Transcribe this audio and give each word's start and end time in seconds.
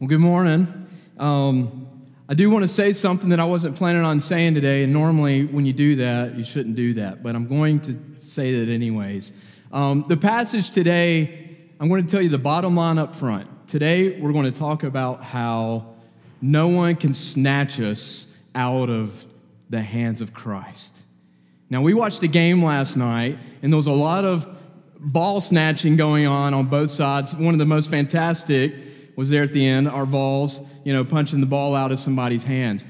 Well, 0.00 0.08
good 0.08 0.18
morning. 0.18 0.88
Um, 1.18 1.86
I 2.28 2.34
do 2.34 2.50
want 2.50 2.64
to 2.64 2.68
say 2.68 2.92
something 2.92 3.28
that 3.28 3.38
I 3.38 3.44
wasn't 3.44 3.76
planning 3.76 4.02
on 4.02 4.18
saying 4.18 4.54
today, 4.54 4.82
and 4.82 4.92
normally 4.92 5.44
when 5.46 5.64
you 5.66 5.72
do 5.72 5.94
that, 5.96 6.34
you 6.36 6.42
shouldn't 6.42 6.74
do 6.74 6.94
that, 6.94 7.22
but 7.22 7.36
I'm 7.36 7.46
going 7.46 7.78
to 7.82 7.96
say 8.18 8.58
that 8.58 8.72
anyways. 8.72 9.30
Um, 9.70 10.04
the 10.08 10.16
passage 10.16 10.70
today, 10.70 11.58
I'm 11.78 11.88
going 11.88 12.04
to 12.04 12.10
tell 12.10 12.20
you 12.20 12.28
the 12.28 12.38
bottom 12.38 12.74
line 12.74 12.98
up 12.98 13.14
front. 13.14 13.68
Today, 13.68 14.18
we're 14.18 14.32
going 14.32 14.52
to 14.52 14.58
talk 14.58 14.82
about 14.82 15.22
how 15.22 15.94
no 16.42 16.66
one 16.66 16.96
can 16.96 17.14
snatch 17.14 17.78
us 17.78 18.26
out 18.56 18.90
of 18.90 19.24
the 19.70 19.80
hands 19.80 20.20
of 20.20 20.34
Christ. 20.34 20.96
Now, 21.70 21.82
we 21.82 21.94
watched 21.94 22.20
a 22.24 22.28
game 22.28 22.64
last 22.64 22.96
night, 22.96 23.38
and 23.62 23.72
there 23.72 23.76
was 23.76 23.86
a 23.86 23.92
lot 23.92 24.24
of 24.24 24.44
ball 24.98 25.40
snatching 25.40 25.94
going 25.96 26.26
on 26.26 26.52
on 26.52 26.66
both 26.66 26.90
sides. 26.90 27.32
One 27.36 27.54
of 27.54 27.58
the 27.58 27.64
most 27.64 27.90
fantastic 27.90 28.74
was 29.16 29.30
there 29.30 29.42
at 29.42 29.52
the 29.52 29.66
end, 29.66 29.88
our 29.88 30.06
Vols, 30.06 30.60
you 30.84 30.92
know, 30.92 31.04
punching 31.04 31.40
the 31.40 31.46
ball 31.46 31.74
out 31.74 31.92
of 31.92 31.98
somebody's 31.98 32.44
hands. 32.44 32.84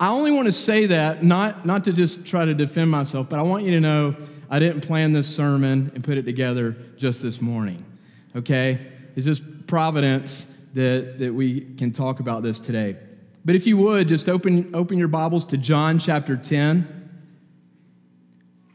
I 0.00 0.08
only 0.08 0.30
want 0.30 0.46
to 0.46 0.52
say 0.52 0.86
that, 0.86 1.22
not, 1.24 1.66
not 1.66 1.84
to 1.84 1.92
just 1.92 2.24
try 2.24 2.44
to 2.44 2.54
defend 2.54 2.90
myself, 2.90 3.28
but 3.28 3.38
I 3.38 3.42
want 3.42 3.64
you 3.64 3.72
to 3.72 3.80
know 3.80 4.16
I 4.50 4.58
didn't 4.58 4.82
plan 4.82 5.12
this 5.12 5.26
sermon 5.26 5.90
and 5.94 6.04
put 6.04 6.16
it 6.16 6.24
together 6.24 6.76
just 6.96 7.20
this 7.20 7.40
morning, 7.40 7.84
okay? 8.34 8.80
It's 9.16 9.26
just 9.26 9.42
providence 9.66 10.46
that, 10.74 11.18
that 11.18 11.34
we 11.34 11.74
can 11.76 11.92
talk 11.92 12.20
about 12.20 12.42
this 12.42 12.58
today. 12.58 12.96
But 13.44 13.54
if 13.54 13.66
you 13.66 13.76
would, 13.78 14.08
just 14.08 14.28
open, 14.28 14.74
open 14.74 14.98
your 14.98 15.08
Bibles 15.08 15.44
to 15.46 15.56
John 15.56 15.98
chapter 15.98 16.36
10. 16.36 16.94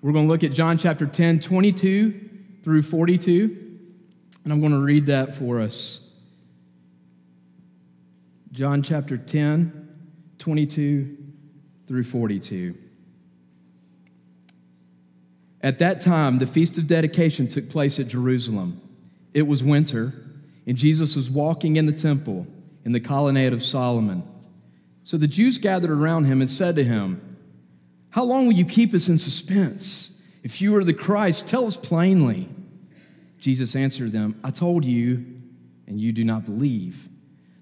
We're 0.02 0.12
going 0.12 0.28
to 0.28 0.32
look 0.32 0.44
at 0.44 0.52
John 0.52 0.78
chapter 0.78 1.06
10, 1.06 1.40
22 1.40 2.30
through 2.64 2.82
42. 2.82 3.80
And 4.44 4.52
I'm 4.52 4.60
going 4.60 4.74
to 4.74 4.80
read 4.80 5.06
that 5.06 5.36
for 5.36 5.62
us. 5.62 6.00
John 8.54 8.84
chapter 8.84 9.18
10, 9.18 9.90
22 10.38 11.18
through 11.88 12.04
42. 12.04 12.76
At 15.62 15.80
that 15.80 16.02
time, 16.02 16.38
the 16.38 16.46
feast 16.46 16.78
of 16.78 16.86
dedication 16.86 17.48
took 17.48 17.68
place 17.68 17.98
at 17.98 18.08
Jerusalem. 18.08 18.80
It 19.34 19.42
was 19.42 19.64
winter, 19.64 20.14
and 20.68 20.78
Jesus 20.78 21.16
was 21.16 21.32
walking 21.32 21.78
in 21.78 21.88
the 21.88 21.92
temple 21.92 22.46
in 22.86 22.92
the 22.92 23.00
colonnade 23.00 23.54
of 23.54 23.64
Solomon. 23.64 24.22
So 25.04 25.18
the 25.18 25.28
Jews 25.28 25.58
gathered 25.58 25.90
around 25.90 26.26
him 26.26 26.40
and 26.40 26.50
said 26.50 26.76
to 26.76 26.84
him, 26.84 27.40
How 28.12 28.24
long 28.24 28.46
will 28.46 28.54
you 28.54 28.66
keep 28.66 28.94
us 28.94 29.10
in 29.10 29.18
suspense? 29.18 30.12
If 30.44 30.62
you 30.62 30.76
are 30.76 30.84
the 30.84 30.94
Christ, 30.94 31.48
tell 31.48 31.66
us 31.66 31.76
plainly. 31.76 32.48
Jesus 33.40 33.76
answered 33.76 34.12
them, 34.12 34.40
I 34.44 34.52
told 34.52 34.86
you, 34.86 35.26
and 35.88 36.00
you 36.00 36.12
do 36.12 36.24
not 36.24 36.46
believe. 36.46 37.10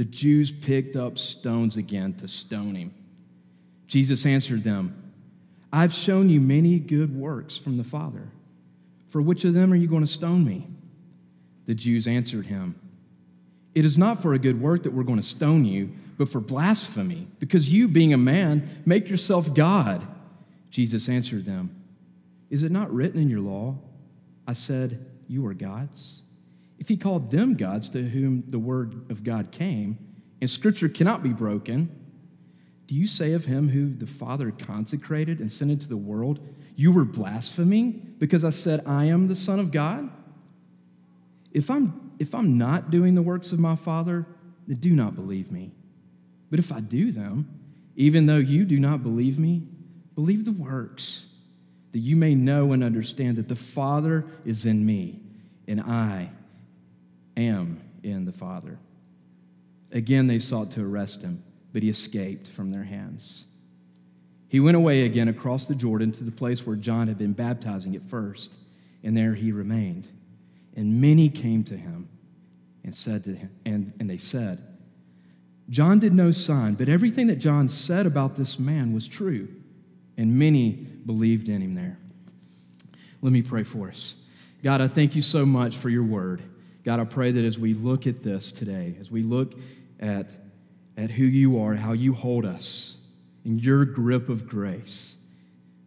The 0.00 0.06
Jews 0.06 0.50
picked 0.50 0.96
up 0.96 1.18
stones 1.18 1.76
again 1.76 2.14
to 2.14 2.26
stone 2.26 2.74
him. 2.74 2.94
Jesus 3.86 4.24
answered 4.24 4.64
them, 4.64 5.12
I've 5.70 5.92
shown 5.92 6.30
you 6.30 6.40
many 6.40 6.78
good 6.78 7.14
works 7.14 7.58
from 7.58 7.76
the 7.76 7.84
Father. 7.84 8.30
For 9.10 9.20
which 9.20 9.44
of 9.44 9.52
them 9.52 9.70
are 9.70 9.76
you 9.76 9.88
going 9.88 10.00
to 10.00 10.10
stone 10.10 10.42
me? 10.42 10.66
The 11.66 11.74
Jews 11.74 12.06
answered 12.06 12.46
him, 12.46 12.80
It 13.74 13.84
is 13.84 13.98
not 13.98 14.22
for 14.22 14.32
a 14.32 14.38
good 14.38 14.58
work 14.58 14.84
that 14.84 14.94
we're 14.94 15.02
going 15.02 15.20
to 15.20 15.22
stone 15.22 15.66
you 15.66 15.92
but 16.16 16.30
for 16.30 16.40
blasphemy, 16.40 17.28
because 17.38 17.68
you, 17.68 17.86
being 17.86 18.14
a 18.14 18.16
man, 18.16 18.82
make 18.86 19.06
yourself 19.06 19.52
God. 19.52 20.06
Jesus 20.70 21.10
answered 21.10 21.44
them, 21.44 21.76
Is 22.48 22.62
it 22.62 22.72
not 22.72 22.90
written 22.90 23.20
in 23.20 23.28
your 23.28 23.40
law? 23.40 23.76
I 24.46 24.54
said, 24.54 25.04
You 25.28 25.46
are 25.46 25.52
gods. 25.52 26.19
If 26.80 26.88
he 26.88 26.96
called 26.96 27.30
them 27.30 27.54
gods 27.54 27.90
to 27.90 28.02
whom 28.02 28.42
the 28.48 28.58
word 28.58 29.10
of 29.10 29.22
God 29.22 29.52
came, 29.52 29.98
and 30.40 30.48
scripture 30.48 30.88
cannot 30.88 31.22
be 31.22 31.28
broken, 31.28 31.94
do 32.86 32.94
you 32.94 33.06
say 33.06 33.34
of 33.34 33.44
him 33.44 33.68
who 33.68 33.94
the 33.94 34.06
Father 34.06 34.50
consecrated 34.50 35.38
and 35.38 35.52
sent 35.52 35.70
into 35.70 35.86
the 35.86 35.96
world, 35.96 36.40
You 36.74 36.90
were 36.90 37.04
blaspheming 37.04 38.16
because 38.18 38.44
I 38.44 38.50
said, 38.50 38.82
I 38.86 39.04
am 39.04 39.28
the 39.28 39.36
Son 39.36 39.60
of 39.60 39.70
God? 39.70 40.10
If 41.52 41.70
I'm, 41.70 42.12
if 42.18 42.34
I'm 42.34 42.56
not 42.56 42.90
doing 42.90 43.14
the 43.14 43.22
works 43.22 43.52
of 43.52 43.58
my 43.58 43.76
Father, 43.76 44.26
then 44.66 44.78
do 44.78 44.90
not 44.90 45.14
believe 45.14 45.52
me. 45.52 45.72
But 46.48 46.58
if 46.58 46.72
I 46.72 46.80
do 46.80 47.12
them, 47.12 47.60
even 47.94 48.24
though 48.24 48.38
you 48.38 48.64
do 48.64 48.80
not 48.80 49.02
believe 49.02 49.38
me, 49.38 49.62
believe 50.14 50.46
the 50.46 50.52
works, 50.52 51.26
that 51.92 51.98
you 51.98 52.16
may 52.16 52.34
know 52.34 52.72
and 52.72 52.82
understand 52.82 53.36
that 53.36 53.48
the 53.48 53.56
Father 53.56 54.24
is 54.46 54.64
in 54.64 54.84
me, 54.84 55.20
and 55.68 55.80
I 55.80 56.30
am 57.36 57.80
in 58.02 58.24
the 58.24 58.32
Father. 58.32 58.78
Again, 59.92 60.26
they 60.26 60.38
sought 60.38 60.70
to 60.72 60.84
arrest 60.84 61.22
him, 61.22 61.42
but 61.72 61.82
he 61.82 61.88
escaped 61.88 62.48
from 62.48 62.70
their 62.70 62.84
hands. 62.84 63.44
He 64.48 64.60
went 64.60 64.76
away 64.76 65.04
again 65.04 65.28
across 65.28 65.66
the 65.66 65.74
Jordan 65.74 66.12
to 66.12 66.24
the 66.24 66.30
place 66.30 66.66
where 66.66 66.76
John 66.76 67.08
had 67.08 67.18
been 67.18 67.32
baptizing 67.32 67.94
at 67.94 68.02
first, 68.08 68.56
and 69.02 69.16
there 69.16 69.34
he 69.34 69.52
remained. 69.52 70.08
And 70.76 71.00
many 71.00 71.28
came 71.28 71.64
to 71.64 71.76
him 71.76 72.08
and 72.84 72.94
said 72.94 73.24
to 73.24 73.34
him, 73.34 73.50
and, 73.64 73.92
and 74.00 74.08
they 74.08 74.18
said, 74.18 74.58
John 75.68 76.00
did 76.00 76.12
no 76.12 76.32
sign, 76.32 76.74
but 76.74 76.88
everything 76.88 77.28
that 77.28 77.36
John 77.36 77.68
said 77.68 78.06
about 78.06 78.34
this 78.34 78.58
man 78.58 78.92
was 78.92 79.06
true, 79.06 79.48
and 80.16 80.36
many 80.36 80.70
believed 80.70 81.48
in 81.48 81.62
him 81.62 81.74
there. 81.74 81.96
Let 83.22 83.32
me 83.32 83.42
pray 83.42 83.62
for 83.62 83.88
us. 83.88 84.14
God, 84.64 84.80
I 84.80 84.88
thank 84.88 85.14
you 85.14 85.22
so 85.22 85.46
much 85.46 85.76
for 85.76 85.88
your 85.88 86.02
word. 86.02 86.42
God, 86.90 86.98
I 86.98 87.04
pray 87.04 87.30
that 87.30 87.44
as 87.44 87.56
we 87.56 87.72
look 87.72 88.08
at 88.08 88.24
this 88.24 88.50
today, 88.50 88.96
as 88.98 89.12
we 89.12 89.22
look 89.22 89.54
at, 90.00 90.26
at 90.96 91.08
who 91.08 91.22
you 91.22 91.62
are, 91.62 91.76
how 91.76 91.92
you 91.92 92.12
hold 92.12 92.44
us 92.44 92.96
in 93.44 93.60
your 93.60 93.84
grip 93.84 94.28
of 94.28 94.48
grace, 94.48 95.14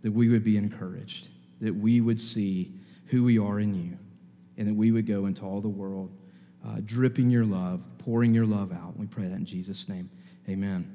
that 0.01 0.13
we 0.13 0.29
would 0.29 0.45
be 0.45 0.55
encouraged, 0.55 1.27
that 1.59 1.75
we 1.75 1.99
would 1.99 2.21
see 2.21 2.71
who 3.07 3.25
we 3.25 3.37
are 3.37 3.59
in 3.59 3.75
you, 3.75 3.97
and 4.57 4.65
that 4.65 4.73
we 4.73 4.91
would 4.91 5.05
go 5.05 5.25
into 5.25 5.43
all 5.43 5.59
the 5.59 5.67
world 5.67 6.09
uh, 6.65 6.77
dripping 6.85 7.29
your 7.29 7.43
love, 7.43 7.81
pouring 7.97 8.33
your 8.33 8.45
love 8.45 8.71
out. 8.71 8.97
We 8.97 9.05
pray 9.05 9.25
that 9.25 9.35
in 9.35 9.45
Jesus' 9.45 9.89
name. 9.89 10.09
Amen. 10.47 10.89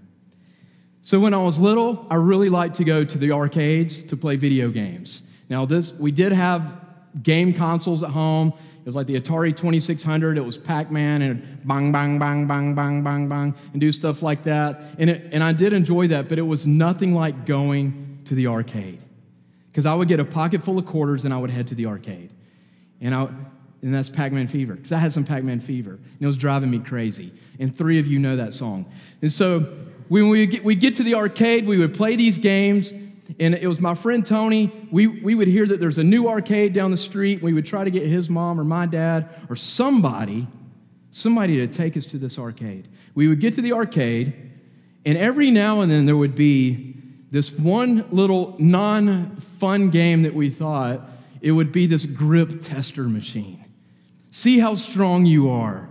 So 1.03 1.21
when 1.21 1.35
I 1.35 1.43
was 1.43 1.59
little, 1.59 2.07
I 2.09 2.15
really 2.15 2.49
liked 2.49 2.77
to 2.77 2.85
go 2.85 3.05
to 3.05 3.19
the 3.19 3.33
arcades 3.33 4.03
to 4.05 4.17
play 4.17 4.37
video 4.37 4.71
games. 4.71 5.23
Now, 5.51 5.67
this 5.67 5.93
we 5.93 6.13
did 6.13 6.33
have 6.33 6.81
game 7.23 7.53
consoles 7.53 8.03
at 8.03 8.09
home. 8.09 8.55
It 8.81 8.87
was 8.87 8.97
like 8.97 9.07
the 9.07 9.21
Atari 9.21 9.55
2600. 9.55 10.39
It 10.39 10.45
was 10.45 10.57
Pac-Man 10.57 11.23
and 11.23 11.67
bang, 11.67 11.93
bang, 11.93 12.19
bang, 12.19 12.47
bang, 12.47 12.75
bang, 12.75 13.03
bang, 13.03 13.29
bang, 13.29 13.55
and 13.73 13.81
do 13.81 13.93
stuff 13.93 14.23
like 14.23 14.45
that. 14.45 14.81
And, 14.99 15.11
it, 15.11 15.29
and 15.33 15.45
I 15.45 15.53
did 15.53 15.73
enjoy 15.73 16.09
that, 16.09 16.29
but 16.29 16.39
it 16.39 16.43
was 16.43 16.67
nothing 16.67 17.15
like 17.15 17.45
going 17.45 18.21
to 18.27 18.35
the 18.35 18.47
arcade. 18.47 19.03
Because 19.69 19.85
I 19.85 19.95
would 19.95 20.09
get 20.09 20.21
a 20.21 20.25
pocket 20.25 20.65
full 20.65 20.79
of 20.79 20.87
quarters 20.87 21.25
and 21.25 21.35
I 21.35 21.37
would 21.37 21.51
head 21.51 21.67
to 21.69 21.75
the 21.75 21.87
arcade. 21.87 22.31
And 23.01 23.15
I, 23.15 23.29
and 23.83 23.95
that's 23.95 24.11
Pac 24.11 24.33
Man 24.33 24.49
Fever, 24.49 24.75
because 24.75 24.93
I 24.93 24.99
had 24.99 25.13
some 25.13 25.25
Pac 25.25 25.45
Man 25.45 25.61
Fever, 25.61 25.93
and 25.93 26.21
it 26.21 26.27
was 26.27 26.37
driving 26.37 26.71
me 26.71 26.79
crazy. 26.79 27.33
And 27.59 27.77
three 27.77 27.99
of 27.99 28.07
you 28.07 28.19
know 28.19 28.37
that 28.37 28.53
song. 28.53 28.91
And 29.23 29.33
so 29.33 29.61
when 30.09 30.29
we 30.29 30.47
get, 30.47 30.65
we 30.65 30.75
get 30.75 30.97
to 30.97 31.03
the 31.03 31.15
arcade, 31.15 31.67
we 31.67 31.79
would 31.79 31.95
play 31.95 32.17
these 32.17 32.39
games, 32.39 32.93
and 33.39 33.55
it 33.55 33.67
was 33.69 33.81
my 33.81 33.95
friend 33.95 34.25
Tony. 34.27 34.73
We, 34.91 35.07
we 35.07 35.35
would 35.35 35.49
hear 35.49 35.67
that 35.67 35.81
there's 35.81 35.99
a 35.99 36.05
new 36.05 36.29
arcade 36.29 36.73
down 36.73 36.91
the 36.91 36.97
street. 36.97 37.43
We 37.43 37.53
would 37.53 37.67
try 37.67 37.85
to 37.85 37.91
get 37.91 38.07
his 38.07 38.31
mom 38.31 38.61
or 38.61 38.65
my 38.65 38.87
dad 38.87 39.29
or 39.49 39.57
somebody, 39.57 40.47
somebody 41.11 41.57
to 41.57 41.67
take 41.67 41.97
us 41.97 42.07
to 42.07 42.19
this 42.19 42.39
arcade. 42.39 42.89
We 43.15 43.29
would 43.29 43.41
get 43.41 43.55
to 43.57 43.63
the 43.63 43.73
arcade, 43.73 44.35
and 45.05 45.19
every 45.19 45.51
now 45.51 45.81
and 45.81 45.91
then 45.91 46.07
there 46.07 46.17
would 46.17 46.35
be 46.35 46.95
this 47.31 47.53
one 47.53 48.07
little 48.11 48.57
non 48.59 49.37
fun 49.59 49.91
game 49.91 50.23
that 50.23 50.35
we 50.35 50.51
thought 50.51 51.03
it 51.41 51.53
would 51.53 51.73
be 51.73 51.87
this 51.87 52.07
grip 52.07 52.61
tester 52.61 53.05
machine. 53.05 53.65
See 54.31 54.59
how 54.59 54.75
strong 54.75 55.27
you 55.27 55.51
are. 55.51 55.89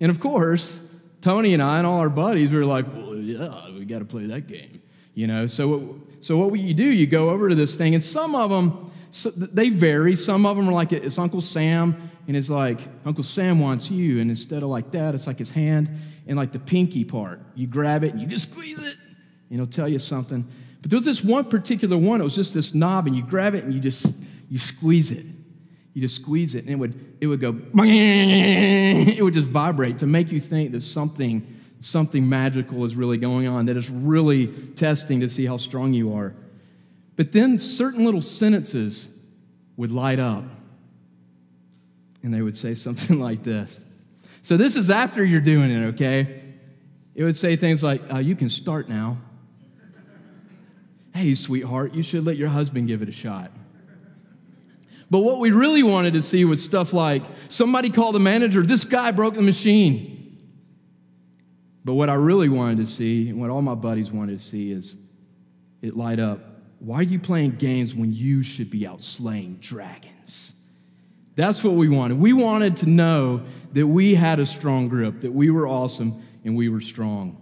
And 0.00 0.10
of 0.10 0.20
course, 0.20 0.78
Tony 1.20 1.54
and 1.54 1.62
I 1.62 1.78
and 1.78 1.86
all 1.86 2.00
our 2.00 2.08
buddies 2.08 2.52
we 2.52 2.58
were 2.58 2.64
like, 2.64 2.86
well, 2.94 3.16
yeah, 3.16 3.70
we 3.70 3.84
got 3.84 4.00
to 4.00 4.04
play 4.04 4.26
that 4.26 4.46
game. 4.46 4.80
You 5.14 5.26
know, 5.26 5.46
so, 5.46 6.00
so 6.20 6.36
what 6.38 6.58
you 6.58 6.74
do, 6.74 6.84
you 6.84 7.06
go 7.06 7.30
over 7.30 7.48
to 7.48 7.54
this 7.54 7.76
thing, 7.76 7.94
and 7.94 8.02
some 8.02 8.34
of 8.34 8.50
them, 8.50 8.90
so 9.10 9.30
they 9.30 9.68
vary. 9.68 10.16
Some 10.16 10.44
of 10.46 10.56
them 10.56 10.68
are 10.68 10.72
like 10.72 10.92
it's 10.92 11.18
Uncle 11.18 11.40
Sam 11.40 12.10
and 12.28 12.36
it's 12.36 12.50
like, 12.50 12.80
Uncle 13.04 13.22
Sam 13.22 13.60
wants 13.60 13.90
you. 13.90 14.20
And 14.20 14.30
instead 14.30 14.62
of 14.62 14.68
like 14.68 14.90
that, 14.92 15.14
it's 15.14 15.26
like 15.26 15.38
his 15.38 15.50
hand 15.50 15.88
and 16.26 16.36
like 16.36 16.52
the 16.52 16.58
pinky 16.58 17.04
part. 17.04 17.40
You 17.54 17.66
grab 17.66 18.02
it 18.02 18.12
and 18.12 18.20
you 18.20 18.26
just 18.26 18.50
squeeze 18.50 18.78
it, 18.78 18.96
and 19.50 19.58
he'll 19.58 19.66
tell 19.66 19.88
you 19.88 19.98
something. 19.98 20.46
But 20.82 20.90
there 20.90 20.98
was 20.98 21.04
this 21.04 21.22
one 21.22 21.44
particular 21.44 21.96
one, 21.96 22.20
it 22.20 22.24
was 22.24 22.34
just 22.34 22.52
this 22.52 22.74
knob, 22.74 23.06
and 23.06 23.16
you 23.16 23.22
grab 23.22 23.54
it 23.54 23.64
and 23.64 23.72
you 23.72 23.80
just 23.80 24.12
you 24.48 24.58
squeeze 24.58 25.10
it. 25.10 25.24
You 25.94 26.02
just 26.02 26.16
squeeze 26.16 26.54
it, 26.54 26.64
and 26.64 26.70
it 26.70 26.74
would 26.74 27.16
it 27.20 27.26
would 27.28 27.40
go 27.40 27.56
it 27.74 29.22
would 29.22 29.34
just 29.34 29.46
vibrate 29.46 29.98
to 29.98 30.06
make 30.06 30.30
you 30.32 30.40
think 30.40 30.72
that 30.72 30.82
something 30.82 31.55
something 31.80 32.28
magical 32.28 32.84
is 32.84 32.96
really 32.96 33.18
going 33.18 33.46
on, 33.46 33.66
that 33.66 33.76
it's 33.76 33.90
really 33.90 34.48
testing 34.76 35.20
to 35.20 35.28
see 35.28 35.46
how 35.46 35.56
strong 35.56 35.92
you 35.92 36.14
are. 36.14 36.34
But 37.16 37.32
then 37.32 37.58
certain 37.58 38.04
little 38.04 38.22
sentences 38.22 39.08
would 39.76 39.90
light 39.90 40.18
up, 40.18 40.44
and 42.22 42.32
they 42.32 42.42
would 42.42 42.56
say 42.56 42.74
something 42.74 43.18
like 43.18 43.42
this. 43.42 43.80
So, 44.42 44.56
this 44.56 44.76
is 44.76 44.90
after 44.90 45.24
you're 45.24 45.40
doing 45.40 45.70
it, 45.70 45.86
okay? 45.94 46.42
It 47.14 47.24
would 47.24 47.36
say 47.36 47.56
things 47.56 47.82
like, 47.82 48.02
uh, 48.12 48.18
You 48.18 48.36
can 48.36 48.48
start 48.48 48.88
now. 48.88 49.18
Hey, 51.14 51.34
sweetheart, 51.34 51.94
you 51.94 52.02
should 52.02 52.24
let 52.24 52.36
your 52.36 52.50
husband 52.50 52.88
give 52.88 53.00
it 53.00 53.08
a 53.08 53.12
shot. 53.12 53.50
But 55.10 55.20
what 55.20 55.38
we 55.38 55.50
really 55.50 55.82
wanted 55.82 56.12
to 56.14 56.22
see 56.22 56.44
was 56.44 56.62
stuff 56.62 56.92
like 56.92 57.22
somebody 57.48 57.90
called 57.90 58.14
the 58.14 58.20
manager, 58.20 58.62
this 58.62 58.84
guy 58.84 59.12
broke 59.12 59.34
the 59.34 59.42
machine. 59.42 60.15
But 61.86 61.94
what 61.94 62.10
I 62.10 62.14
really 62.14 62.48
wanted 62.48 62.78
to 62.78 62.86
see, 62.92 63.28
and 63.28 63.40
what 63.40 63.48
all 63.48 63.62
my 63.62 63.76
buddies 63.76 64.10
wanted 64.10 64.40
to 64.40 64.44
see, 64.44 64.72
is 64.72 64.96
it 65.82 65.96
light 65.96 66.18
up. 66.18 66.40
Why 66.80 66.96
are 66.96 67.02
you 67.04 67.20
playing 67.20 67.52
games 67.52 67.94
when 67.94 68.12
you 68.12 68.42
should 68.42 68.70
be 68.70 68.84
out 68.88 69.04
slaying 69.04 69.58
dragons? 69.60 70.52
That's 71.36 71.62
what 71.62 71.74
we 71.74 71.88
wanted. 71.88 72.18
We 72.18 72.32
wanted 72.32 72.78
to 72.78 72.86
know 72.86 73.42
that 73.72 73.86
we 73.86 74.16
had 74.16 74.40
a 74.40 74.46
strong 74.46 74.88
grip, 74.88 75.20
that 75.20 75.32
we 75.32 75.50
were 75.50 75.68
awesome 75.68 76.24
and 76.44 76.56
we 76.56 76.68
were 76.68 76.80
strong. 76.80 77.40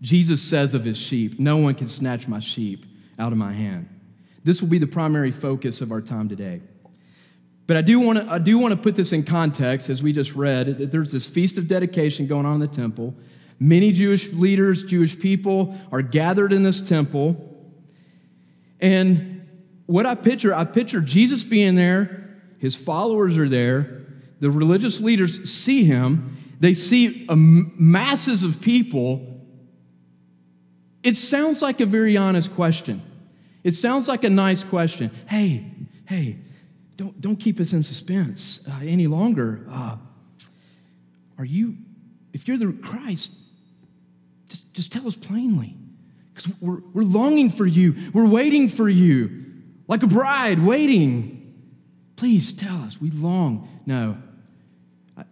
Jesus 0.00 0.40
says 0.40 0.72
of 0.72 0.86
his 0.86 0.96
sheep, 0.96 1.38
No 1.38 1.58
one 1.58 1.74
can 1.74 1.88
snatch 1.88 2.26
my 2.26 2.40
sheep 2.40 2.86
out 3.18 3.32
of 3.32 3.38
my 3.38 3.52
hand. 3.52 3.86
This 4.44 4.62
will 4.62 4.68
be 4.68 4.78
the 4.78 4.86
primary 4.86 5.30
focus 5.30 5.82
of 5.82 5.92
our 5.92 6.00
time 6.00 6.30
today. 6.30 6.62
But 7.70 7.76
I 7.76 7.82
do 7.82 8.00
want 8.00 8.18
to 8.18 8.28
I 8.28 8.38
do 8.38 8.58
want 8.58 8.72
to 8.72 8.76
put 8.76 8.96
this 8.96 9.12
in 9.12 9.22
context 9.22 9.90
as 9.90 10.02
we 10.02 10.12
just 10.12 10.34
read 10.34 10.78
that 10.78 10.90
there's 10.90 11.12
this 11.12 11.28
feast 11.28 11.56
of 11.56 11.68
dedication 11.68 12.26
going 12.26 12.44
on 12.44 12.54
in 12.54 12.58
the 12.58 12.66
temple. 12.66 13.14
Many 13.60 13.92
Jewish 13.92 14.26
leaders, 14.32 14.82
Jewish 14.82 15.16
people 15.16 15.78
are 15.92 16.02
gathered 16.02 16.52
in 16.52 16.64
this 16.64 16.80
temple. 16.80 17.36
And 18.80 19.46
what 19.86 20.04
I 20.04 20.16
picture, 20.16 20.52
I 20.52 20.64
picture 20.64 21.00
Jesus 21.00 21.44
being 21.44 21.76
there, 21.76 22.40
his 22.58 22.74
followers 22.74 23.38
are 23.38 23.48
there, 23.48 24.04
the 24.40 24.50
religious 24.50 24.98
leaders 24.98 25.48
see 25.48 25.84
him, 25.84 26.38
they 26.58 26.74
see 26.74 27.24
masses 27.30 28.42
of 28.42 28.60
people. 28.60 29.46
It 31.04 31.16
sounds 31.16 31.62
like 31.62 31.80
a 31.80 31.86
very 31.86 32.16
honest 32.16 32.52
question. 32.56 33.00
It 33.62 33.76
sounds 33.76 34.08
like 34.08 34.24
a 34.24 34.30
nice 34.30 34.64
question. 34.64 35.12
Hey, 35.28 35.70
hey, 36.06 36.38
don't, 37.00 37.18
don't 37.18 37.36
keep 37.36 37.58
us 37.60 37.72
in 37.72 37.82
suspense 37.82 38.60
uh, 38.70 38.80
any 38.82 39.06
longer. 39.06 39.64
Uh, 39.70 39.96
are 41.38 41.46
you, 41.46 41.74
if 42.34 42.46
you're 42.46 42.58
the 42.58 42.74
Christ, 42.74 43.30
just, 44.50 44.74
just 44.74 44.92
tell 44.92 45.08
us 45.08 45.16
plainly. 45.16 45.74
Because 46.34 46.52
we're, 46.60 46.80
we're 46.92 47.04
longing 47.04 47.48
for 47.48 47.64
you. 47.64 48.10
We're 48.12 48.26
waiting 48.26 48.68
for 48.68 48.86
you, 48.86 49.46
like 49.88 50.02
a 50.02 50.06
bride 50.06 50.62
waiting. 50.62 51.54
Please 52.16 52.52
tell 52.52 52.82
us. 52.82 53.00
We 53.00 53.10
long. 53.12 53.66
No, 53.86 54.18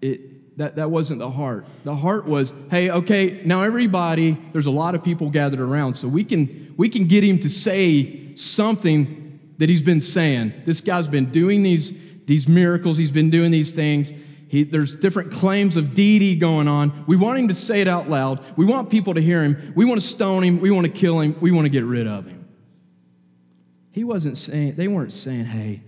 it, 0.01 0.57
that, 0.57 0.77
that 0.77 0.91
wasn't 0.91 1.19
the 1.19 1.31
heart. 1.31 1.67
The 1.85 1.95
heart 1.95 2.25
was, 2.25 2.55
hey, 2.71 2.91
okay, 2.91 3.43
now 3.45 3.63
everybody, 3.63 4.39
there's 4.55 4.65
a 4.65 4.71
lot 4.71 4.95
of 4.95 5.05
people 5.05 5.29
gathered 5.29 5.61
around, 5.61 5.97
so 5.99 6.09
we 6.09 6.25
can, 6.25 6.73
we 6.79 6.89
can 6.89 7.07
get 7.07 7.23
him 7.23 7.39
to 7.41 7.51
say 7.51 8.35
something 8.37 9.28
that 9.59 9.69
he's 9.69 9.83
been 9.83 10.01
saying. 10.01 10.53
This 10.65 10.81
guy's 10.81 11.09
been 11.09 11.31
doing 11.31 11.63
these, 11.63 11.93
these 12.27 12.49
miracles, 12.49 12.97
he's 12.97 13.11
been 13.11 13.31
doing 13.31 13.51
these 13.51 13.71
things. 13.71 14.11
He, 14.49 14.65
there's 14.65 14.97
different 14.97 15.31
claims 15.31 15.77
of 15.77 15.93
deity 15.93 16.35
going 16.35 16.69
on. 16.69 17.05
We 17.07 17.17
want 17.17 17.39
him 17.39 17.49
to 17.49 17.55
say 17.55 17.83
it 17.83 17.89
out 17.89 18.09
loud. 18.09 18.43
We 18.57 18.65
want 18.65 18.89
people 18.89 19.13
to 19.15 19.21
hear 19.21 19.43
him. 19.43 19.75
We 19.77 19.85
want 19.85 20.01
to 20.01 20.07
stone 20.07 20.43
him. 20.43 20.61
We 20.61 20.71
want 20.71 20.87
to 20.87 20.93
kill 20.93 21.21
him. 21.21 21.37
We 21.41 21.51
want 21.51 21.67
to 21.67 21.71
get 21.71 21.85
rid 21.85 22.07
of 22.07 22.27
him. 22.27 22.47
He 23.91 24.05
wasn't 24.05 24.39
saying, 24.39 24.77
they 24.77 24.89
weren't 24.89 25.13
saying, 25.13 25.45
hey, 25.45 25.83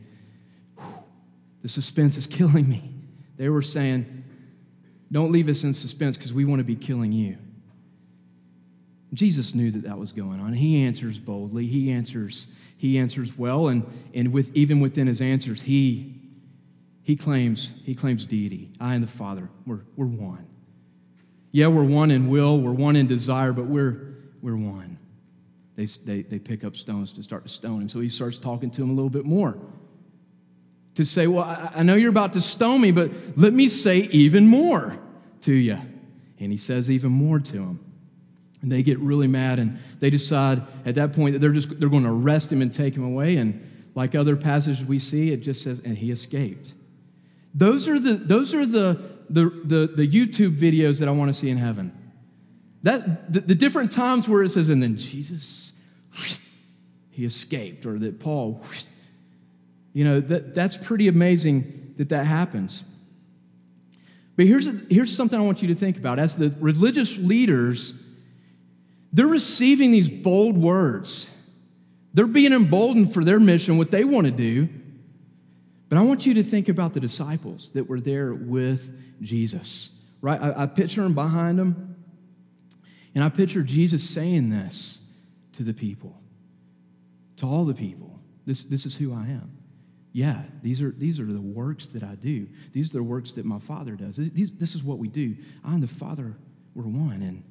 the 1.63 1.69
suspense 1.69 2.19
is 2.19 2.27
killing 2.27 2.69
me. 2.69 2.95
They 3.39 3.49
were 3.49 3.63
saying, 3.63 4.25
don't 5.11 5.33
leave 5.33 5.49
us 5.49 5.65
in 5.65 5.73
suspense 5.73 6.17
because 6.17 6.33
we 6.33 6.45
want 6.45 6.61
to 6.61 6.65
be 6.65 6.77
killing 6.77 7.13
you. 7.13 7.39
Jesus 9.13 9.55
knew 9.55 9.71
that 9.73 9.85
that 9.85 9.99
was 9.99 10.13
going 10.13 10.41
on. 10.41 10.53
He 10.53 10.85
answers 10.85 11.19
boldly. 11.19 11.67
He 11.67 11.91
answers 11.91 12.47
he 12.81 12.97
answers 12.97 13.37
well, 13.37 13.69
and, 13.69 13.85
and 14.15 14.33
with, 14.33 14.57
even 14.57 14.81
within 14.81 15.07
his 15.07 15.21
answers, 15.21 15.61
he, 15.61 16.15
he, 17.03 17.15
claims, 17.15 17.69
he 17.85 17.95
claims 17.95 18.25
deity. 18.25 18.73
I 18.81 18.95
and 18.95 19.05
the 19.05 19.11
Father, 19.11 19.51
we're, 19.67 19.81
we're 19.97 20.07
one. 20.07 20.47
Yeah, 21.53 21.67
we're 21.67 21.85
one 21.85 22.11
in 22.11 22.31
will, 22.31 22.59
we're 22.59 22.73
one 22.73 22.97
in 22.97 23.07
desire, 23.07 23.53
but 23.53 23.67
we're, 23.67 24.15
we're 24.41 24.57
one. 24.57 24.99
They, 25.77 25.85
they, 25.85 26.23
they 26.23 26.39
pick 26.39 26.65
up 26.65 26.75
stones 26.75 27.13
to 27.13 27.23
start 27.23 27.43
to 27.43 27.51
stone 27.51 27.83
him. 27.83 27.91
So 27.91 28.01
he 28.01 28.09
starts 28.09 28.39
talking 28.39 28.71
to 28.71 28.83
him 28.83 28.89
a 28.89 28.95
little 28.95 29.11
bit 29.11 29.27
more. 29.27 29.59
To 30.95 31.05
say, 31.05 31.27
Well, 31.27 31.45
I, 31.45 31.73
I 31.75 31.83
know 31.83 31.97
you're 31.97 32.09
about 32.09 32.33
to 32.33 32.41
stone 32.41 32.81
me, 32.81 32.93
but 32.93 33.11
let 33.37 33.53
me 33.53 33.69
say 33.69 33.99
even 34.11 34.47
more 34.47 34.99
to 35.43 35.53
you. 35.53 35.79
And 36.39 36.51
he 36.51 36.57
says 36.57 36.91
even 36.91 37.13
more 37.13 37.41
to 37.41 37.59
him. 37.59 37.90
And 38.63 38.71
they 38.71 38.83
get 38.83 38.99
really 38.99 39.27
mad 39.27 39.59
and 39.59 39.79
they 40.01 40.11
decide 40.11 40.63
at 40.85 40.95
that 40.97 41.15
point 41.15 41.33
that 41.33 41.39
they're 41.39 41.53
just 41.53 41.81
they're 41.81 41.89
going 41.89 42.03
to 42.03 42.11
arrest 42.11 42.53
him 42.53 42.61
and 42.61 42.73
take 42.73 42.95
him 42.95 43.05
away. 43.05 43.37
And 43.37 43.91
like 43.95 44.15
other 44.15 44.37
passages 44.37 44.85
we 44.85 44.99
see, 44.99 45.33
it 45.33 45.39
just 45.39 45.63
says, 45.63 45.81
and 45.83 45.97
he 45.97 46.11
escaped. 46.11 46.75
Those 47.55 47.89
are 47.89 47.99
the 47.99 48.15
those 48.15 48.55
are 48.55 48.67
the 48.67 49.01
the, 49.31 49.45
the, 49.65 49.87
the 49.87 50.09
YouTube 50.09 50.57
videos 50.57 50.99
that 50.99 51.09
I 51.09 51.13
want 51.13 51.33
to 51.33 51.39
see 51.39 51.49
in 51.49 51.57
heaven. 51.57 51.93
That 52.83 53.33
the, 53.33 53.41
the 53.41 53.55
different 53.55 53.93
times 53.93 54.29
where 54.29 54.43
it 54.43 54.51
says, 54.51 54.69
and 54.69 54.83
then 54.83 54.97
Jesus, 54.97 55.73
he 57.11 57.25
escaped, 57.25 57.87
or 57.87 57.99
that 58.01 58.19
Paul, 58.19 58.63
you 59.93 60.05
know, 60.05 60.21
that, 60.21 60.55
that's 60.55 60.77
pretty 60.77 61.09
amazing 61.09 61.95
that 61.97 62.09
that 62.09 62.27
happens. 62.27 62.83
But 64.37 64.47
here's, 64.47 64.69
here's 64.89 65.15
something 65.15 65.39
I 65.39 65.43
want 65.43 65.63
you 65.63 65.69
to 65.69 65.75
think 65.75 65.97
about. 65.99 66.19
As 66.19 66.37
the 66.37 66.55
religious 66.61 67.17
leaders 67.17 67.95
they're 69.13 69.27
receiving 69.27 69.93
these 69.93 70.09
bold 70.09 70.57
words. 70.57 71.29
They're 72.15 72.27
being 72.27 72.53
emboldened 72.53 73.13
for 73.13 73.25
their 73.25 73.41
mission, 73.41 73.79
what 73.79 73.91
they 73.91 74.05
want 74.05 74.27
to 74.27 74.33
do. 74.33 74.69
But 75.89 75.99
I 75.99 76.03
want 76.03 76.25
you 76.25 76.35
to 76.35 76.43
think 76.43 76.69
about 76.69 76.95
the 76.95 77.01
disciples 77.01 77.71
that 77.75 77.89
were 77.89 78.01
there 78.01 78.33
with 78.33 78.93
Jesus, 79.21 79.91
right? 80.21 80.41
I, 80.41 80.63
I 80.63 80.67
picture 80.67 81.03
them 81.03 81.15
behind 81.15 81.59
them, 81.59 81.97
and 83.15 83.25
I 83.25 83.29
picture 83.29 83.63
Jesus 83.63 84.09
saying 84.09 84.51
this 84.51 84.99
to 85.55 85.65
the 85.65 85.75
people, 85.75 86.17
to 87.39 87.47
all 87.47 87.65
the 87.65 87.75
people. 87.75 88.21
This, 88.47 88.65
this 88.65 88.87
is 88.87 88.95
who 88.95 89.13
I 89.13 89.23
am. 89.23 89.51
Yeah, 90.13 90.43
these 90.63 90.81
are, 90.81 90.91
these 90.91 91.21
are 91.21 91.27
the 91.27 91.41
works 91.41 91.87
that 91.87 92.03
I 92.03 92.15
do. 92.17 92.49
These 92.73 92.91
are 92.91 92.99
the 92.99 93.03
works 93.03 93.33
that 93.33 93.45
my 93.45 93.59
Father 93.59 93.93
does. 93.93 94.17
These, 94.17 94.53
this 94.53 94.75
is 94.75 94.83
what 94.83 94.99
we 94.99 95.09
do. 95.09 95.37
I 95.65 95.75
and 95.75 95.83
the 95.83 95.89
Father, 95.89 96.37
we're 96.75 96.85
one. 96.85 97.23
And 97.23 97.45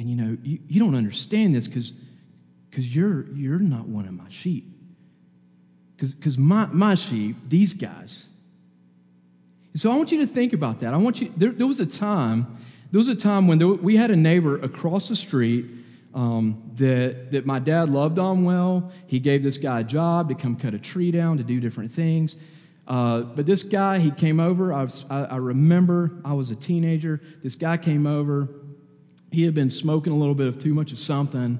and 0.00 0.08
you 0.08 0.16
know, 0.16 0.36
you, 0.42 0.58
you 0.66 0.80
don't 0.80 0.94
understand 0.94 1.54
this 1.54 1.66
because 1.66 1.92
because 2.70 2.94
you're 2.96 3.26
you're 3.34 3.58
not 3.58 3.86
one 3.86 4.06
of 4.06 4.14
my 4.14 4.30
sheep. 4.30 4.66
Because 5.98 6.38
my, 6.38 6.64
my 6.72 6.94
sheep, 6.94 7.36
these 7.46 7.74
guys. 7.74 8.24
So 9.76 9.90
I 9.90 9.96
want 9.96 10.10
you 10.10 10.18
to 10.20 10.26
think 10.26 10.54
about 10.54 10.80
that. 10.80 10.94
I 10.94 10.96
want 10.96 11.20
you, 11.20 11.30
there, 11.36 11.50
there 11.50 11.66
was 11.66 11.78
a 11.78 11.84
time, 11.84 12.58
there 12.90 12.98
was 12.98 13.08
a 13.08 13.14
time 13.14 13.46
when 13.46 13.58
there, 13.58 13.68
we 13.68 13.98
had 13.98 14.10
a 14.10 14.16
neighbor 14.16 14.58
across 14.62 15.10
the 15.10 15.14
street 15.14 15.66
um, 16.14 16.72
that, 16.76 17.32
that 17.32 17.44
my 17.44 17.58
dad 17.58 17.90
loved 17.90 18.18
on 18.18 18.44
well. 18.44 18.90
He 19.06 19.18
gave 19.18 19.42
this 19.42 19.58
guy 19.58 19.80
a 19.80 19.84
job 19.84 20.30
to 20.30 20.34
come 20.34 20.56
cut 20.56 20.72
a 20.72 20.78
tree 20.78 21.10
down, 21.10 21.36
to 21.36 21.42
do 21.42 21.60
different 21.60 21.92
things. 21.92 22.34
Uh, 22.88 23.20
but 23.20 23.44
this 23.44 23.62
guy, 23.62 23.98
he 23.98 24.10
came 24.10 24.40
over. 24.40 24.72
I, 24.72 24.88
I, 25.10 25.24
I 25.24 25.36
remember 25.36 26.12
I 26.24 26.32
was 26.32 26.50
a 26.50 26.56
teenager. 26.56 27.20
This 27.42 27.56
guy 27.56 27.76
came 27.76 28.06
over 28.06 28.48
he 29.30 29.44
had 29.44 29.54
been 29.54 29.70
smoking 29.70 30.12
a 30.12 30.16
little 30.16 30.34
bit 30.34 30.46
of 30.46 30.58
too 30.58 30.74
much 30.74 30.92
of 30.92 30.98
something. 30.98 31.58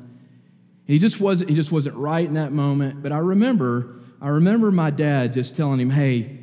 He 0.86 0.98
just 0.98 1.20
wasn't, 1.20 1.50
he 1.50 1.56
just 1.56 1.70
wasn't 1.70 1.96
right 1.96 2.24
in 2.24 2.34
that 2.34 2.52
moment. 2.52 3.02
But 3.02 3.12
I 3.12 3.18
remember, 3.18 4.00
I 4.20 4.28
remember 4.28 4.70
my 4.70 4.90
dad 4.90 5.34
just 5.34 5.54
telling 5.54 5.78
him, 5.80 5.90
hey, 5.90 6.38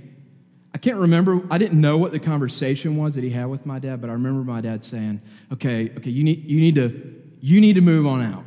I 0.74 0.78
can't 0.78 0.98
remember, 0.98 1.42
I 1.50 1.58
didn't 1.58 1.82
know 1.82 1.98
what 1.98 2.12
the 2.12 2.20
conversation 2.20 2.98
was 2.98 3.16
that 3.16 3.24
he 3.24 3.30
had 3.30 3.46
with 3.46 3.66
my 3.66 3.80
dad, 3.80 4.00
but 4.00 4.10
I 4.10 4.14
remember 4.14 4.44
my 4.44 4.62
dad 4.62 4.84
saying, 4.84 5.22
okay, 5.52 5.92
okay, 5.98 6.10
you 6.10 6.24
need, 6.24 6.46
you 6.46 6.60
need 6.60 6.76
to, 6.76 7.16
you 7.42 7.60
need 7.60 7.74
to 7.74 7.82
move 7.82 8.06
on 8.06 8.22
out. 8.22 8.44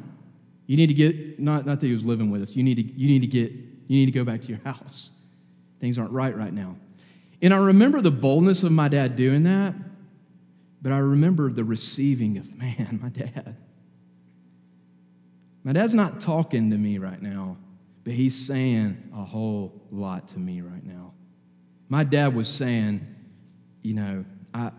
You 0.67 0.77
need 0.77 0.87
to 0.87 0.95
get, 0.95 1.41
not, 1.41 1.67
not 1.67 1.81
that 1.81 1.87
he 1.87 1.93
was 1.93 2.05
living 2.05 2.31
with 2.31 2.43
us, 2.43 2.51
you 2.51 2.63
need 2.63 2.77
to, 2.77 2.83
you 2.83 3.09
need 3.09 3.21
to 3.21 3.27
get, 3.27 3.51
you 3.51 3.99
need 3.99 4.07
to 4.07 4.13
go 4.13 4.25
back 4.25 4.43
to 4.43 4.47
your 4.47 4.59
house. 4.65 5.11
Things 5.81 5.99
aren't 5.99 6.13
right 6.13 6.37
right 6.37 6.53
now. 6.53 6.77
And 7.43 7.53
I 7.53 7.57
remember 7.57 8.01
the 8.01 8.11
boldness 8.11 8.63
of 8.63 8.71
my 8.71 8.89
dad 8.89 9.17
doing 9.17 9.43
that, 9.43 9.75
but 10.83 10.93
I 10.93 10.99
remember 10.99 11.51
the 11.51 11.65
receiving 11.65 12.39
of, 12.39 12.55
man, 12.59 12.99
my 13.03 13.09
dad. 13.09 13.57
My 15.63 15.73
dad's 15.73 15.95
not 15.95 16.21
talking 16.21 16.71
to 16.71 16.79
me 16.79 16.99
right 16.99 17.21
now, 17.21 17.59
but 18.05 18.15
he's 18.15 18.35
saying 18.35 19.11
a 19.15 19.25
whole 19.25 19.83
lot 19.91 20.29
to 20.29 20.39
me 20.39 20.63
right 20.63 20.85
now. 20.85 21.13
My 21.89 22.03
dad 22.03 22.35
was 22.35 22.49
saying, 22.49 23.07
you 23.83 23.95
know, 23.95 24.25
I, 24.55 24.71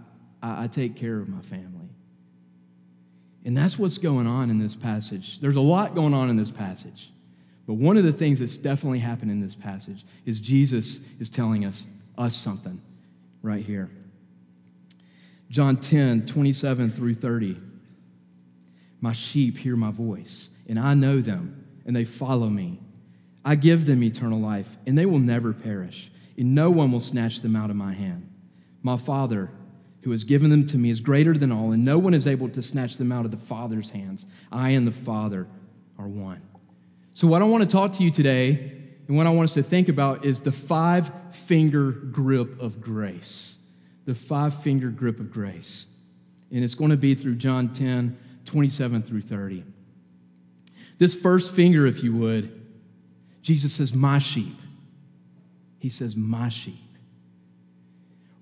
I, 0.42 0.64
I 0.64 0.68
take 0.68 0.96
care 0.96 1.20
of 1.20 1.30
my 1.30 1.42
family. 1.42 1.90
And 3.44 3.58
that's 3.58 3.78
what's 3.78 3.98
going 3.98 4.28
on 4.28 4.50
in 4.50 4.60
this 4.60 4.76
passage. 4.76 5.40
There's 5.40 5.56
a 5.56 5.62
lot 5.62 5.96
going 5.96 6.14
on 6.14 6.30
in 6.30 6.36
this 6.36 6.52
passage. 6.52 7.12
But 7.68 7.74
one 7.76 7.98
of 7.98 8.04
the 8.04 8.14
things 8.14 8.40
that's 8.40 8.58
definitely 8.58 9.00
happened 9.00 9.32
in 9.32 9.40
this 9.40 9.56
passage 9.56 10.06
is 10.26 10.40
Jesus 10.40 11.00
is 11.20 11.30
telling 11.30 11.66
us, 11.66 11.86
us 12.18 12.36
something 12.36 12.82
right 13.42 13.64
here. 13.64 13.90
John 15.52 15.76
10, 15.76 16.28
27 16.28 16.92
through 16.92 17.16
30. 17.16 17.58
My 19.02 19.12
sheep 19.12 19.58
hear 19.58 19.76
my 19.76 19.92
voice, 19.92 20.48
and 20.70 20.80
I 20.80 20.94
know 20.94 21.20
them, 21.20 21.66
and 21.86 21.94
they 21.94 22.06
follow 22.06 22.48
me. 22.48 22.80
I 23.44 23.56
give 23.56 23.86
them 23.86 24.02
eternal 24.02 24.40
life, 24.40 24.78
and 24.88 24.98
they 24.98 25.06
will 25.06 25.20
never 25.20 25.52
perish, 25.52 26.10
and 26.38 26.56
no 26.56 26.70
one 26.70 26.90
will 26.90 27.02
snatch 27.02 27.42
them 27.42 27.58
out 27.58 27.70
of 27.70 27.76
my 27.76 27.92
hand. 27.92 28.32
My 28.82 28.96
Father, 28.96 29.52
who 30.04 30.12
has 30.12 30.24
given 30.24 30.52
them 30.52 30.68
to 30.68 30.78
me, 30.78 30.90
is 30.90 31.02
greater 31.02 31.38
than 31.38 31.52
all, 31.52 31.74
and 31.74 31.84
no 31.84 32.00
one 32.00 32.14
is 32.14 32.28
able 32.28 32.48
to 32.48 32.64
snatch 32.64 32.96
them 32.96 33.12
out 33.12 33.26
of 33.26 33.32
the 33.32 33.38
Father's 33.38 33.90
hands. 33.90 34.26
I 34.54 34.70
and 34.70 34.88
the 34.88 34.94
Father 34.94 35.48
are 36.00 36.08
one. 36.08 36.42
So, 37.14 37.28
what 37.28 37.42
I 37.42 37.46
want 37.46 37.70
to 37.70 37.70
talk 37.70 37.92
to 37.94 38.04
you 38.04 38.12
today, 38.12 38.72
and 39.10 39.18
what 39.18 39.28
I 39.28 39.32
want 39.32 39.50
us 39.50 39.56
to 39.56 39.64
think 39.64 39.90
about, 39.90 40.24
is 40.24 40.40
the 40.40 40.54
five 40.54 41.12
finger 41.34 41.92
grip 41.92 42.58
of 42.62 42.80
grace. 42.80 43.58
The 44.06 44.16
five 44.16 44.62
finger 44.64 44.90
grip 44.90 45.20
of 45.20 45.32
grace. 45.32 45.86
And 46.52 46.64
it's 46.64 46.76
going 46.76 46.92
to 46.92 46.98
be 46.98 47.16
through 47.16 47.36
John 47.36 47.74
10, 47.74 48.18
27 48.46 49.04
through 49.04 49.22
30. 49.22 49.64
This 50.98 51.16
first 51.16 51.54
finger, 51.54 51.88
if 51.88 52.04
you 52.04 52.16
would, 52.16 52.62
Jesus 53.42 53.74
says, 53.74 53.94
My 53.94 54.20
sheep. 54.20 54.56
He 55.80 55.90
says, 55.90 56.16
My 56.16 56.50
sheep. 56.50 56.76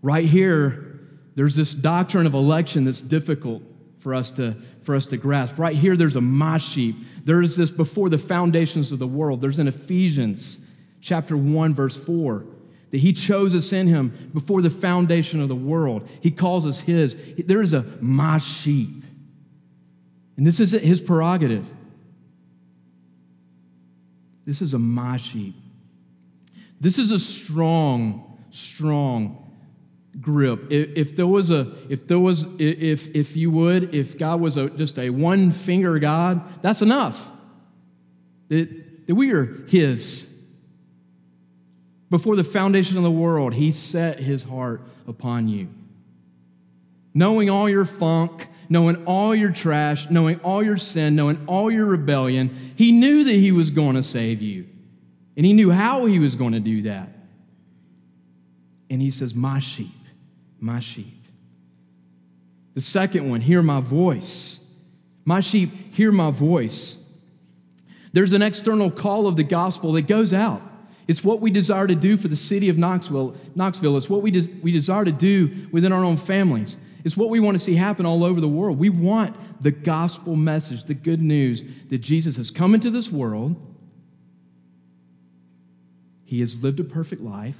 Right 0.01 0.25
here, 0.25 0.99
there's 1.35 1.55
this 1.55 1.73
doctrine 1.73 2.25
of 2.25 2.33
election 2.33 2.83
that's 2.83 3.01
difficult 3.01 3.63
for 3.99 4.13
us 4.13 4.31
to, 4.31 4.55
for 4.81 4.95
us 4.95 5.05
to 5.07 5.17
grasp. 5.17 5.57
Right 5.57 5.75
here, 5.75 5.95
there's 5.95 6.15
a 6.15 6.21
my 6.21 6.57
sheep. 6.57 6.95
There 7.25 7.41
is 7.41 7.55
this 7.55 7.71
before 7.71 8.09
the 8.09 8.17
foundations 8.17 8.91
of 8.91 8.99
the 8.99 9.07
world. 9.07 9.41
There's 9.41 9.59
in 9.59 9.67
Ephesians 9.67 10.59
chapter 11.01 11.37
1, 11.37 11.73
verse 11.73 11.95
4, 11.95 12.45
that 12.91 12.97
he 12.97 13.13
chose 13.13 13.53
us 13.53 13.71
in 13.71 13.87
him 13.87 14.31
before 14.33 14.61
the 14.61 14.69
foundation 14.69 15.41
of 15.41 15.47
the 15.47 15.55
world. 15.55 16.07
He 16.21 16.31
calls 16.31 16.65
us 16.65 16.79
his. 16.79 17.15
There 17.37 17.61
is 17.61 17.73
a 17.73 17.85
my 18.01 18.39
sheep. 18.39 19.03
And 20.37 20.47
this 20.47 20.59
is 20.59 20.71
his 20.71 21.01
prerogative. 21.01 21.65
This 24.45 24.61
is 24.61 24.73
a 24.73 24.79
my 24.79 25.17
sheep. 25.17 25.55
This 26.81 26.97
is 26.97 27.11
a 27.11 27.19
strong, 27.19 28.39
strong 28.49 29.49
grip. 30.19 30.71
If, 30.71 30.89
if, 30.95 31.15
there 31.15 31.27
was 31.27 31.51
a, 31.51 31.75
if 31.89 32.07
there 32.07 32.19
was, 32.19 32.45
if, 32.57 33.13
if 33.15 33.35
you 33.35 33.51
would, 33.51 33.93
if 33.93 34.17
God 34.17 34.41
was 34.41 34.57
a, 34.57 34.69
just 34.69 34.97
a 34.97 35.09
one 35.09 35.51
finger 35.51 35.99
God, 35.99 36.63
that's 36.63 36.81
enough. 36.81 37.27
That, 38.47 39.07
that 39.07 39.15
we 39.15 39.31
are 39.31 39.65
His. 39.67 40.28
Before 42.09 42.35
the 42.35 42.43
foundation 42.43 42.97
of 42.97 43.03
the 43.03 43.11
world, 43.11 43.53
He 43.53 43.71
set 43.71 44.19
His 44.19 44.43
heart 44.43 44.81
upon 45.07 45.47
you. 45.47 45.69
Knowing 47.13 47.49
all 47.49 47.69
your 47.69 47.85
funk, 47.85 48.47
knowing 48.69 49.05
all 49.05 49.35
your 49.35 49.51
trash, 49.51 50.09
knowing 50.09 50.39
all 50.39 50.63
your 50.63 50.77
sin, 50.77 51.15
knowing 51.15 51.43
all 51.47 51.69
your 51.69 51.85
rebellion, 51.85 52.73
He 52.75 52.91
knew 52.91 53.23
that 53.23 53.35
He 53.35 53.51
was 53.51 53.71
going 53.71 53.95
to 53.95 54.03
save 54.03 54.41
you. 54.41 54.67
And 55.37 55.45
He 55.45 55.53
knew 55.53 55.71
how 55.71 56.05
He 56.05 56.19
was 56.19 56.35
going 56.35 56.53
to 56.53 56.59
do 56.59 56.83
that. 56.83 57.09
And 58.89 59.01
He 59.01 59.11
says, 59.11 59.35
My 59.35 59.59
sheep 59.59 59.93
my 60.61 60.79
sheep. 60.79 61.25
The 62.73 62.81
second 62.81 63.29
one, 63.29 63.41
hear 63.41 63.61
my 63.61 63.81
voice. 63.81 64.59
My 65.25 65.41
sheep, 65.41 65.93
hear 65.93 66.11
my 66.11 66.31
voice. 66.31 66.97
There's 68.13 68.33
an 68.33 68.41
external 68.41 68.89
call 68.89 69.27
of 69.27 69.35
the 69.35 69.43
gospel 69.43 69.93
that 69.93 70.03
goes 70.03 70.33
out. 70.33 70.61
It's 71.09 71.23
what 71.23 71.41
we 71.41 71.49
desire 71.49 71.87
to 71.87 71.95
do 71.95 72.17
for 72.17 72.27
the 72.27 72.35
city 72.35 72.69
of 72.69 72.77
Knoxville. 72.77 73.35
Knoxville. 73.55 73.97
It's 73.97 74.11
what 74.11 74.21
we, 74.21 74.29
des- 74.29 74.53
we 74.61 74.71
desire 74.71 75.03
to 75.03 75.11
do 75.11 75.67
within 75.71 75.91
our 75.91 76.03
own 76.03 76.17
families. 76.17 76.77
It's 77.03 77.17
what 77.17 77.29
we 77.29 77.39
want 77.39 77.57
to 77.57 77.59
see 77.59 77.73
happen 77.73 78.05
all 78.05 78.23
over 78.23 78.39
the 78.39 78.47
world. 78.47 78.77
We 78.77 78.89
want 78.89 79.35
the 79.63 79.71
gospel 79.71 80.35
message, 80.35 80.85
the 80.85 80.93
good 80.93 81.19
news 81.19 81.63
that 81.89 81.97
Jesus 81.97 82.35
has 82.35 82.51
come 82.51 82.75
into 82.75 82.91
this 82.91 83.09
world. 83.09 83.55
He 86.25 86.41
has 86.41 86.61
lived 86.61 86.79
a 86.79 86.83
perfect 86.83 87.23
life. 87.23 87.57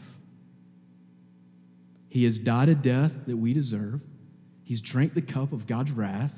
He 2.08 2.26
has 2.26 2.38
died 2.38 2.70
a 2.70 2.76
death 2.76 3.14
that 3.26 3.38
we 3.38 3.56
deserve. 3.56 4.02
He's 4.64 4.80
drank 4.80 5.16
the 5.16 5.24
cup 5.24 5.54
of 5.54 5.66
God's 5.66 5.90
wrath. 5.90 6.34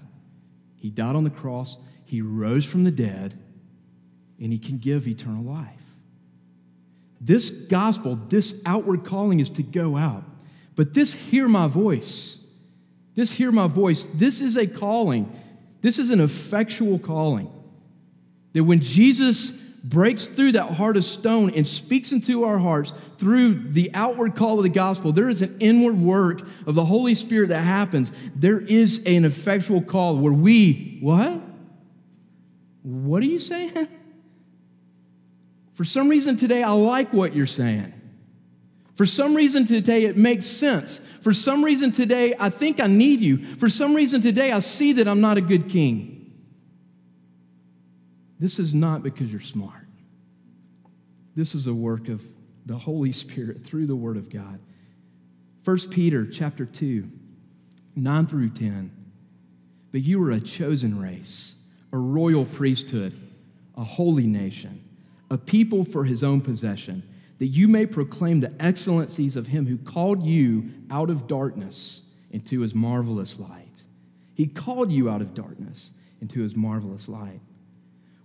He 0.78 0.90
died 0.90 1.18
on 1.18 1.26
the 1.26 1.30
cross. 1.30 1.76
He 2.06 2.22
rose 2.22 2.64
from 2.64 2.86
the 2.86 2.92
dead, 2.92 3.38
and 4.40 4.54
he 4.54 4.60
can 4.60 4.78
give 4.78 5.10
eternal 5.10 5.44
life. 5.44 5.81
This 7.24 7.52
gospel, 7.52 8.20
this 8.30 8.56
outward 8.66 9.06
calling 9.06 9.40
is 9.40 9.50
to 9.50 9.64
go 9.64 9.96
out. 9.96 10.24
But 10.76 10.96
this 10.96 11.14
hear 11.14 11.48
my 11.48 11.68
voice, 11.68 12.40
this 13.16 13.32
hear 13.32 13.52
my 13.52 13.68
voice, 13.68 14.08
this 14.16 14.42
is 14.42 14.58
a 14.58 14.66
calling. 14.66 15.32
This 15.82 16.00
is 16.00 16.10
an 16.10 16.20
effectual 16.20 16.98
calling. 16.98 17.52
That 18.54 18.64
when 18.64 18.82
Jesus 18.82 19.52
breaks 19.84 20.28
through 20.28 20.54
that 20.54 20.74
heart 20.74 20.98
of 20.98 21.06
stone 21.06 21.52
and 21.52 21.68
speaks 21.68 22.12
into 22.12 22.44
our 22.44 22.58
hearts 22.58 22.92
through 23.20 23.72
the 23.72 23.92
outward 23.94 24.36
call 24.36 24.58
of 24.58 24.64
the 24.64 24.70
gospel, 24.70 25.12
there 25.12 25.30
is 25.30 25.44
an 25.44 25.58
inward 25.60 26.00
work 26.00 26.42
of 26.66 26.74
the 26.74 26.86
Holy 26.86 27.14
Spirit 27.14 27.50
that 27.50 27.62
happens. 27.62 28.12
There 28.36 28.60
is 28.60 29.00
an 29.06 29.26
effectual 29.26 29.82
call 29.82 30.18
where 30.18 30.34
we, 30.34 30.98
what? 31.02 31.40
What 32.82 33.22
are 33.22 33.28
you 33.28 33.40
saying? 33.40 33.88
For 35.74 35.84
some 35.84 36.10
reason 36.10 36.38
today, 36.38 36.64
I 36.64 36.72
like 36.72 37.14
what 37.14 37.36
you're 37.36 37.48
saying. 37.48 37.94
For 38.96 39.06
some 39.06 39.36
reason 39.36 39.66
today, 39.66 40.04
it 40.04 40.18
makes 40.18 40.46
sense. 40.46 41.00
For 41.22 41.34
some 41.34 41.64
reason 41.64 41.92
today, 41.92 42.36
I 42.40 42.50
think 42.50 42.80
I 42.80 42.88
need 42.88 43.22
you. 43.22 43.56
For 43.56 43.70
some 43.70 43.94
reason 43.94 44.22
today, 44.22 44.52
I 44.52 44.60
see 44.60 44.94
that 44.94 45.08
I'm 45.08 45.22
not 45.22 45.38
a 45.38 45.42
good 45.42 45.70
king. 45.70 46.34
This 48.40 48.60
is 48.60 48.76
not 48.76 49.04
because 49.04 49.32
you're 49.32 49.40
smart. 49.40 49.88
This 51.36 51.56
is 51.56 51.68
a 51.68 51.74
work 51.74 52.10
of 52.10 52.22
the 52.66 52.78
Holy 52.78 53.12
Spirit 53.12 53.64
through 53.64 53.88
the 53.88 53.96
Word 53.96 54.18
of 54.18 54.30
God. 54.30 54.60
1 55.64 55.78
Peter 55.90 56.26
chapter 56.26 56.66
2, 56.66 57.10
9 57.96 58.28
through 58.28 58.50
10. 58.50 58.92
But 59.92 60.02
you 60.02 60.24
are 60.24 60.32
a 60.32 60.40
chosen 60.40 61.00
race, 61.00 61.56
a 61.94 61.98
royal 61.98 62.46
priesthood, 62.46 63.20
a 63.78 63.84
holy 63.84 64.26
nation, 64.26 64.84
a 65.32 65.38
people 65.38 65.86
for 65.86 66.04
his 66.04 66.24
own 66.24 66.42
possession, 66.42 67.02
that 67.40 67.48
you 67.48 67.68
may 67.68 67.86
proclaim 67.86 68.42
the 68.42 68.54
excellencies 68.60 69.38
of 69.38 69.48
him 69.48 69.66
who 69.66 69.78
called 69.78 70.24
you 70.24 70.70
out 70.92 71.10
of 71.10 71.26
darkness 71.26 72.02
into 72.32 72.60
his 72.60 72.76
marvelous 72.76 73.40
light. 73.40 73.84
He 74.36 74.46
called 74.46 74.92
you 74.92 75.10
out 75.10 75.22
of 75.22 75.34
darkness 75.34 75.92
into 76.22 76.42
his 76.42 76.56
marvelous 76.56 77.08
light. 77.08 77.40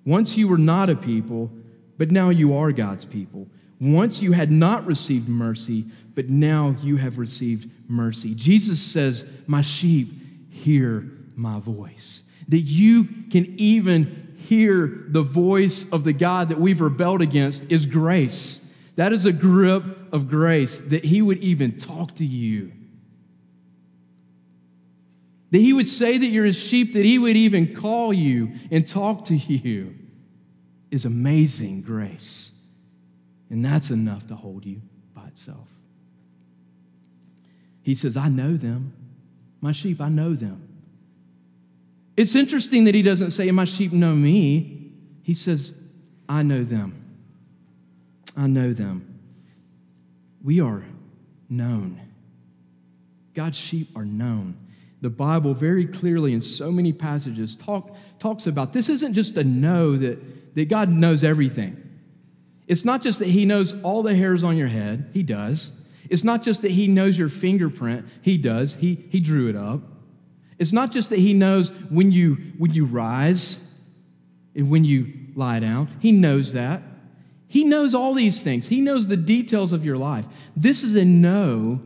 Once 0.05 0.37
you 0.37 0.49
were 0.49 0.59
not 0.59 0.91
a 0.91 0.97
people, 0.97 1.49
but 1.97 2.11
now 2.11 2.29
you 2.31 2.57
are 2.57 2.73
God's 2.73 3.05
people. 3.05 3.47
Once 3.81 4.21
you 4.21 4.33
had 4.33 4.51
not 4.51 4.85
received 4.85 5.29
mercy, 5.29 5.85
but 6.17 6.29
now 6.29 6.75
you 6.83 6.97
have 6.97 7.19
received 7.19 7.71
mercy. 7.89 8.35
Jesus 8.35 8.81
says, 8.81 9.25
My 9.47 9.63
sheep 9.63 10.51
hear 10.51 11.09
my 11.37 11.61
voice. 11.61 12.25
That 12.49 12.61
you 12.61 13.05
can 13.31 13.55
even 13.59 14.26
hear 14.37 15.05
the 15.09 15.23
voice 15.23 15.85
of 15.91 16.05
the 16.05 16.13
God 16.13 16.51
that 16.51 16.61
we've 16.61 16.81
rebelled 16.81 17.23
against 17.23 17.63
is 17.71 17.87
grace. 17.87 18.61
That 18.97 19.13
is 19.13 19.27
a 19.27 19.33
grip 19.33 19.85
of 20.13 20.29
grace 20.29 20.81
that 20.81 21.05
He 21.05 21.23
would 21.23 21.39
even 21.39 21.79
talk 21.79 22.15
to 22.17 22.25
you. 22.25 22.73
That 25.51 25.59
He 25.59 25.73
would 25.73 25.89
say 25.89 26.19
that 26.19 26.27
you're 26.27 26.45
His 26.45 26.57
sheep, 26.57 26.93
that 26.95 27.05
He 27.05 27.19
would 27.19 27.37
even 27.37 27.75
call 27.75 28.13
you 28.13 28.53
and 28.71 28.87
talk 28.87 29.25
to 29.27 29.37
you 29.37 29.95
is 30.91 31.05
amazing 31.05 31.83
grace. 31.83 32.51
And 33.51 33.65
that's 33.65 33.91
enough 33.91 34.27
to 34.29 34.35
hold 34.35 34.65
you 34.65 34.81
by 35.15 35.27
itself. 35.27 35.69
He 37.83 37.95
says, 37.95 38.17
I 38.17 38.29
know 38.29 38.57
them. 38.57 38.93
My 39.61 39.73
sheep, 39.73 40.01
I 40.01 40.09
know 40.09 40.35
them. 40.35 40.66
It's 42.17 42.35
interesting 42.35 42.85
that 42.85 42.95
he 42.95 43.03
doesn't 43.03 43.33
say, 43.33 43.51
My 43.51 43.65
sheep 43.65 43.93
know 43.93 44.15
me. 44.15 44.93
He 45.23 45.35
says, 45.35 45.75
I 46.29 46.43
know 46.43 46.65
them. 46.65 47.03
I 48.37 48.47
know 48.47 48.73
them. 48.73 49.21
We 50.43 50.61
are 50.61 50.85
known. 51.49 52.01
God's 53.35 53.59
sheep 53.59 53.91
are 53.97 54.05
known. 54.05 54.57
The 55.03 55.11
Bible 55.11 55.53
very 55.53 55.87
clearly 55.87 56.33
in 56.33 56.41
so 56.41 56.73
many 56.73 56.93
passages 56.93 57.55
talk, 57.55 57.95
talks 58.19 58.47
about 58.47 58.73
this 58.73 58.89
isn't 58.89 59.13
just 59.13 59.37
a 59.37 59.45
know 59.45 59.97
that, 59.97 60.55
that 60.55 60.69
God 60.69 60.89
knows 60.89 61.23
everything. 61.23 61.83
It's 62.67 62.85
not 62.85 63.03
just 63.03 63.19
that 63.19 63.29
He 63.29 63.45
knows 63.45 63.75
all 63.83 64.03
the 64.03 64.15
hairs 64.17 64.43
on 64.43 64.57
your 64.57 64.69
head, 64.69 65.11
He 65.13 65.23
does. 65.23 65.71
It's 66.09 66.25
not 66.25 66.43
just 66.43 66.63
that 66.63 66.71
He 66.71 66.89
knows 66.89 67.19
your 67.19 67.29
fingerprint, 67.29 68.07
He 68.23 68.39
does. 68.39 68.75
He, 68.75 69.07
he 69.11 69.21
drew 69.21 69.49
it 69.49 69.57
up. 69.57 69.83
It's 70.59 70.73
not 70.73 70.93
just 70.93 71.11
that 71.11 71.19
He 71.19 71.35
knows 71.35 71.71
when 71.91 72.11
you, 72.11 72.37
when 72.59 72.73
you 72.73 72.87
rise 72.87 73.59
and 74.55 74.71
when 74.71 74.85
you 74.85 75.13
lie 75.35 75.59
down, 75.59 75.89
He 76.01 76.13
knows 76.13 76.53
that. 76.53 76.83
He 77.49 77.65
knows 77.65 77.95
all 77.95 78.15
these 78.15 78.43
things, 78.43 78.67
He 78.67 78.81
knows 78.81 79.07
the 79.07 79.17
details 79.17 79.73
of 79.73 79.85
your 79.85 79.97
life. 79.97 80.25
This 80.57 80.83
is 80.83 80.95
a 80.97 81.05
know 81.05 81.81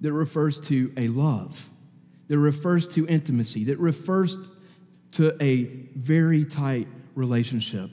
that 0.00 0.12
refers 0.12 0.60
to 0.60 0.92
a 0.96 1.08
love, 1.08 1.68
that 2.28 2.38
refers 2.38 2.86
to 2.88 3.06
intimacy, 3.06 3.64
that 3.64 3.78
refers 3.78 4.36
to 5.12 5.36
a 5.42 5.64
very 5.96 6.44
tight 6.44 6.86
relationship. 7.14 7.90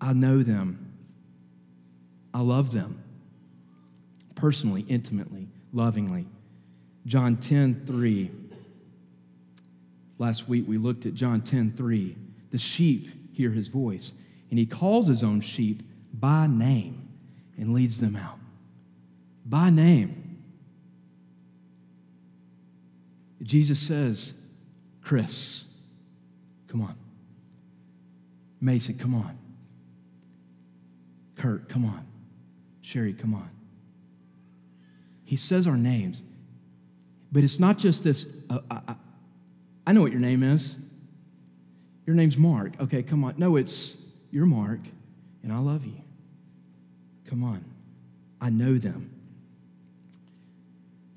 I 0.00 0.12
know 0.12 0.42
them. 0.42 0.92
I 2.34 2.40
love 2.40 2.72
them 2.72 3.02
personally, 4.34 4.84
intimately, 4.88 5.48
lovingly. 5.72 6.26
John 7.06 7.36
10 7.36 7.84
3. 7.86 8.30
Last 10.18 10.48
week 10.48 10.64
we 10.66 10.78
looked 10.78 11.06
at 11.06 11.14
John 11.14 11.40
10 11.40 11.74
3. 11.76 12.16
The 12.50 12.58
sheep 12.58 13.34
hear 13.34 13.50
his 13.50 13.68
voice, 13.68 14.12
and 14.50 14.58
he 14.58 14.66
calls 14.66 15.06
his 15.06 15.22
own 15.22 15.40
sheep 15.40 15.82
by 16.12 16.46
name 16.46 17.08
and 17.58 17.72
leads 17.74 17.98
them 17.98 18.16
out 18.16 18.38
by 19.44 19.70
name. 19.70 20.40
Jesus 23.42 23.78
says, 23.78 24.32
Chris, 25.02 25.64
come 26.68 26.80
on. 26.80 26.96
Mason, 28.60 28.96
come 28.98 29.14
on. 29.14 29.36
Kurt, 31.36 31.68
come 31.68 31.84
on. 31.84 32.06
Sherry, 32.80 33.12
come 33.12 33.34
on. 33.34 33.50
He 35.24 35.36
says 35.36 35.66
our 35.66 35.76
names, 35.76 36.22
but 37.34 37.42
it's 37.42 37.58
not 37.58 37.78
just 37.78 38.04
this. 38.04 38.26
Uh, 38.48 38.60
I, 38.70 38.94
I 39.88 39.92
know 39.92 40.00
what 40.00 40.12
your 40.12 40.20
name 40.20 40.44
is. 40.44 40.76
Your 42.06 42.14
name's 42.14 42.36
Mark. 42.36 42.74
Okay, 42.80 43.02
come 43.02 43.24
on. 43.24 43.34
No, 43.36 43.56
it's 43.56 43.96
you're 44.30 44.46
Mark, 44.46 44.78
and 45.42 45.52
I 45.52 45.58
love 45.58 45.84
you. 45.84 46.00
Come 47.28 47.42
on. 47.42 47.64
I 48.40 48.50
know 48.50 48.78
them. 48.78 49.10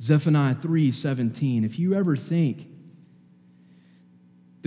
Zephaniah 0.01 0.55
3:17. 0.55 1.63
If 1.63 1.77
you 1.77 1.93
ever 1.93 2.17
think 2.17 2.67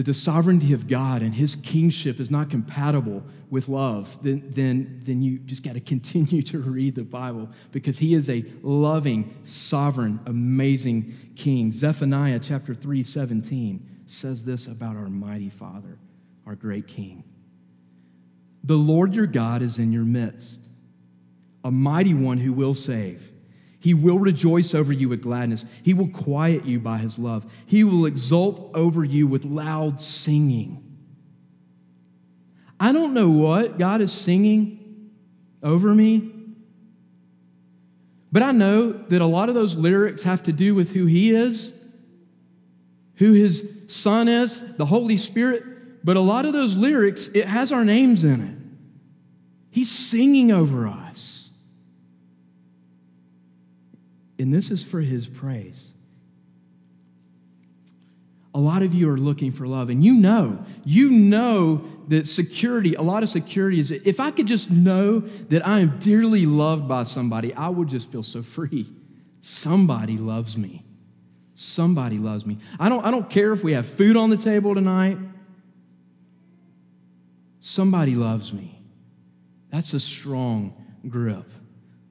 that 0.01 0.07
the 0.07 0.15
sovereignty 0.15 0.73
of 0.73 0.89
God 0.89 1.21
and 1.21 1.35
his 1.35 1.57
kingship 1.57 2.21
is 2.21 2.31
not 2.31 2.49
compatible 2.49 3.23
with 3.51 3.69
love, 3.69 4.17
then, 4.23 4.51
then, 4.55 5.03
then 5.05 5.21
you 5.21 5.39
just 5.41 5.63
got 5.63 5.75
to 5.75 5.81
continue 5.95 6.41
to 6.41 6.59
read 6.59 6.95
the 6.95 7.05
Bible 7.05 7.51
because 7.71 7.99
he 7.99 8.15
is 8.15 8.31
a 8.31 8.43
loving, 8.63 9.37
sovereign, 9.45 10.19
amazing 10.25 11.15
king. 11.37 11.71
Zephaniah 11.71 12.39
chapter 12.39 12.75
3, 12.75 13.03
17 13.03 14.05
says 14.07 14.43
this 14.43 14.69
about 14.69 14.97
our 14.97 15.11
mighty 15.11 15.51
Father, 15.51 15.99
our 16.47 16.55
great 16.55 16.89
King. 16.89 17.23
The 18.65 18.77
Lord 18.77 19.15
your 19.15 19.27
God 19.27 19.61
is 19.61 19.77
in 19.77 19.93
your 19.93 20.07
midst, 20.07 20.61
a 21.63 21.71
mighty 21.71 22.15
one 22.15 22.39
who 22.39 22.55
will 22.55 22.75
save. 22.75 23.30
He 23.81 23.95
will 23.95 24.19
rejoice 24.19 24.75
over 24.75 24.93
you 24.93 25.09
with 25.09 25.23
gladness. 25.23 25.65
He 25.83 25.95
will 25.95 26.09
quiet 26.09 26.67
you 26.67 26.79
by 26.79 26.99
his 26.99 27.19
love. 27.19 27.51
He 27.67 27.83
will 27.83 28.07
exult 28.07 28.71
over 28.75 29.03
you 29.03 29.27
with 29.27 29.45
loud 29.45 30.01
singing. 30.01 30.85
I 32.79 32.93
don't 32.93 33.15
know 33.15 33.31
what 33.31 33.79
God 33.79 34.01
is 34.01 34.13
singing 34.13 35.11
over 35.63 35.95
me, 35.95 36.31
but 38.33 38.43
I 38.43 38.53
know 38.53 38.93
that 38.93 39.21
a 39.21 39.27
lot 39.27 39.49
of 39.49 39.55
those 39.55 39.77
lyrics 39.77 40.23
have 40.23 40.43
to 40.45 40.53
do 40.53 40.75
with 40.75 40.91
who 40.91 41.07
He 41.07 41.35
is, 41.35 41.73
who 43.17 43.33
His 43.33 43.69
Son 43.89 44.29
is, 44.29 44.63
the 44.77 44.87
Holy 44.87 45.17
Spirit. 45.17 46.05
But 46.05 46.17
a 46.17 46.21
lot 46.21 46.47
of 46.47 46.53
those 46.53 46.75
lyrics, 46.77 47.29
it 47.35 47.47
has 47.47 47.73
our 47.73 47.85
names 47.85 48.25
in 48.25 48.41
it. 48.41 48.57
He's 49.71 49.91
singing 49.91 50.51
over 50.51 50.87
us. 50.87 51.30
And 54.41 54.55
this 54.55 54.71
is 54.71 54.83
for 54.83 55.03
his 55.03 55.27
praise. 55.27 55.91
A 58.55 58.59
lot 58.59 58.83
of 58.83 58.95
you 58.95 59.09
are 59.11 59.19
looking 59.19 59.53
for 59.53 59.67
love, 59.67 59.91
and 59.91 60.03
you 60.03 60.15
know, 60.15 60.65
you 60.83 61.11
know 61.11 61.85
that 62.09 62.27
security, 62.27 62.95
a 62.95 63.03
lot 63.03 63.23
of 63.23 63.29
security 63.29 63.79
is 63.79 63.91
if 63.91 64.19
I 64.19 64.33
could 64.33 64.47
just 64.47 64.71
know 64.71 65.21
that 65.21 65.65
I 65.65 65.81
am 65.81 65.99
dearly 65.99 66.47
loved 66.47 66.89
by 66.89 67.05
somebody, 67.05 67.55
I 67.55 67.69
would 67.69 67.89
just 67.89 68.11
feel 68.11 68.25
so 68.25 68.43
free. 68.43 68.91
Somebody 69.43 70.17
loves 70.17 70.57
me. 70.57 70.85
Somebody 71.55 72.19
loves 72.19 72.45
me. 72.45 72.59
I 72.81 72.89
don't, 72.89 73.05
I 73.05 73.11
don't 73.11 73.31
care 73.31 73.53
if 73.53 73.63
we 73.63 73.75
have 73.75 73.87
food 73.87 74.17
on 74.17 74.31
the 74.31 74.37
table 74.37 74.75
tonight. 74.75 75.19
Somebody 77.61 78.17
loves 78.17 78.53
me. 78.53 78.81
That's 79.71 79.93
a 79.93 80.01
strong 80.01 80.75
grip 81.09 81.47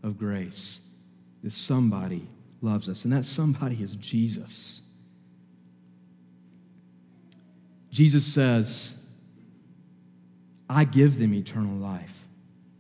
of 0.03 0.17
grace 0.17 0.79
is 1.43 1.55
somebody 1.55 2.27
loves 2.61 2.89
us, 2.89 3.03
and 3.03 3.13
that 3.13 3.25
somebody 3.25 3.81
is 3.81 3.95
Jesus. 3.95 4.81
Jesus 7.91 8.25
says, 8.25 8.93
I 10.69 10.83
give 10.83 11.17
them 11.17 11.33
eternal 11.33 11.75
life. 11.75 12.13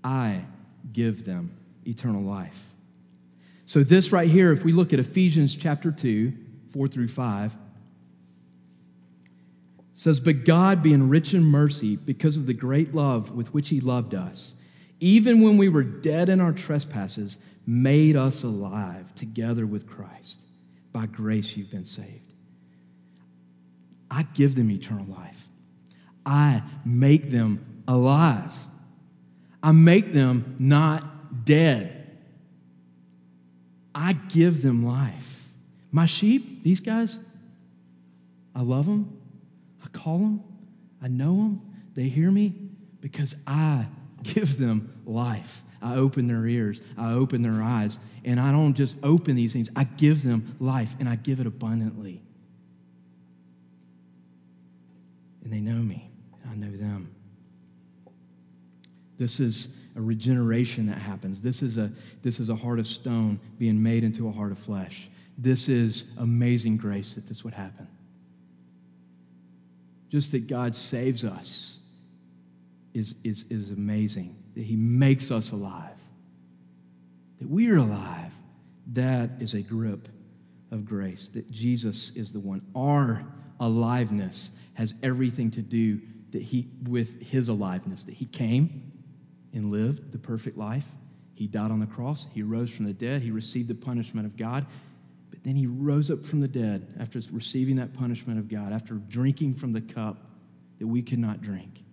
I 0.03 0.43
give 0.93 1.25
them 1.25 1.51
eternal 1.85 2.21
life. 2.21 2.57
So, 3.65 3.83
this 3.83 4.11
right 4.11 4.29
here, 4.29 4.51
if 4.51 4.63
we 4.63 4.71
look 4.71 4.93
at 4.93 4.99
Ephesians 4.99 5.55
chapter 5.55 5.91
2, 5.91 6.33
4 6.73 6.87
through 6.87 7.07
5, 7.07 7.53
says, 9.93 10.19
But 10.19 10.45
God, 10.45 10.81
being 10.81 11.09
rich 11.09 11.33
in 11.33 11.43
mercy, 11.43 11.95
because 11.95 12.37
of 12.37 12.45
the 12.45 12.53
great 12.53 12.95
love 12.95 13.31
with 13.31 13.53
which 13.53 13.69
He 13.69 13.79
loved 13.79 14.15
us, 14.15 14.53
even 14.99 15.41
when 15.41 15.57
we 15.57 15.69
were 15.69 15.83
dead 15.83 16.29
in 16.29 16.39
our 16.39 16.51
trespasses, 16.51 17.37
made 17.69 18.15
us 18.15 18.41
alive 18.41 19.13
together 19.13 19.63
with 19.67 19.87
Christ. 19.87 20.41
By 20.91 21.05
grace, 21.05 21.55
you've 21.55 21.69
been 21.69 21.85
saved. 21.85 22.33
I 24.09 24.23
give 24.23 24.55
them 24.55 24.71
eternal 24.71 25.05
life. 25.05 25.37
I 26.25 26.63
make 26.83 27.29
them 27.29 27.83
alive. 27.87 28.51
I 29.61 29.71
make 29.71 30.13
them 30.13 30.55
not 30.57 31.45
dead. 31.45 32.17
I 33.93 34.13
give 34.13 34.63
them 34.63 34.83
life. 34.83 35.47
My 35.91 36.07
sheep, 36.07 36.63
these 36.63 36.79
guys, 36.79 37.19
I 38.55 38.61
love 38.61 38.87
them. 38.87 39.15
I 39.85 39.89
call 39.95 40.17
them. 40.17 40.43
I 41.03 41.07
know 41.07 41.35
them. 41.35 41.61
They 41.93 42.09
hear 42.09 42.31
me 42.31 42.55
because 42.99 43.35
I 43.45 43.85
give 44.23 44.57
them 44.57 44.91
life. 45.05 45.61
I 45.81 45.95
open 45.95 46.27
their 46.27 46.45
ears, 46.45 46.81
I 46.97 47.13
open 47.13 47.41
their 47.41 47.63
eyes, 47.63 47.97
and 48.25 48.39
I 48.39 48.51
don't 48.51 48.73
just 48.73 48.95
open 49.03 49.35
these 49.35 49.53
things, 49.53 49.69
I 49.75 49.85
give 49.85 50.23
them 50.23 50.55
life 50.59 50.93
and 50.99 51.07
I 51.07 51.15
give 51.15 51.39
it 51.39 51.47
abundantly. 51.47 52.21
And 55.43 55.53
they 55.53 55.59
know 55.59 55.81
me, 55.81 56.09
I 56.49 56.55
know 56.55 56.75
them. 56.75 57.13
This 59.17 59.39
is 59.39 59.69
a 59.95 60.01
regeneration 60.01 60.87
that 60.87 60.97
happens. 60.97 61.41
This 61.41 61.61
is 61.61 61.77
a, 61.77 61.91
this 62.23 62.39
is 62.39 62.49
a 62.49 62.55
heart 62.55 62.79
of 62.79 62.87
stone 62.87 63.39
being 63.57 63.81
made 63.81 64.03
into 64.03 64.27
a 64.27 64.31
heart 64.31 64.51
of 64.51 64.59
flesh. 64.59 65.09
This 65.37 65.67
is 65.67 66.05
amazing 66.17 66.77
grace 66.77 67.13
that 67.13 67.27
this 67.27 67.43
would 67.43 67.53
happen. 67.53 67.87
Just 70.09 70.31
that 70.31 70.47
God 70.47 70.75
saves 70.75 71.23
us 71.23 71.77
is, 72.93 73.15
is, 73.23 73.45
is 73.49 73.69
amazing 73.71 74.35
that 74.59 74.65
He 74.65 74.75
makes 74.75 75.31
us 75.31 75.51
alive, 75.51 75.95
that 77.39 77.49
we 77.49 77.69
are 77.69 77.77
alive. 77.77 78.33
That 78.91 79.29
is 79.39 79.53
a 79.53 79.61
grip 79.61 80.09
of 80.71 80.83
grace, 80.83 81.29
that 81.33 81.49
Jesus 81.49 82.11
is 82.13 82.33
the 82.33 82.41
one. 82.41 82.61
Our 82.75 83.23
aliveness 83.61 84.49
has 84.73 84.95
everything 85.01 85.49
to 85.51 85.61
do 85.61 86.01
that 86.31 86.41
he, 86.41 86.67
with 86.89 87.21
His 87.21 87.47
aliveness, 87.47 88.03
that 88.03 88.15
He 88.15 88.25
came 88.25 88.91
and 89.53 89.71
lived 89.71 90.11
the 90.11 90.17
perfect 90.17 90.57
life. 90.57 90.83
He 91.35 91.47
died 91.47 91.71
on 91.71 91.79
the 91.79 91.85
cross. 91.85 92.27
He 92.33 92.43
rose 92.43 92.69
from 92.69 92.83
the 92.83 92.91
dead. 92.91 93.21
He 93.21 93.31
received 93.31 93.69
the 93.69 93.75
punishment 93.75 94.27
of 94.27 94.35
God. 94.35 94.65
But 95.29 95.41
then 95.45 95.55
he 95.55 95.67
rose 95.67 96.11
up 96.11 96.25
from 96.25 96.41
the 96.41 96.49
dead 96.49 96.85
after 96.99 97.17
receiving 97.31 97.77
that 97.77 97.93
punishment 97.93 98.39
of 98.39 98.49
God, 98.49 98.73
after 98.73 98.95
drinking 98.95 99.55
from 99.55 99.71
the 99.71 99.79
cup 99.79 100.17
that 100.79 100.87
we 100.87 101.01
could 101.01 101.19
not 101.19 101.41
drink. 101.41 101.85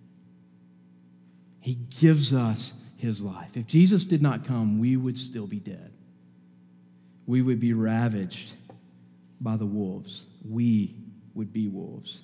He 1.67 1.75
gives 1.75 2.33
us 2.33 2.75
his 2.97 3.21
life. 3.21 3.57
If 3.57 3.67
Jesus 3.67 4.05
did 4.05 4.23
not 4.23 4.47
come, 4.47 4.79
we 4.79 4.97
would 4.97 5.19
still 5.19 5.49
be 5.49 5.59
dead. 5.59 5.91
We 7.27 7.43
would 7.43 7.59
be 7.59 7.73
ravaged 7.73 8.53
by 9.41 9.57
the 9.57 9.67
wolves. 9.67 10.27
We 10.49 10.95
would 11.35 11.53
be 11.53 11.67
wolves. 11.67 12.21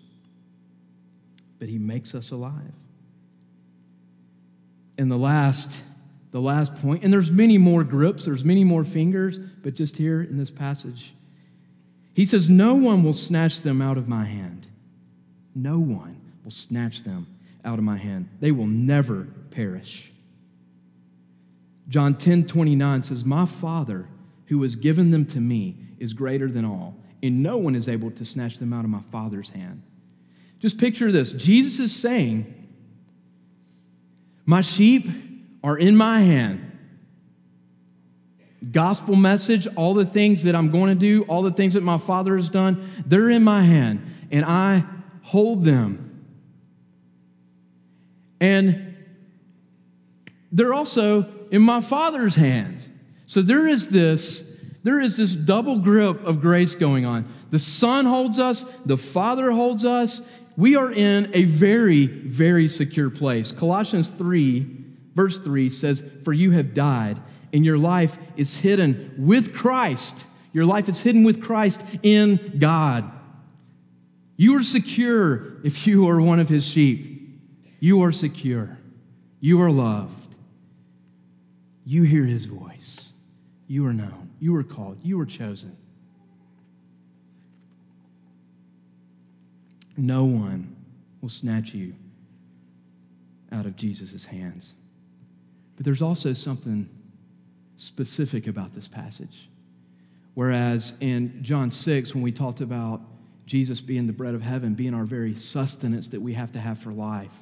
But 1.58 1.68
he 1.68 1.76
makes 1.76 2.14
us 2.14 2.30
alive. 2.30 2.72
And 4.96 5.10
the 5.10 5.16
last 5.16 5.76
the 6.30 6.40
last 6.40 6.76
point, 6.76 7.02
and 7.02 7.12
there's 7.12 7.32
many 7.32 7.58
more 7.58 7.82
grips, 7.82 8.26
there's 8.26 8.44
many 8.44 8.62
more 8.62 8.84
fingers, 8.84 9.40
but 9.40 9.74
just 9.74 9.96
here 9.96 10.22
in 10.22 10.38
this 10.38 10.52
passage, 10.52 11.14
he 12.14 12.24
says, 12.24 12.48
No 12.48 12.76
one 12.76 13.02
will 13.02 13.12
snatch 13.12 13.62
them 13.62 13.82
out 13.82 13.98
of 13.98 14.06
my 14.06 14.24
hand. 14.24 14.68
No 15.52 15.80
one 15.80 16.20
will 16.44 16.52
snatch 16.52 17.02
them 17.02 17.26
out 17.64 17.78
of 17.78 17.84
my 17.84 17.96
hand. 17.96 18.28
They 18.40 18.50
will 18.50 18.66
never 18.66 19.28
perish. 19.50 20.12
John 21.88 22.14
10 22.16 22.46
29 22.46 23.02
says, 23.02 23.24
My 23.24 23.46
Father, 23.46 24.08
who 24.46 24.62
has 24.62 24.76
given 24.76 25.10
them 25.10 25.26
to 25.26 25.40
me, 25.40 25.76
is 25.98 26.12
greater 26.12 26.50
than 26.50 26.64
all, 26.64 26.96
and 27.22 27.42
no 27.42 27.56
one 27.56 27.76
is 27.76 27.88
able 27.88 28.10
to 28.12 28.24
snatch 28.24 28.58
them 28.58 28.72
out 28.72 28.84
of 28.84 28.90
my 28.90 29.02
Father's 29.10 29.50
hand. 29.50 29.82
Just 30.58 30.78
picture 30.78 31.12
this 31.12 31.32
Jesus 31.32 31.78
is 31.80 31.94
saying, 31.94 32.68
My 34.46 34.60
sheep 34.60 35.08
are 35.62 35.76
in 35.76 35.96
my 35.96 36.20
hand. 36.20 36.68
Gospel 38.70 39.16
message, 39.16 39.66
all 39.74 39.92
the 39.92 40.06
things 40.06 40.44
that 40.44 40.54
I'm 40.54 40.70
going 40.70 40.88
to 40.88 40.98
do, 40.98 41.24
all 41.24 41.42
the 41.42 41.50
things 41.50 41.74
that 41.74 41.82
my 41.82 41.98
Father 41.98 42.36
has 42.36 42.48
done, 42.48 42.88
they're 43.06 43.30
in 43.30 43.42
my 43.42 43.62
hand, 43.62 44.28
and 44.30 44.44
I 44.44 44.84
hold 45.22 45.64
them. 45.64 46.11
And 48.42 48.96
they're 50.50 50.74
also 50.74 51.26
in 51.50 51.62
my 51.62 51.80
Father's 51.80 52.34
hands. 52.34 52.86
So 53.24 53.40
there 53.40 53.66
is 53.66 53.88
this 53.88 54.44
there 54.84 55.00
is 55.00 55.16
this 55.16 55.32
double 55.32 55.78
grip 55.78 56.24
of 56.24 56.40
grace 56.40 56.74
going 56.74 57.06
on. 57.06 57.32
The 57.50 57.60
Son 57.60 58.04
holds 58.04 58.40
us, 58.40 58.64
the 58.84 58.98
Father 58.98 59.52
holds 59.52 59.84
us. 59.84 60.20
We 60.56 60.74
are 60.74 60.90
in 60.92 61.30
a 61.32 61.44
very, 61.44 62.06
very 62.06 62.66
secure 62.66 63.08
place. 63.08 63.52
Colossians 63.52 64.08
3 64.08 64.82
Verse 65.14 65.38
3 65.38 65.68
says, 65.70 66.02
For 66.24 66.32
you 66.32 66.52
have 66.52 66.74
died, 66.74 67.20
and 67.52 67.64
your 67.64 67.78
life 67.78 68.16
is 68.36 68.56
hidden 68.56 69.14
with 69.18 69.54
Christ. 69.54 70.24
Your 70.52 70.64
life 70.64 70.88
is 70.88 71.00
hidden 71.00 71.22
with 71.22 71.42
Christ 71.42 71.80
in 72.02 72.56
God. 72.58 73.10
You 74.36 74.56
are 74.56 74.62
secure 74.62 75.60
if 75.64 75.86
you 75.86 76.08
are 76.08 76.20
one 76.20 76.40
of 76.40 76.48
his 76.48 76.66
sheep. 76.66 77.11
You 77.82 78.04
are 78.04 78.12
secure. 78.12 78.78
You 79.40 79.60
are 79.60 79.70
loved. 79.72 80.36
You 81.84 82.04
hear 82.04 82.22
his 82.22 82.44
voice. 82.44 83.10
You 83.66 83.84
are 83.86 83.92
known. 83.92 84.30
You 84.38 84.54
are 84.54 84.62
called. 84.62 84.98
You 85.02 85.18
are 85.18 85.26
chosen. 85.26 85.76
No 89.96 90.22
one 90.22 90.76
will 91.20 91.28
snatch 91.28 91.74
you 91.74 91.96
out 93.50 93.66
of 93.66 93.74
Jesus' 93.74 94.26
hands. 94.26 94.74
But 95.74 95.84
there's 95.84 96.02
also 96.02 96.34
something 96.34 96.88
specific 97.78 98.46
about 98.46 98.74
this 98.74 98.86
passage. 98.86 99.48
Whereas 100.34 100.94
in 101.00 101.42
John 101.42 101.72
6, 101.72 102.14
when 102.14 102.22
we 102.22 102.30
talked 102.30 102.60
about 102.60 103.00
Jesus 103.44 103.80
being 103.80 104.06
the 104.06 104.12
bread 104.12 104.36
of 104.36 104.42
heaven, 104.42 104.74
being 104.74 104.94
our 104.94 105.04
very 105.04 105.34
sustenance 105.34 106.06
that 106.10 106.22
we 106.22 106.34
have 106.34 106.52
to 106.52 106.60
have 106.60 106.78
for 106.78 106.92
life, 106.92 107.32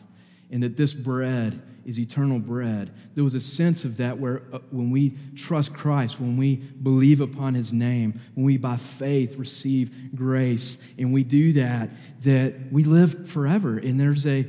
and 0.50 0.62
that 0.62 0.76
this 0.76 0.92
bread 0.92 1.62
is 1.84 1.98
eternal 1.98 2.38
bread, 2.38 2.92
there 3.14 3.24
was 3.24 3.34
a 3.34 3.40
sense 3.40 3.84
of 3.84 3.96
that 3.96 4.18
where 4.18 4.42
uh, 4.52 4.58
when 4.70 4.90
we 4.90 5.16
trust 5.34 5.72
Christ, 5.72 6.20
when 6.20 6.36
we 6.36 6.56
believe 6.56 7.20
upon 7.20 7.54
his 7.54 7.72
name, 7.72 8.20
when 8.34 8.44
we 8.44 8.56
by 8.56 8.76
faith 8.76 9.36
receive 9.36 10.14
grace, 10.14 10.78
and 10.98 11.12
we 11.12 11.24
do 11.24 11.52
that, 11.54 11.90
that 12.22 12.72
we 12.72 12.84
live 12.84 13.28
forever. 13.28 13.78
And 13.78 13.98
there's 13.98 14.26
a 14.26 14.46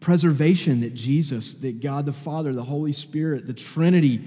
preservation 0.00 0.80
that 0.80 0.94
Jesus, 0.94 1.54
that 1.56 1.80
God 1.80 2.06
the 2.06 2.12
Father, 2.12 2.52
the 2.52 2.64
Holy 2.64 2.92
Spirit, 2.92 3.46
the 3.46 3.52
Trinity 3.52 4.22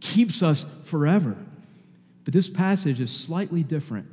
keeps 0.00 0.42
us 0.42 0.64
forever. 0.84 1.36
But 2.24 2.34
this 2.34 2.48
passage 2.48 3.00
is 3.00 3.10
slightly 3.10 3.62
different 3.62 4.06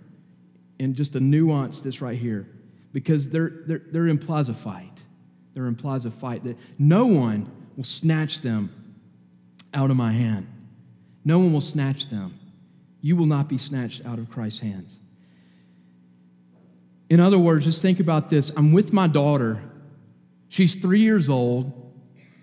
in 0.79 0.93
just 0.93 1.15
a 1.15 1.19
nuance 1.19 1.81
that's 1.81 2.01
right 2.01 2.17
here 2.17 2.47
because 2.91 3.29
there, 3.29 3.63
there, 3.67 3.81
there 3.91 4.07
implies 4.07 4.49
a 4.49 4.53
fight. 4.53 4.92
There 5.53 5.65
implies 5.65 6.05
a 6.05 6.11
fight 6.11 6.43
that 6.43 6.57
no 6.79 7.05
one 7.05 7.51
will 7.77 7.83
snatch 7.83 8.41
them 8.41 8.71
out 9.73 9.91
of 9.91 9.97
my 9.97 10.11
hand. 10.11 10.47
No 11.25 11.39
one 11.39 11.53
will 11.53 11.61
snatch 11.61 12.09
them. 12.09 12.39
You 13.01 13.15
will 13.15 13.25
not 13.25 13.47
be 13.47 13.57
snatched 13.57 14.05
out 14.05 14.19
of 14.19 14.29
Christ's 14.29 14.59
hands. 14.59 14.97
In 17.09 17.19
other 17.19 17.37
words, 17.37 17.65
just 17.65 17.81
think 17.81 17.99
about 17.99 18.29
this. 18.29 18.51
I'm 18.55 18.73
with 18.73 18.93
my 18.93 19.07
daughter 19.07 19.61
She's 20.53 20.75
three 20.75 21.01
years 21.01 21.29
old. 21.29 21.71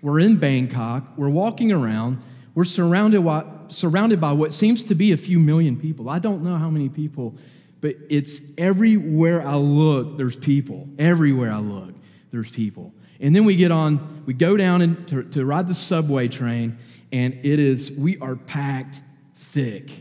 We're 0.01 0.19
in 0.19 0.35
Bangkok. 0.35 1.13
We're 1.15 1.29
walking 1.29 1.71
around. 1.71 2.21
We're 2.53 2.65
surrounded, 2.65 3.23
surrounded 3.69 4.19
by 4.19 4.33
what 4.33 4.51
seems 4.51 4.83
to 4.83 4.95
be 4.95 5.13
a 5.13 5.17
few 5.17 5.39
million 5.39 5.79
people. 5.79 6.09
I 6.09 6.19
don't 6.19 6.43
know 6.43 6.57
how 6.57 6.69
many 6.69 6.89
people, 6.89 7.37
but 7.79 7.95
it's 8.09 8.41
everywhere 8.57 9.47
I 9.47 9.55
look, 9.55 10.17
there's 10.17 10.35
people. 10.35 10.89
Everywhere 10.99 11.53
I 11.53 11.59
look, 11.59 11.93
there's 12.33 12.51
people. 12.51 12.93
And 13.21 13.35
then 13.35 13.45
we 13.45 13.55
get 13.55 13.71
on, 13.71 14.23
we 14.25 14.33
go 14.33 14.57
down 14.57 14.81
and 14.81 15.07
to, 15.07 15.23
to 15.23 15.45
ride 15.45 15.67
the 15.67 15.75
subway 15.75 16.27
train, 16.27 16.79
and 17.11 17.33
it 17.43 17.59
is, 17.59 17.91
we 17.91 18.17
are 18.17 18.35
packed 18.35 18.99
thick. 19.35 19.91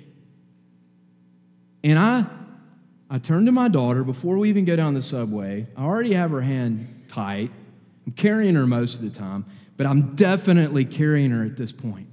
And 1.85 1.99
I, 1.99 2.27
I 3.11 3.19
turn 3.19 3.45
to 3.47 3.53
my 3.53 3.69
daughter 3.69 4.05
before 4.05 4.39
we 4.39 4.49
even 4.49 4.65
go 4.65 4.75
down 4.75 4.95
the 4.95 5.03
subway. 5.03 5.67
I 5.77 5.85
already 5.85 6.15
have 6.15 6.31
her 6.31 6.41
hand 6.41 7.05
tight. 7.09 7.51
I'm 8.07 8.13
carrying 8.13 8.55
her 8.55 8.67
most 8.67 8.95
of 8.95 9.03
the 9.03 9.11
time, 9.11 9.45
but 9.77 9.87
I'm 9.87 10.15
definitely 10.15 10.87
carrying 10.87 11.31
her 11.31 11.45
at 11.45 11.57
this 11.57 11.73
point. 11.73 12.07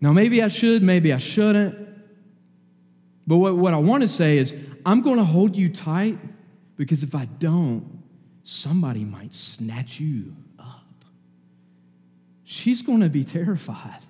Now, 0.00 0.12
maybe 0.12 0.42
I 0.42 0.48
should, 0.48 0.82
maybe 0.82 1.12
I 1.12 1.18
shouldn't. 1.18 1.88
But 3.26 3.36
what, 3.38 3.56
what 3.56 3.74
I 3.74 3.78
want 3.78 4.02
to 4.02 4.08
say 4.08 4.38
is, 4.38 4.54
I'm 4.84 5.00
going 5.00 5.18
to 5.18 5.24
hold 5.24 5.56
you 5.56 5.72
tight 5.72 6.18
because 6.76 7.02
if 7.02 7.14
I 7.14 7.24
don't, 7.24 7.91
somebody 8.44 9.04
might 9.04 9.34
snatch 9.34 10.00
you 10.00 10.34
up. 10.58 11.04
She's 12.44 12.82
going 12.82 13.00
to 13.00 13.08
be 13.08 13.24
terrified. 13.24 14.00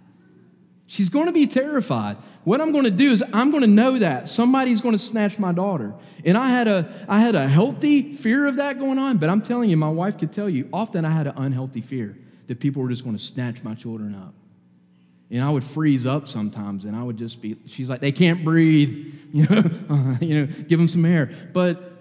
She's 0.86 1.08
going 1.08 1.24
to 1.26 1.32
be 1.32 1.46
terrified. 1.46 2.18
What 2.44 2.60
I'm 2.60 2.70
going 2.72 2.84
to 2.84 2.90
do 2.90 3.12
is 3.12 3.22
I'm 3.32 3.50
going 3.50 3.62
to 3.62 3.66
know 3.66 3.98
that 3.98 4.28
somebody's 4.28 4.82
going 4.82 4.94
to 4.94 5.02
snatch 5.02 5.38
my 5.38 5.52
daughter. 5.52 5.94
And 6.22 6.36
I 6.36 6.48
had 6.48 6.68
a 6.68 7.06
I 7.08 7.20
had 7.20 7.34
a 7.34 7.48
healthy 7.48 8.14
fear 8.14 8.46
of 8.46 8.56
that 8.56 8.78
going 8.78 8.98
on, 8.98 9.16
but 9.16 9.30
I'm 9.30 9.40
telling 9.40 9.70
you 9.70 9.76
my 9.78 9.88
wife 9.88 10.18
could 10.18 10.32
tell 10.32 10.50
you 10.50 10.68
often 10.70 11.06
I 11.06 11.10
had 11.10 11.26
an 11.28 11.34
unhealthy 11.36 11.80
fear 11.80 12.18
that 12.48 12.60
people 12.60 12.82
were 12.82 12.90
just 12.90 13.04
going 13.04 13.16
to 13.16 13.22
snatch 13.22 13.62
my 13.62 13.74
children 13.74 14.14
up. 14.14 14.34
And 15.30 15.42
I 15.42 15.48
would 15.48 15.64
freeze 15.64 16.04
up 16.04 16.28
sometimes 16.28 16.84
and 16.84 16.94
I 16.94 17.02
would 17.02 17.16
just 17.16 17.40
be 17.40 17.56
she's 17.66 17.88
like 17.88 18.00
they 18.00 18.12
can't 18.12 18.44
breathe, 18.44 19.14
you 19.32 19.46
know, 19.46 20.16
you 20.20 20.40
know, 20.40 20.46
give 20.68 20.78
them 20.78 20.88
some 20.88 21.06
air. 21.06 21.30
But 21.54 21.91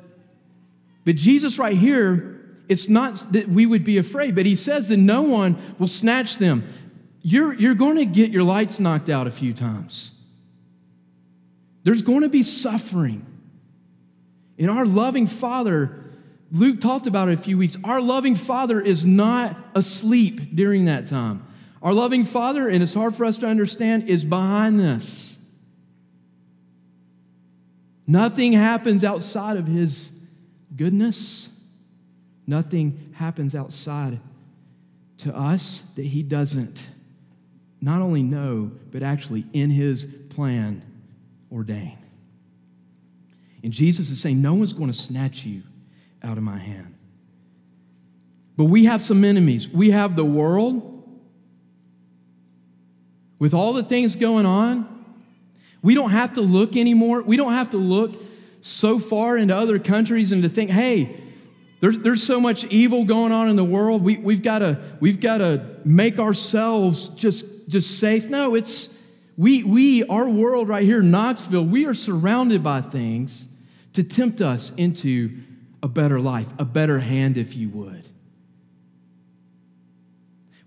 but 1.05 1.15
Jesus 1.15 1.57
right 1.57 1.77
here 1.77 2.27
it's 2.69 2.87
not 2.87 3.33
that 3.33 3.49
we 3.49 3.65
would 3.65 3.83
be 3.83 3.97
afraid, 3.97 4.33
but 4.33 4.45
he 4.45 4.55
says 4.55 4.87
that 4.87 4.95
no 4.95 5.23
one 5.23 5.75
will 5.77 5.89
snatch 5.89 6.37
them 6.37 6.63
you're, 7.21 7.53
you're 7.53 7.75
going 7.75 7.97
to 7.97 8.05
get 8.05 8.31
your 8.31 8.43
lights 8.43 8.79
knocked 8.79 9.09
out 9.09 9.27
a 9.27 9.31
few 9.31 9.53
times. 9.53 10.11
There's 11.83 12.01
going 12.01 12.21
to 12.21 12.29
be 12.29 12.43
suffering. 12.43 13.25
And 14.57 14.69
our 14.69 14.85
loving 14.85 15.27
Father, 15.27 16.03
Luke 16.51 16.81
talked 16.81 17.07
about 17.07 17.29
it 17.29 17.39
a 17.39 17.41
few 17.41 17.57
weeks, 17.57 17.77
our 17.83 18.01
loving 18.01 18.35
Father 18.35 18.81
is 18.81 19.05
not 19.05 19.55
asleep 19.75 20.55
during 20.55 20.85
that 20.85 21.07
time. 21.07 21.45
Our 21.81 21.93
loving 21.93 22.25
Father, 22.25 22.67
and 22.67 22.83
it's 22.83 22.93
hard 22.93 23.15
for 23.15 23.25
us 23.25 23.37
to 23.37 23.47
understand, 23.47 24.07
is 24.07 24.23
behind 24.23 24.79
this. 24.79 25.37
Nothing 28.05 28.53
happens 28.53 29.03
outside 29.03 29.57
of 29.57 29.65
His 29.67 30.11
goodness. 30.75 31.49
Nothing 32.47 33.13
happens 33.15 33.55
outside 33.55 34.19
to 35.19 35.35
us 35.35 35.83
that 35.95 36.05
He 36.05 36.23
doesn't 36.23 36.81
not 37.81 38.01
only 38.01 38.21
know, 38.21 38.71
but 38.91 39.01
actually 39.01 39.45
in 39.53 39.71
his 39.71 40.05
plan 40.29 40.83
ordain. 41.51 41.97
And 43.63 43.73
Jesus 43.73 44.09
is 44.11 44.21
saying, 44.21 44.41
No 44.41 44.53
one's 44.53 44.73
going 44.73 44.91
to 44.91 44.97
snatch 44.97 45.43
you 45.43 45.63
out 46.23 46.37
of 46.37 46.43
my 46.43 46.57
hand. 46.57 46.95
But 48.55 48.65
we 48.65 48.85
have 48.85 49.01
some 49.01 49.25
enemies. 49.25 49.67
We 49.67 49.91
have 49.91 50.15
the 50.15 50.25
world 50.25 50.87
with 53.39 53.53
all 53.55 53.73
the 53.73 53.83
things 53.83 54.15
going 54.15 54.45
on. 54.45 54.87
We 55.81 55.95
don't 55.95 56.11
have 56.11 56.33
to 56.33 56.41
look 56.41 56.75
anymore. 56.77 57.23
We 57.23 57.37
don't 57.37 57.53
have 57.53 57.71
to 57.71 57.77
look 57.77 58.21
so 58.61 58.99
far 58.99 59.37
into 59.37 59.55
other 59.55 59.79
countries 59.79 60.31
and 60.31 60.43
to 60.43 60.49
think, 60.49 60.69
hey, 60.69 61.17
There's, 61.81 61.97
there's 61.97 62.23
so 62.23 62.39
much 62.39 62.63
evil 62.65 63.05
going 63.05 63.31
on 63.31 63.49
in 63.49 63.55
the 63.55 63.63
world. 63.63 64.03
We, 64.03 64.17
we've 64.17 64.43
got 64.43 64.59
to 64.59 64.77
we've 64.99 65.19
got 65.19 65.39
to 65.39 65.77
make 65.83 66.19
ourselves 66.19 67.09
just, 67.09 67.45
just 67.67 67.99
safe. 67.99 68.29
No, 68.29 68.53
it's 68.53 68.89
we, 69.35 69.63
we, 69.63 70.03
our 70.03 70.29
world 70.29 70.69
right 70.69 70.83
here, 70.83 71.01
Knoxville, 71.01 71.65
we 71.65 71.87
are 71.87 71.95
surrounded 71.95 72.61
by 72.61 72.81
things 72.81 73.45
to 73.93 74.03
tempt 74.03 74.41
us 74.41 74.71
into 74.77 75.31
a 75.81 75.87
better 75.87 76.19
life, 76.19 76.47
a 76.59 76.65
better 76.65 76.99
hand, 76.99 77.37
if 77.37 77.55
you 77.55 77.69
would. 77.69 78.07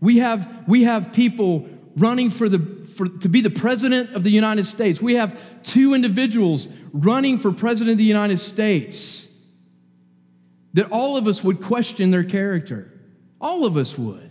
We 0.00 0.18
have, 0.18 0.64
we 0.66 0.82
have 0.82 1.12
people 1.12 1.68
running 1.96 2.30
for 2.30 2.48
the, 2.48 2.58
for, 2.96 3.08
to 3.08 3.28
be 3.28 3.40
the 3.40 3.50
president 3.50 4.14
of 4.14 4.24
the 4.24 4.30
United 4.30 4.66
States. 4.66 5.00
We 5.00 5.14
have 5.14 5.38
two 5.62 5.94
individuals 5.94 6.68
running 6.92 7.38
for 7.38 7.52
president 7.52 7.92
of 7.92 7.98
the 7.98 8.04
United 8.04 8.38
States 8.38 9.26
that 10.74 10.90
all 10.90 11.16
of 11.16 11.26
us 11.26 11.42
would 11.42 11.62
question 11.62 12.10
their 12.10 12.24
character. 12.24 12.90
All 13.40 13.64
of 13.64 13.76
us 13.76 13.96
would. 13.96 14.30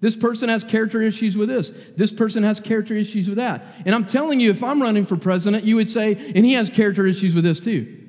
This 0.00 0.16
person 0.16 0.48
has 0.48 0.62
character 0.62 1.00
issues 1.02 1.36
with 1.36 1.48
this. 1.48 1.72
This 1.96 2.12
person 2.12 2.42
has 2.42 2.60
character 2.60 2.94
issues 2.94 3.28
with 3.28 3.38
that. 3.38 3.64
And 3.84 3.94
I'm 3.94 4.06
telling 4.06 4.40
you, 4.40 4.50
if 4.50 4.62
I'm 4.62 4.80
running 4.80 5.06
for 5.06 5.16
president, 5.16 5.64
you 5.64 5.76
would 5.76 5.88
say, 5.88 6.12
and 6.34 6.44
he 6.44 6.52
has 6.52 6.70
character 6.70 7.06
issues 7.06 7.34
with 7.34 7.44
this 7.44 7.60
too. 7.60 8.04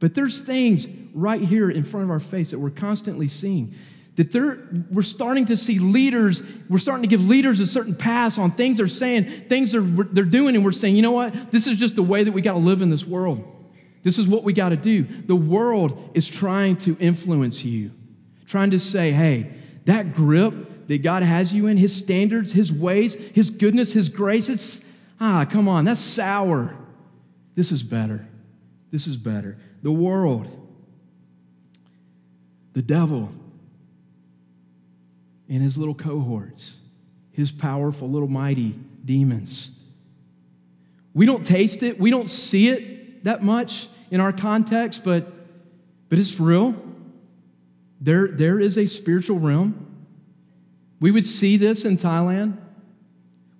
But 0.00 0.14
there's 0.14 0.40
things 0.40 0.86
right 1.14 1.40
here 1.40 1.70
in 1.70 1.84
front 1.84 2.04
of 2.04 2.10
our 2.10 2.20
face 2.20 2.50
that 2.50 2.58
we're 2.58 2.70
constantly 2.70 3.28
seeing. 3.28 3.74
That 4.16 4.30
they're, 4.30 4.68
we're 4.90 5.02
starting 5.02 5.46
to 5.46 5.56
see 5.56 5.78
leaders, 5.80 6.42
we're 6.68 6.78
starting 6.78 7.02
to 7.02 7.08
give 7.08 7.26
leaders 7.26 7.58
a 7.58 7.66
certain 7.66 7.96
pass 7.96 8.38
on 8.38 8.52
things 8.52 8.76
they're 8.76 8.86
saying, 8.86 9.48
things 9.48 9.72
they're, 9.72 9.80
they're 9.80 10.24
doing, 10.24 10.54
and 10.54 10.64
we're 10.64 10.72
saying, 10.72 10.94
you 10.94 11.02
know 11.02 11.10
what? 11.10 11.50
This 11.50 11.66
is 11.66 11.78
just 11.78 11.96
the 11.96 12.02
way 12.02 12.22
that 12.22 12.30
we 12.30 12.40
got 12.40 12.52
to 12.52 12.58
live 12.58 12.80
in 12.80 12.90
this 12.90 13.04
world. 13.04 13.42
This 14.04 14.18
is 14.18 14.28
what 14.28 14.44
we 14.44 14.52
got 14.52 14.68
to 14.68 14.76
do. 14.76 15.04
The 15.26 15.34
world 15.34 16.10
is 16.14 16.28
trying 16.28 16.76
to 16.78 16.96
influence 17.00 17.64
you, 17.64 17.90
trying 18.46 18.70
to 18.70 18.78
say, 18.78 19.10
hey, 19.10 19.50
that 19.86 20.14
grip 20.14 20.88
that 20.88 21.02
God 21.02 21.22
has 21.22 21.52
you 21.52 21.66
in, 21.66 21.76
His 21.76 21.94
standards, 21.96 22.52
His 22.52 22.72
ways, 22.72 23.14
His 23.14 23.50
goodness, 23.50 23.92
His 23.92 24.08
grace, 24.08 24.48
it's, 24.48 24.80
ah, 25.20 25.44
come 25.50 25.68
on, 25.68 25.84
that's 25.86 26.00
sour. 26.00 26.76
This 27.54 27.72
is 27.72 27.82
better. 27.82 28.26
This 28.90 29.06
is 29.06 29.16
better. 29.16 29.56
The 29.82 29.92
world, 29.92 30.48
the 32.74 32.82
devil, 32.82 33.32
and 35.54 35.62
his 35.62 35.78
little 35.78 35.94
cohorts, 35.94 36.74
his 37.30 37.52
powerful 37.52 38.10
little 38.10 38.26
mighty 38.26 38.74
demons. 39.04 39.70
We 41.14 41.26
don't 41.26 41.46
taste 41.46 41.84
it, 41.84 42.00
we 42.00 42.10
don't 42.10 42.28
see 42.28 42.70
it 42.70 43.22
that 43.22 43.40
much 43.40 43.88
in 44.10 44.20
our 44.20 44.32
context, 44.32 45.04
but, 45.04 45.32
but 46.08 46.18
it's 46.18 46.40
real. 46.40 46.74
There, 48.00 48.26
there 48.26 48.58
is 48.58 48.76
a 48.76 48.86
spiritual 48.86 49.38
realm. 49.38 50.06
We 50.98 51.12
would 51.12 51.26
see 51.26 51.56
this 51.56 51.84
in 51.84 51.98
Thailand. 51.98 52.58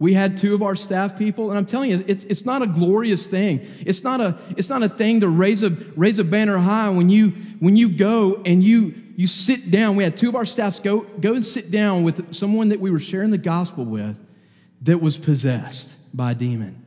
We 0.00 0.14
had 0.14 0.36
two 0.36 0.52
of 0.52 0.62
our 0.62 0.74
staff 0.74 1.16
people, 1.16 1.50
and 1.50 1.56
I'm 1.56 1.64
telling 1.64 1.90
you, 1.90 2.04
it's, 2.08 2.24
it's 2.24 2.44
not 2.44 2.60
a 2.60 2.66
glorious 2.66 3.28
thing. 3.28 3.64
It's 3.86 4.02
not 4.02 4.20
a, 4.20 4.36
it's 4.56 4.68
not 4.68 4.82
a 4.82 4.88
thing 4.88 5.20
to 5.20 5.28
raise 5.28 5.62
a, 5.62 5.70
raise 5.94 6.18
a 6.18 6.24
banner 6.24 6.58
high 6.58 6.88
when 6.88 7.08
you, 7.08 7.30
when 7.60 7.76
you 7.76 7.88
go 7.88 8.42
and 8.44 8.64
you, 8.64 8.94
you 9.16 9.26
sit 9.26 9.70
down. 9.70 9.96
We 9.96 10.04
had 10.04 10.16
two 10.16 10.28
of 10.28 10.36
our 10.36 10.44
staffs 10.44 10.80
go, 10.80 11.00
go 11.00 11.34
and 11.34 11.44
sit 11.44 11.70
down 11.70 12.02
with 12.02 12.34
someone 12.34 12.70
that 12.70 12.80
we 12.80 12.90
were 12.90 13.00
sharing 13.00 13.30
the 13.30 13.38
gospel 13.38 13.84
with 13.84 14.16
that 14.82 15.00
was 15.00 15.18
possessed 15.18 15.90
by 16.12 16.32
a 16.32 16.34
demon. 16.34 16.84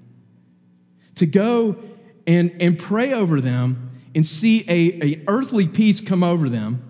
To 1.16 1.26
go 1.26 1.78
and, 2.26 2.56
and 2.60 2.78
pray 2.78 3.14
over 3.14 3.42
them 3.42 4.00
and 4.14 4.26
see 4.26 4.66
a, 4.68 5.06
a 5.06 5.24
earthly 5.28 5.68
peace 5.68 6.02
come 6.02 6.24
over 6.24 6.50
them 6.50 6.88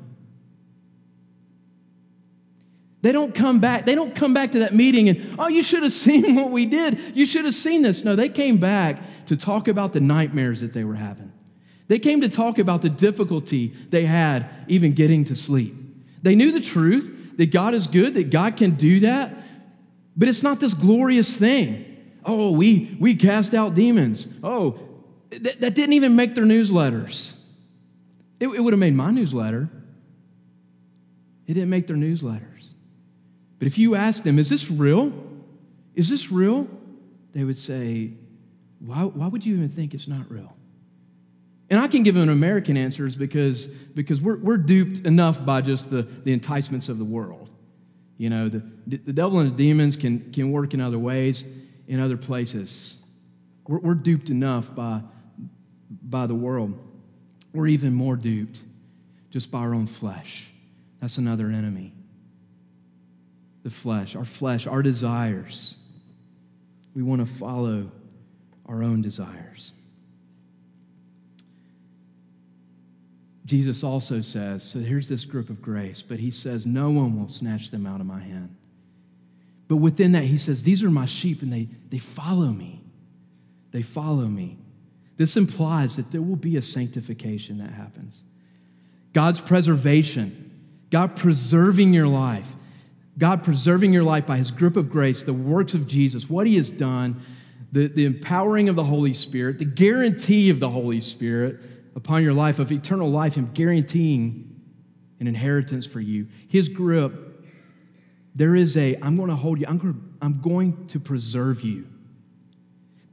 They 3.08 3.12
don't 3.12 3.34
come 3.34 3.60
back. 3.60 3.86
They 3.86 3.96
don't 3.96 4.16
come 4.16 4.34
back 4.34 4.52
to 4.54 4.60
that 4.60 4.74
meeting 4.74 5.08
and, 5.08 5.36
oh, 5.40 5.48
you 5.48 5.64
should 5.64 5.84
have 5.84 5.94
seen 5.94 6.36
what 6.36 6.52
we 6.52 6.66
did. 6.66 7.16
You 7.16 7.26
should 7.26 7.46
have 7.46 7.56
seen 7.56 7.82
this. 7.82 8.04
No, 8.04 8.16
they 8.16 8.30
came 8.30 8.58
back 8.58 9.02
to 9.28 9.38
talk 9.38 9.68
about 9.68 9.94
the 9.94 10.02
nightmares 10.02 10.62
that 10.62 10.74
they 10.74 10.84
were 10.84 10.96
having. 10.96 11.32
They 11.88 12.00
came 12.00 12.22
to 12.22 12.30
talk 12.30 12.60
about 12.60 12.82
the 12.82 12.90
difficulty 12.90 13.74
they 13.90 14.06
had 14.06 14.50
even 14.68 14.94
getting 14.94 15.26
to 15.26 15.36
sleep. 15.36 15.76
They 16.22 16.36
knew 16.36 16.52
the 16.52 16.60
truth 16.60 17.38
that 17.38 17.52
God 17.52 17.74
is 17.74 17.88
good, 17.88 18.16
that 18.16 18.30
God 18.30 18.58
can 18.58 18.72
do 18.72 19.00
that, 19.02 19.36
but 20.18 20.28
it's 20.28 20.44
not 20.44 20.60
this 20.60 20.74
glorious 20.74 21.32
thing. 21.32 21.86
Oh, 22.26 22.52
we, 22.52 22.98
we 23.00 23.16
cast 23.16 23.54
out 23.54 23.74
demons. 23.74 24.28
Oh, 24.44 24.80
th- 25.32 25.60
that 25.60 25.76
didn't 25.76 25.94
even 25.94 26.16
make 26.16 26.36
their 26.36 26.44
newsletters. 26.44 27.32
It, 28.40 28.48
it 28.48 28.60
would 28.60 28.74
have 28.74 28.80
made 28.80 28.96
my 28.96 29.12
newsletter. 29.12 29.70
It 31.46 31.54
didn't 31.54 31.70
make 31.70 31.88
their 31.88 31.96
newsletters. 31.96 32.68
But 33.60 33.68
if 33.68 33.78
you 33.78 33.96
ask 33.96 34.24
them, 34.24 34.40
is 34.40 34.50
this 34.50 34.70
real? 34.70 35.14
Is 35.96 36.10
this 36.10 36.32
real? 36.32 36.68
They 37.34 37.44
would 37.44 37.58
say, 37.58 38.12
why, 38.80 39.04
why 39.04 39.28
would 39.28 39.46
you 39.46 39.56
even 39.56 39.70
think 39.70 39.94
it's 39.94 40.08
not 40.08 40.30
real? 40.30 40.57
And 41.70 41.80
I 41.80 41.88
can 41.88 42.04
give 42.04 42.16
them 42.16 42.30
American 42.30 42.78
answers 42.78 43.16
because, 43.16 43.68
because 43.68 44.22
we're, 44.22 44.38
we're 44.38 44.58
duped 44.58 45.06
enough 45.06 45.44
by 45.44 45.62
just 45.62 45.90
the, 45.90 46.04
the 46.04 46.32
enticements 46.32 46.88
of 46.88 46.98
the 46.98 47.06
world. 47.06 47.50
You 48.18 48.30
know, 48.30 48.50
the, 48.50 48.64
the 48.88 49.14
devil 49.14 49.40
and 49.40 49.52
the 49.52 49.56
demons 49.56 49.96
can, 49.96 50.32
can 50.32 50.52
work 50.52 50.74
in 50.74 50.82
other 50.82 50.98
ways, 50.98 51.44
in 51.88 52.00
other 52.00 52.18
places. 52.18 52.98
We're, 53.68 53.80
we're 53.80 53.96
duped 53.96 54.30
enough 54.30 54.74
by, 54.74 55.02
by 55.90 56.26
the 56.26 56.36
world. 56.36 56.78
We're 57.54 57.68
even 57.68 57.94
more 57.94 58.16
duped 58.16 58.62
just 59.30 59.52
by 59.52 59.60
our 59.60 59.76
own 59.76 59.88
flesh. 59.88 60.48
That's 61.02 61.18
another 61.18 61.48
enemy 61.48 61.94
the 63.64 63.70
flesh, 63.70 64.16
our 64.16 64.24
flesh, 64.24 64.66
our 64.66 64.82
desires. 64.82 65.76
We 66.96 67.04
want 67.04 67.20
to 67.20 67.26
follow 67.26 67.92
our 68.66 68.82
own 68.82 69.02
desires. 69.02 69.74
Jesus 73.48 73.82
also 73.82 74.20
says, 74.20 74.62
so 74.62 74.80
here's 74.80 75.08
this 75.08 75.24
group 75.24 75.50
of 75.50 75.62
grace, 75.62 76.02
but 76.02 76.20
he 76.20 76.32
says, 76.32 76.66
no 76.66 76.90
one 76.90 77.18
will 77.18 77.30
snatch 77.30 77.72
them 77.72 77.88
out 77.88 78.02
of 78.02 78.06
my 78.06 78.20
hand. 78.20 78.54
But 79.70 79.78
within 79.78 80.12
that, 80.12 80.26
he 80.26 80.38
says, 80.38 80.64
these 80.64 80.84
are 80.84 80.90
my 80.90 81.06
sheep 81.06 81.42
and 81.42 81.52
they, 81.52 81.70
they 81.90 81.98
follow 81.98 82.50
me. 82.50 82.84
They 83.72 83.82
follow 83.82 84.26
me. 84.26 84.58
This 85.16 85.38
implies 85.38 85.96
that 85.96 86.12
there 86.12 86.22
will 86.22 86.36
be 86.36 86.58
a 86.58 86.62
sanctification 86.62 87.58
that 87.60 87.72
happens. 87.72 88.22
God's 89.14 89.40
preservation, 89.40 90.52
God 90.92 91.16
preserving 91.16 91.94
your 91.94 92.08
life, 92.08 92.48
God 93.18 93.44
preserving 93.44 93.94
your 93.94 94.04
life 94.04 94.28
by 94.28 94.36
his 94.36 94.52
grip 94.52 94.76
of 94.76 94.90
grace, 94.90 95.24
the 95.24 95.34
works 95.34 95.74
of 95.74 95.88
Jesus, 95.88 96.30
what 96.30 96.48
he 96.48 96.58
has 96.58 96.70
done, 96.70 97.22
the, 97.72 97.88
the 97.88 98.04
empowering 98.04 98.68
of 98.68 98.76
the 98.76 98.84
Holy 98.84 99.14
Spirit, 99.14 99.58
the 99.58 99.66
guarantee 99.66 100.50
of 100.50 100.60
the 100.60 100.70
Holy 100.70 101.00
Spirit 101.00 101.62
upon 101.98 102.24
your 102.24 102.32
life, 102.32 102.60
of 102.60 102.72
eternal 102.72 103.10
life, 103.10 103.34
him 103.34 103.50
guaranteeing 103.54 104.56
an 105.20 105.28
inheritance 105.28 105.84
for 105.86 106.00
you. 106.00 106.28
His 106.48 106.70
grip, 106.70 107.44
there 108.36 108.56
is 108.56 108.78
a, 108.78 108.96
I'm 109.02 109.18
going 109.18 109.30
to 109.30 109.36
hold 109.36 109.60
you, 109.60 109.66
I'm 109.68 109.80
going 109.80 109.94
to, 109.96 110.00
I'm 110.22 110.40
going 110.40 110.88
to 110.88 111.00
preserve 111.00 111.62
you. 111.62 111.88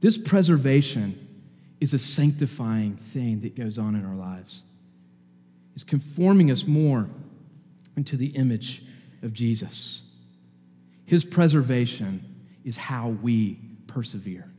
This 0.01 0.19
preservation 0.19 1.19
is 1.81 1.95
a 1.95 1.99
sanctifying 1.99 2.97
thing 2.97 3.41
that 3.41 3.55
goes 3.55 3.79
on 3.79 3.95
in 3.95 4.05
our 4.05 4.15
lives. 4.15 4.61
It's 5.73 5.83
conforming 5.83 6.51
us 6.51 6.65
more 6.65 7.09
into 7.97 8.17
the 8.17 8.27
image 8.27 8.83
of 9.23 9.33
Jesus. 9.33 10.01
His 11.05 11.25
preservation 11.25 12.23
is 12.63 12.77
how 12.77 13.09
we 13.09 13.59
persevere. 13.87 14.49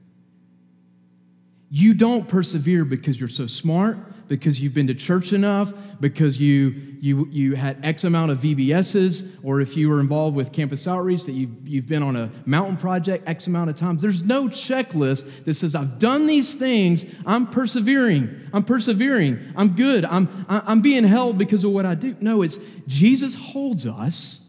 You 1.71 1.95
don't 1.95 2.29
persevere 2.29 2.85
because 2.85 3.19
you're 3.19 3.29
so 3.29 3.47
smart, 3.47 3.99
because 4.29 4.61
you've 4.61 4.75
been 4.75 4.87
to 4.89 4.95
church 4.95 5.33
enough, 5.33 5.73
because 6.01 6.41
you, 6.41 6.75
you, 7.01 7.27
you 7.31 7.55
had 7.55 7.85
X 7.85 8.05
amount 8.05 8.33
of 8.33 8.39
VBSs, 8.39 9.29
or 9.43 9.61
if 9.61 9.77
you 9.77 9.89
were 9.89 10.01
involved 10.01 10.37
with 10.37 10.53
campus 10.53 10.87
outreach, 10.87 11.25
that 11.25 11.33
you've, 11.33 11.51
you've 11.67 11.87
been 11.87 12.03
on 12.03 12.17
a 12.17 12.31
mountain 12.45 12.77
project 12.77 13.29
X 13.29 13.47
amount 13.47 13.71
of 13.71 13.77
times. 13.77 14.03
There's 14.03 14.23
no 14.23 14.49
checklist 14.49 15.45
that 15.45 15.55
says, 15.55 15.75
I've 15.75 15.99
done 15.99 16.27
these 16.27 16.55
things, 16.55 17.05
I'm 17.25 17.47
persevering, 17.47 18.49
I'm 18.53 18.65
persevering, 18.65 19.53
I'm 19.57 19.77
good, 19.77 20.05
I'm, 20.05 20.47
I'm 20.49 20.81
being 20.81 21.05
held 21.05 21.39
because 21.39 21.65
of 21.65 21.71
what 21.71 21.87
I 21.87 21.95
do. 21.95 22.17
No, 22.21 22.43
it's 22.43 22.59
Jesus 22.87 23.35
holds 23.35 23.87
us 23.87 24.41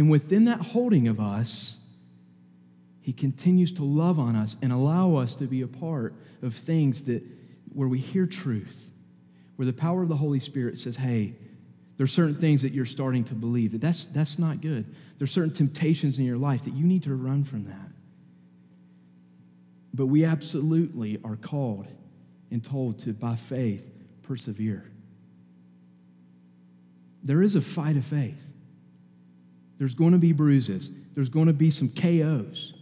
and 0.00 0.10
within 0.10 0.46
that 0.46 0.62
holding 0.62 1.08
of 1.08 1.20
us, 1.20 1.76
he 3.02 3.12
continues 3.12 3.70
to 3.72 3.84
love 3.84 4.18
on 4.18 4.34
us 4.34 4.56
and 4.62 4.72
allow 4.72 5.16
us 5.16 5.34
to 5.34 5.44
be 5.44 5.60
a 5.60 5.66
part 5.66 6.14
of 6.40 6.54
things 6.54 7.02
that 7.02 7.22
where 7.72 7.88
we 7.88 7.98
hear 7.98 8.26
truth, 8.26 8.76
where 9.56 9.66
the 9.66 9.72
power 9.72 10.02
of 10.02 10.08
the 10.08 10.16
Holy 10.16 10.40
Spirit 10.40 10.78
says, 10.78 10.96
hey, 10.96 11.34
there's 11.96 12.12
certain 12.12 12.34
things 12.34 12.62
that 12.62 12.72
you're 12.72 12.86
starting 12.86 13.24
to 13.24 13.34
believe 13.34 13.72
that 13.72 13.80
that's, 13.80 14.06
that's 14.06 14.38
not 14.38 14.60
good. 14.60 14.86
There's 15.18 15.30
certain 15.30 15.52
temptations 15.52 16.18
in 16.18 16.24
your 16.24 16.38
life 16.38 16.64
that 16.64 16.72
you 16.72 16.84
need 16.84 17.02
to 17.02 17.14
run 17.14 17.44
from 17.44 17.64
that. 17.66 17.90
But 19.92 20.06
we 20.06 20.24
absolutely 20.24 21.18
are 21.24 21.36
called 21.36 21.86
and 22.50 22.64
told 22.64 23.00
to, 23.00 23.12
by 23.12 23.36
faith, 23.36 23.86
persevere. 24.22 24.90
There 27.22 27.42
is 27.42 27.54
a 27.54 27.60
fight 27.60 27.96
of 27.96 28.06
faith. 28.06 28.38
There's 29.78 29.94
going 29.94 30.12
to 30.12 30.18
be 30.18 30.32
bruises, 30.32 30.88
there's 31.14 31.28
going 31.28 31.48
to 31.48 31.52
be 31.52 31.70
some 31.70 31.90
KOs. 31.90 32.74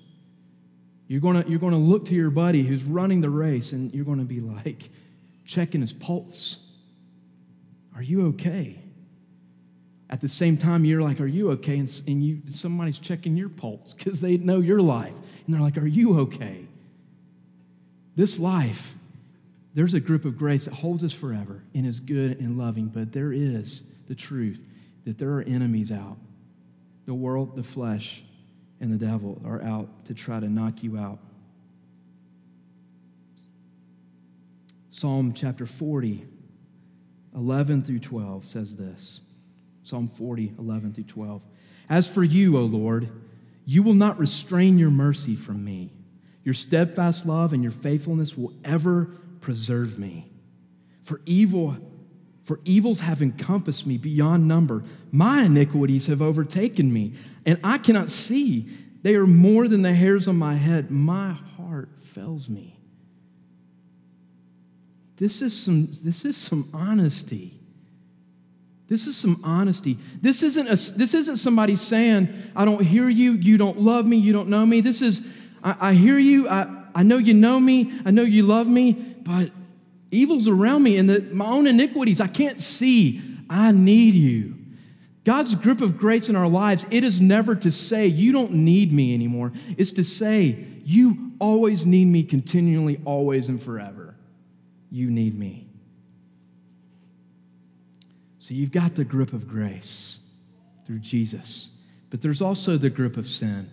You're 1.08 1.22
going 1.22 1.42
to, 1.42 1.50
you're 1.50 1.58
going 1.58 1.72
to 1.72 1.78
look 1.78 2.04
to 2.06 2.14
your 2.14 2.30
buddy 2.30 2.62
who's 2.62 2.84
running 2.84 3.22
the 3.22 3.30
race 3.30 3.72
and 3.72 3.92
you're 3.94 4.04
going 4.04 4.18
to 4.18 4.24
be 4.24 4.40
like 4.64 4.90
checking 5.44 5.80
his 5.80 5.92
pulse. 5.92 6.58
Are 7.96 8.02
you 8.02 8.28
okay? 8.28 8.78
At 10.10 10.20
the 10.20 10.28
same 10.28 10.56
time, 10.56 10.84
you're 10.84 11.02
like, 11.02 11.20
Are 11.20 11.26
you 11.26 11.50
okay? 11.52 11.78
And, 11.78 12.02
and 12.06 12.24
you, 12.24 12.42
somebody's 12.50 12.98
checking 12.98 13.36
your 13.36 13.48
pulse 13.48 13.94
because 13.94 14.20
they 14.20 14.36
know 14.36 14.60
your 14.60 14.80
life. 14.80 15.14
And 15.46 15.54
they're 15.54 15.62
like, 15.62 15.78
Are 15.78 15.86
you 15.86 16.20
okay? 16.20 16.66
This 18.14 18.38
life, 18.38 18.94
there's 19.74 19.94
a 19.94 20.00
group 20.00 20.24
of 20.24 20.36
grace 20.36 20.64
that 20.66 20.74
holds 20.74 21.04
us 21.04 21.12
forever 21.12 21.62
and 21.74 21.86
is 21.86 22.00
good 22.00 22.38
and 22.40 22.58
loving, 22.58 22.88
but 22.88 23.12
there 23.12 23.32
is 23.32 23.82
the 24.08 24.14
truth 24.14 24.60
that 25.04 25.18
there 25.18 25.30
are 25.30 25.42
enemies 25.42 25.92
out. 25.92 26.16
The 27.06 27.14
world, 27.14 27.56
the 27.56 27.62
flesh, 27.62 28.22
and 28.80 28.92
the 28.92 29.04
devil 29.04 29.40
are 29.44 29.62
out 29.62 30.04
to 30.06 30.14
try 30.14 30.40
to 30.40 30.48
knock 30.48 30.82
you 30.82 30.98
out. 30.98 31.18
Psalm 34.90 35.32
chapter 35.32 35.66
40, 35.66 36.24
11 37.34 37.82
through 37.82 38.00
12 38.00 38.46
says 38.46 38.74
this. 38.74 39.20
Psalm 39.84 40.08
40, 40.08 40.54
11 40.58 40.92
through 40.94 41.04
12. 41.04 41.40
As 41.88 42.08
for 42.08 42.24
you, 42.24 42.58
O 42.58 42.62
Lord, 42.62 43.08
you 43.64 43.82
will 43.82 43.94
not 43.94 44.18
restrain 44.18 44.78
your 44.78 44.90
mercy 44.90 45.36
from 45.36 45.64
me. 45.64 45.92
Your 46.42 46.54
steadfast 46.54 47.26
love 47.26 47.52
and 47.52 47.62
your 47.62 47.72
faithfulness 47.72 48.36
will 48.36 48.52
ever 48.64 49.10
preserve 49.40 49.98
me. 49.98 50.30
For 51.04 51.20
evil 51.26 51.76
for 52.48 52.60
evils 52.64 53.00
have 53.00 53.20
encompassed 53.20 53.86
me 53.86 53.98
beyond 53.98 54.48
number. 54.48 54.82
My 55.12 55.42
iniquities 55.42 56.06
have 56.06 56.22
overtaken 56.22 56.90
me, 56.90 57.12
and 57.44 57.60
I 57.62 57.76
cannot 57.76 58.08
see. 58.08 58.66
They 59.02 59.16
are 59.16 59.26
more 59.26 59.68
than 59.68 59.82
the 59.82 59.92
hairs 59.92 60.26
on 60.28 60.36
my 60.36 60.54
head. 60.54 60.90
My 60.90 61.32
heart 61.32 61.90
fails 62.14 62.48
me. 62.48 62.80
This 65.18 65.42
is 65.42 65.54
some, 65.54 65.92
this 66.02 66.24
is 66.24 66.38
some 66.38 66.70
honesty. 66.72 67.52
This 68.88 69.06
is 69.06 69.14
some 69.14 69.42
honesty. 69.44 69.98
This 70.22 70.42
isn't, 70.42 70.68
a, 70.68 70.96
this 70.96 71.12
isn't 71.12 71.36
somebody 71.36 71.76
saying, 71.76 72.30
I 72.56 72.64
don't 72.64 72.80
hear 72.80 73.10
you, 73.10 73.32
you 73.32 73.58
don't 73.58 73.78
love 73.78 74.06
me, 74.06 74.16
you 74.16 74.32
don't 74.32 74.48
know 74.48 74.64
me. 74.64 74.80
This 74.80 75.02
is, 75.02 75.20
I, 75.62 75.90
I 75.90 75.92
hear 75.92 76.18
you, 76.18 76.48
I, 76.48 76.66
I 76.94 77.02
know 77.02 77.18
you 77.18 77.34
know 77.34 77.60
me, 77.60 78.00
I 78.06 78.10
know 78.10 78.22
you 78.22 78.44
love 78.44 78.66
me, 78.66 78.92
but 78.92 79.50
Evil's 80.10 80.48
around 80.48 80.82
me 80.82 80.96
and 80.96 81.08
the, 81.08 81.20
my 81.32 81.46
own 81.46 81.66
iniquities. 81.66 82.20
I 82.20 82.26
can't 82.26 82.62
see. 82.62 83.22
I 83.50 83.72
need 83.72 84.14
you. 84.14 84.54
God's 85.24 85.54
grip 85.54 85.82
of 85.82 85.98
grace 85.98 86.30
in 86.30 86.36
our 86.36 86.48
lives, 86.48 86.86
it 86.90 87.04
is 87.04 87.20
never 87.20 87.54
to 87.56 87.70
say, 87.70 88.06
You 88.06 88.32
don't 88.32 88.52
need 88.52 88.92
me 88.92 89.12
anymore. 89.12 89.52
It's 89.76 89.92
to 89.92 90.02
say, 90.04 90.66
You 90.84 91.32
always 91.38 91.84
need 91.84 92.06
me 92.06 92.22
continually, 92.22 93.00
always, 93.04 93.50
and 93.50 93.62
forever. 93.62 94.16
You 94.90 95.10
need 95.10 95.38
me. 95.38 95.68
So 98.38 98.54
you've 98.54 98.72
got 98.72 98.94
the 98.94 99.04
grip 99.04 99.34
of 99.34 99.46
grace 99.46 100.18
through 100.86 101.00
Jesus, 101.00 101.68
but 102.08 102.22
there's 102.22 102.40
also 102.40 102.78
the 102.78 102.88
grip 102.88 103.18
of 103.18 103.28
sin. 103.28 103.68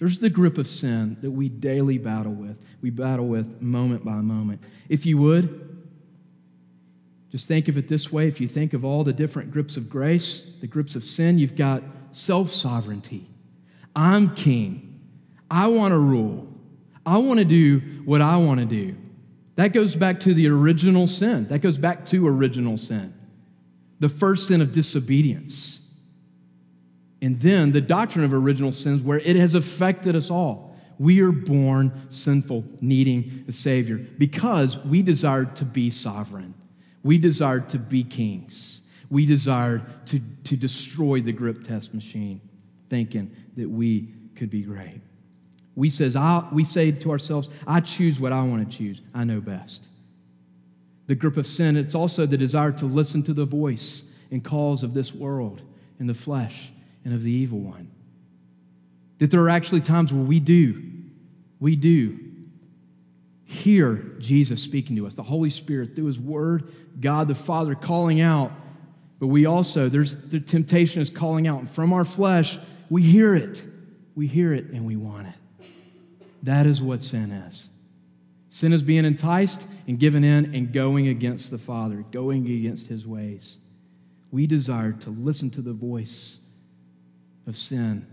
There's 0.00 0.18
the 0.18 0.28
grip 0.28 0.58
of 0.58 0.66
sin 0.66 1.16
that 1.20 1.30
we 1.30 1.48
daily 1.48 1.98
battle 1.98 2.32
with. 2.32 2.56
We 2.82 2.90
battle 2.90 3.26
with 3.26 3.60
moment 3.60 4.04
by 4.04 4.14
moment. 4.14 4.62
If 4.88 5.06
you 5.06 5.18
would, 5.18 5.66
just 7.30 7.48
think 7.48 7.68
of 7.68 7.76
it 7.76 7.88
this 7.88 8.12
way 8.12 8.28
if 8.28 8.40
you 8.40 8.48
think 8.48 8.72
of 8.72 8.84
all 8.84 9.04
the 9.04 9.12
different 9.12 9.50
grips 9.50 9.76
of 9.76 9.90
grace, 9.90 10.46
the 10.60 10.66
grips 10.66 10.94
of 10.94 11.04
sin, 11.04 11.38
you've 11.38 11.56
got 11.56 11.82
self 12.10 12.52
sovereignty. 12.52 13.28
I'm 13.94 14.34
king. 14.34 15.00
I 15.50 15.68
want 15.68 15.92
to 15.92 15.98
rule. 15.98 16.48
I 17.04 17.18
want 17.18 17.38
to 17.38 17.44
do 17.44 17.80
what 18.04 18.20
I 18.20 18.36
want 18.36 18.60
to 18.60 18.66
do. 18.66 18.96
That 19.54 19.68
goes 19.72 19.96
back 19.96 20.20
to 20.20 20.34
the 20.34 20.48
original 20.48 21.06
sin. 21.06 21.46
That 21.48 21.60
goes 21.60 21.78
back 21.78 22.04
to 22.06 22.26
original 22.26 22.76
sin. 22.76 23.14
The 24.00 24.08
first 24.08 24.48
sin 24.48 24.60
of 24.60 24.72
disobedience. 24.72 25.78
And 27.22 27.40
then 27.40 27.72
the 27.72 27.80
doctrine 27.80 28.24
of 28.24 28.34
original 28.34 28.72
sins, 28.72 29.02
where 29.02 29.18
it 29.20 29.36
has 29.36 29.54
affected 29.54 30.14
us 30.14 30.30
all. 30.30 30.75
We 30.98 31.20
are 31.20 31.32
born 31.32 32.06
sinful, 32.08 32.64
needing 32.80 33.44
a 33.48 33.52
Savior 33.52 33.96
because 33.96 34.78
we 34.78 35.02
desired 35.02 35.54
to 35.56 35.64
be 35.64 35.90
sovereign. 35.90 36.54
We 37.02 37.18
desired 37.18 37.68
to 37.70 37.78
be 37.78 38.02
kings. 38.02 38.80
We 39.10 39.26
desired 39.26 40.06
to, 40.06 40.20
to 40.44 40.56
destroy 40.56 41.20
the 41.20 41.32
grip 41.32 41.62
test 41.62 41.94
machine, 41.94 42.40
thinking 42.90 43.34
that 43.56 43.68
we 43.68 44.08
could 44.34 44.50
be 44.50 44.62
great. 44.62 45.00
We, 45.76 45.90
says, 45.90 46.16
I, 46.16 46.46
we 46.52 46.64
say 46.64 46.90
to 46.90 47.10
ourselves, 47.10 47.48
I 47.66 47.80
choose 47.80 48.18
what 48.18 48.32
I 48.32 48.42
want 48.42 48.68
to 48.68 48.76
choose. 48.76 49.02
I 49.14 49.24
know 49.24 49.40
best. 49.40 49.88
The 51.06 51.14
grip 51.14 51.36
of 51.36 51.46
sin, 51.46 51.76
it's 51.76 51.94
also 51.94 52.26
the 52.26 52.38
desire 52.38 52.72
to 52.72 52.86
listen 52.86 53.22
to 53.24 53.34
the 53.34 53.44
voice 53.44 54.02
and 54.30 54.42
calls 54.42 54.82
of 54.82 54.94
this 54.94 55.14
world 55.14 55.62
and 55.98 56.08
the 56.08 56.14
flesh 56.14 56.70
and 57.04 57.14
of 57.14 57.22
the 57.22 57.30
evil 57.30 57.60
one. 57.60 57.90
That 59.18 59.30
there 59.30 59.40
are 59.40 59.48
actually 59.48 59.80
times 59.80 60.12
where 60.12 60.24
we 60.24 60.40
do, 60.40 60.82
we 61.58 61.76
do 61.76 62.18
hear 63.46 63.94
Jesus 64.18 64.60
speaking 64.62 64.96
to 64.96 65.06
us, 65.06 65.14
the 65.14 65.22
Holy 65.22 65.50
Spirit 65.50 65.94
through 65.94 66.06
His 66.06 66.18
Word, 66.18 66.72
God 67.00 67.28
the 67.28 67.34
Father 67.34 67.74
calling 67.74 68.20
out. 68.20 68.52
But 69.18 69.28
we 69.28 69.46
also, 69.46 69.88
there's 69.88 70.16
the 70.16 70.40
temptation 70.40 71.00
is 71.00 71.08
calling 71.08 71.46
out. 71.46 71.60
And 71.60 71.70
from 71.70 71.92
our 71.92 72.04
flesh, 72.04 72.58
we 72.90 73.02
hear 73.02 73.34
it. 73.34 73.64
We 74.14 74.26
hear 74.26 74.52
it 74.52 74.66
and 74.66 74.84
we 74.84 74.96
want 74.96 75.28
it. 75.28 75.66
That 76.42 76.66
is 76.66 76.82
what 76.82 77.04
sin 77.04 77.30
is. 77.30 77.68
Sin 78.50 78.72
is 78.72 78.82
being 78.82 79.04
enticed 79.04 79.66
and 79.86 79.98
given 79.98 80.24
in 80.24 80.54
and 80.54 80.72
going 80.72 81.08
against 81.08 81.50
the 81.50 81.58
Father, 81.58 82.04
going 82.10 82.46
against 82.46 82.86
His 82.86 83.06
ways. 83.06 83.58
We 84.30 84.46
desire 84.46 84.92
to 84.92 85.10
listen 85.10 85.50
to 85.50 85.62
the 85.62 85.72
voice 85.72 86.38
of 87.46 87.56
sin 87.56 88.06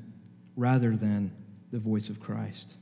rather 0.56 0.96
than 0.96 1.32
the 1.72 1.80
voice 1.80 2.10
of 2.10 2.20
Christ. 2.20 2.76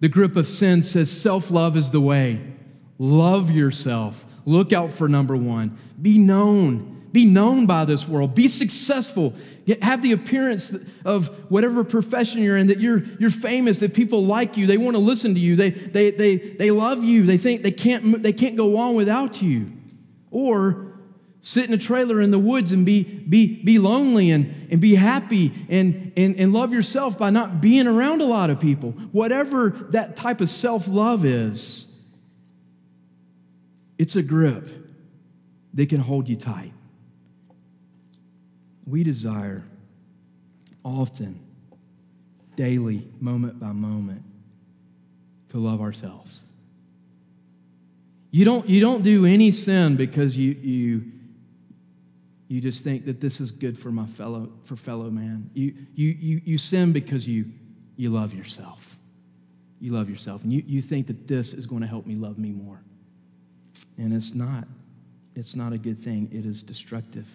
The 0.00 0.08
grip 0.08 0.36
of 0.36 0.46
sin 0.46 0.84
says 0.84 1.10
self 1.10 1.50
love 1.50 1.76
is 1.76 1.90
the 1.90 2.00
way. 2.00 2.40
Love 2.98 3.50
yourself. 3.50 4.24
Look 4.44 4.72
out 4.72 4.92
for 4.92 5.08
number 5.08 5.36
one. 5.36 5.78
Be 6.00 6.18
known. 6.18 7.06
Be 7.12 7.24
known 7.24 7.66
by 7.66 7.84
this 7.84 8.06
world. 8.06 8.34
Be 8.34 8.48
successful. 8.48 9.34
Have 9.82 10.02
the 10.02 10.12
appearance 10.12 10.72
of 11.04 11.28
whatever 11.50 11.82
profession 11.84 12.42
you're 12.42 12.56
in, 12.56 12.68
that 12.68 12.80
you're, 12.80 13.02
you're 13.18 13.30
famous, 13.30 13.78
that 13.78 13.94
people 13.94 14.24
like 14.24 14.56
you. 14.56 14.66
They 14.66 14.76
want 14.76 14.94
to 14.94 15.02
listen 15.02 15.34
to 15.34 15.40
you. 15.40 15.56
They, 15.56 15.70
they, 15.70 16.10
they, 16.10 16.36
they 16.36 16.70
love 16.70 17.02
you. 17.02 17.24
They 17.24 17.38
think 17.38 17.62
they 17.62 17.70
can't, 17.70 18.22
they 18.22 18.32
can't 18.32 18.56
go 18.56 18.76
on 18.76 18.94
without 18.94 19.40
you. 19.40 19.72
Or 20.30 20.87
sit 21.40 21.66
in 21.66 21.72
a 21.72 21.78
trailer 21.78 22.20
in 22.20 22.30
the 22.30 22.38
woods 22.38 22.72
and 22.72 22.84
be, 22.84 23.02
be, 23.02 23.62
be 23.62 23.78
lonely 23.78 24.30
and, 24.30 24.68
and 24.70 24.80
be 24.80 24.94
happy 24.94 25.52
and, 25.68 26.12
and, 26.16 26.38
and 26.38 26.52
love 26.52 26.72
yourself 26.72 27.16
by 27.16 27.30
not 27.30 27.60
being 27.60 27.86
around 27.86 28.20
a 28.20 28.24
lot 28.24 28.50
of 28.50 28.60
people. 28.60 28.92
Whatever 29.12 29.70
that 29.90 30.16
type 30.16 30.40
of 30.40 30.48
self 30.48 30.88
love 30.88 31.24
is, 31.24 31.86
it's 33.98 34.16
a 34.16 34.22
grip 34.22 34.68
that 35.74 35.88
can 35.88 36.00
hold 36.00 36.28
you 36.28 36.36
tight. 36.36 36.72
We 38.86 39.04
desire 39.04 39.64
often, 40.84 41.40
daily, 42.56 43.06
moment 43.20 43.60
by 43.60 43.72
moment, 43.72 44.22
to 45.50 45.58
love 45.58 45.80
ourselves. 45.80 46.42
You 48.30 48.44
don't, 48.44 48.68
you 48.68 48.80
don't 48.80 49.02
do 49.02 49.24
any 49.24 49.52
sin 49.52 49.96
because 49.96 50.36
you, 50.36 50.52
you 50.52 51.12
you 52.48 52.60
just 52.62 52.82
think 52.82 53.04
that 53.04 53.20
this 53.20 53.40
is 53.40 53.50
good 53.50 53.78
for 53.78 53.90
my 53.90 54.06
fellow 54.06 54.50
for 54.64 54.74
fellow 54.74 55.10
man. 55.10 55.50
You 55.54 55.74
you 55.94 56.08
you, 56.08 56.40
you 56.44 56.58
sin 56.58 56.92
because 56.92 57.28
you 57.28 57.46
you 57.96 58.10
love 58.10 58.32
yourself. 58.32 58.96
You 59.80 59.92
love 59.92 60.10
yourself. 60.10 60.42
And 60.42 60.52
you, 60.52 60.62
you 60.66 60.82
think 60.82 61.06
that 61.06 61.28
this 61.28 61.52
is 61.52 61.66
going 61.66 61.82
to 61.82 61.86
help 61.86 62.06
me 62.06 62.14
love 62.14 62.38
me 62.38 62.50
more. 62.50 62.80
And 63.96 64.12
it's 64.12 64.34
not. 64.34 64.66
It's 65.36 65.54
not 65.54 65.72
a 65.72 65.78
good 65.78 66.02
thing. 66.02 66.28
It 66.32 66.44
is 66.44 66.62
destructive. 66.62 67.26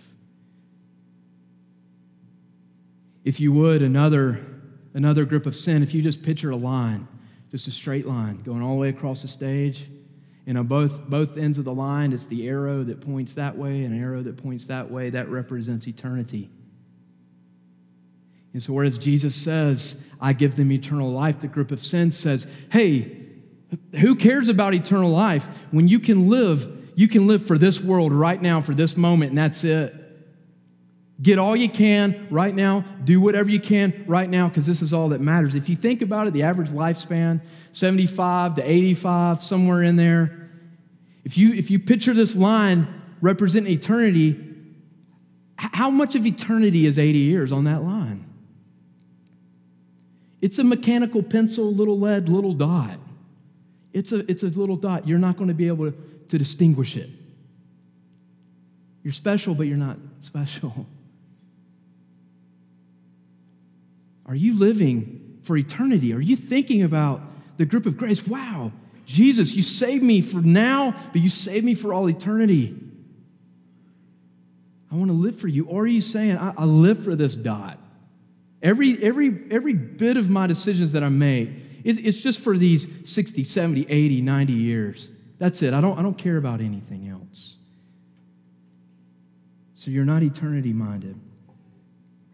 If 3.24 3.40
you 3.40 3.54
would, 3.54 3.82
another, 3.82 4.46
another 4.94 5.24
grip 5.24 5.46
of 5.46 5.56
sin, 5.56 5.84
if 5.84 5.94
you 5.94 6.02
just 6.02 6.22
picture 6.22 6.50
a 6.50 6.56
line, 6.56 7.08
just 7.52 7.68
a 7.68 7.72
straight 7.72 8.06
line 8.06 8.42
going 8.44 8.62
all 8.62 8.76
the 8.76 8.82
way 8.82 8.90
across 8.90 9.22
the 9.22 9.28
stage, 9.30 9.86
and 10.46 10.56
know, 10.56 10.64
both, 10.64 11.08
both 11.08 11.38
ends 11.38 11.58
of 11.58 11.66
the 11.66 11.74
line, 11.74 12.12
it's 12.12 12.26
the 12.26 12.48
arrow 12.48 12.84
that 12.84 13.00
points 13.00 13.34
that 13.36 13.58
way 13.58 13.84
and 13.84 13.94
an 13.94 14.02
arrow 14.02 14.22
that 14.24 14.38
points 14.38 14.68
that 14.68 14.92
way. 14.92 15.10
That 15.10 15.30
represents 15.30 15.88
eternity. 15.88 16.50
And 18.54 18.62
so, 18.62 18.74
whereas 18.74 18.98
Jesus 18.98 19.36
says, 19.36 19.96
I 20.20 20.34
give 20.34 20.56
them 20.56 20.72
eternal 20.72 21.12
life, 21.12 21.40
the 21.40 21.48
group 21.48 21.72
of 21.72 21.84
sin 21.84 22.12
says, 22.12 22.46
hey, 22.72 23.26
Who 24.00 24.16
cares 24.16 24.50
about 24.50 24.74
eternal 24.74 25.12
life 25.12 25.48
when 25.72 25.88
you 25.88 26.00
can 26.00 26.30
live, 26.30 26.92
you 26.96 27.08
can 27.08 27.26
live 27.26 27.48
for 27.48 27.58
this 27.58 27.80
world 27.80 28.12
right 28.12 28.42
now, 28.42 28.62
for 28.62 28.74
this 28.74 28.98
moment, 28.98 29.30
and 29.30 29.38
that's 29.38 29.64
it. 29.64 29.96
Get 31.24 31.40
all 31.40 31.56
you 31.56 31.70
can 31.70 32.28
right 32.30 32.54
now, 32.54 32.82
do 33.06 33.22
whatever 33.22 33.50
you 33.50 33.62
can 33.62 34.04
right 34.08 34.30
now, 34.30 34.50
because 34.50 34.66
this 34.66 34.82
is 34.82 34.92
all 34.92 35.10
that 35.10 35.22
matters. 35.22 35.56
If 35.56 35.70
you 35.70 35.78
think 35.78 36.02
about 36.02 36.28
it, 36.28 36.34
the 36.34 36.44
average 36.44 36.70
lifespan, 36.70 37.40
75 37.72 38.56
to 38.56 38.70
85, 38.70 39.42
somewhere 39.42 39.84
in 39.84 39.96
there. 39.96 40.50
If 41.24 41.38
you, 41.38 41.54
if 41.54 41.72
you 41.72 41.80
picture 41.80 42.14
this 42.14 42.36
line 42.36 43.02
representing 43.22 43.72
eternity, 43.72 44.38
how 45.56 45.90
much 45.90 46.16
of 46.16 46.26
eternity 46.26 46.86
is 46.86 47.00
80 47.00 47.18
years 47.20 47.54
on 47.54 47.64
that 47.64 47.84
line? 47.84 48.26
It's 50.42 50.60
a 50.60 50.64
mechanical 50.66 51.24
pencil, 51.24 51.74
little 51.74 51.98
lead, 51.98 52.28
little 52.28 52.54
dot. 52.54 53.00
It's 53.94 54.12
a, 54.12 54.30
it's 54.30 54.44
a 54.44 54.48
little 54.48 54.76
dot. 54.76 55.08
You're 55.08 55.20
not 55.20 55.38
going 55.38 55.48
to 55.48 55.54
be 55.54 55.70
able 55.70 55.90
to, 55.90 55.98
to 56.28 56.38
distinguish 56.38 56.98
it. 56.98 57.10
You're 59.04 59.14
special, 59.14 59.56
but 59.56 59.68
you're 59.68 59.78
not 59.78 59.98
special. 60.22 60.86
Are 64.34 64.36
you 64.36 64.58
living 64.58 65.38
for 65.44 65.56
eternity? 65.56 66.12
Are 66.12 66.20
you 66.20 66.36
thinking 66.36 66.82
about 66.82 67.22
the 67.58 67.66
group 67.66 67.86
of 67.86 67.98
grace? 67.98 68.26
Wow, 68.26 68.72
Jesus, 69.06 69.54
you 69.54 69.62
saved 69.62 70.04
me 70.04 70.22
for 70.22 70.38
now, 70.38 71.00
but 71.12 71.22
you 71.22 71.30
saved 71.30 71.64
me 71.64 71.76
for 71.76 71.94
all 71.94 72.10
eternity. 72.10 72.76
I 74.92 74.96
want 74.96 75.12
to 75.12 75.14
live 75.16 75.40
for 75.40 75.48
you. 75.48 75.68
Or 75.68 75.84
are 75.84 75.88
you 75.88 76.02
saying, 76.02 76.40
I, 76.40 76.52
I 76.58 76.66
live 76.66 77.04
for 77.04 77.16
this 77.16 77.36
dot? 77.36 77.78
Every, 78.64 79.04
every, 79.04 79.40
every 79.52 79.76
bit 79.76 80.18
of 80.18 80.32
my 80.32 80.48
decisions 80.48 80.94
that 80.94 81.04
I 81.04 81.10
make, 81.10 81.50
it, 81.84 82.04
it's 82.04 82.20
just 82.20 82.40
for 82.40 82.58
these 82.58 82.88
60, 83.06 83.44
70, 83.44 83.86
80, 83.88 84.22
90 84.22 84.54
years. 84.54 85.10
That's 85.38 85.62
it. 85.62 85.76
I 85.76 85.82
don't, 85.82 86.00
I 86.00 86.02
don't 86.02 86.18
care 86.18 86.38
about 86.38 86.60
anything 86.60 87.08
else. 87.08 87.54
So 89.76 89.92
you're 89.92 90.06
not 90.06 90.24
eternity 90.24 90.74
minded. 90.74 91.20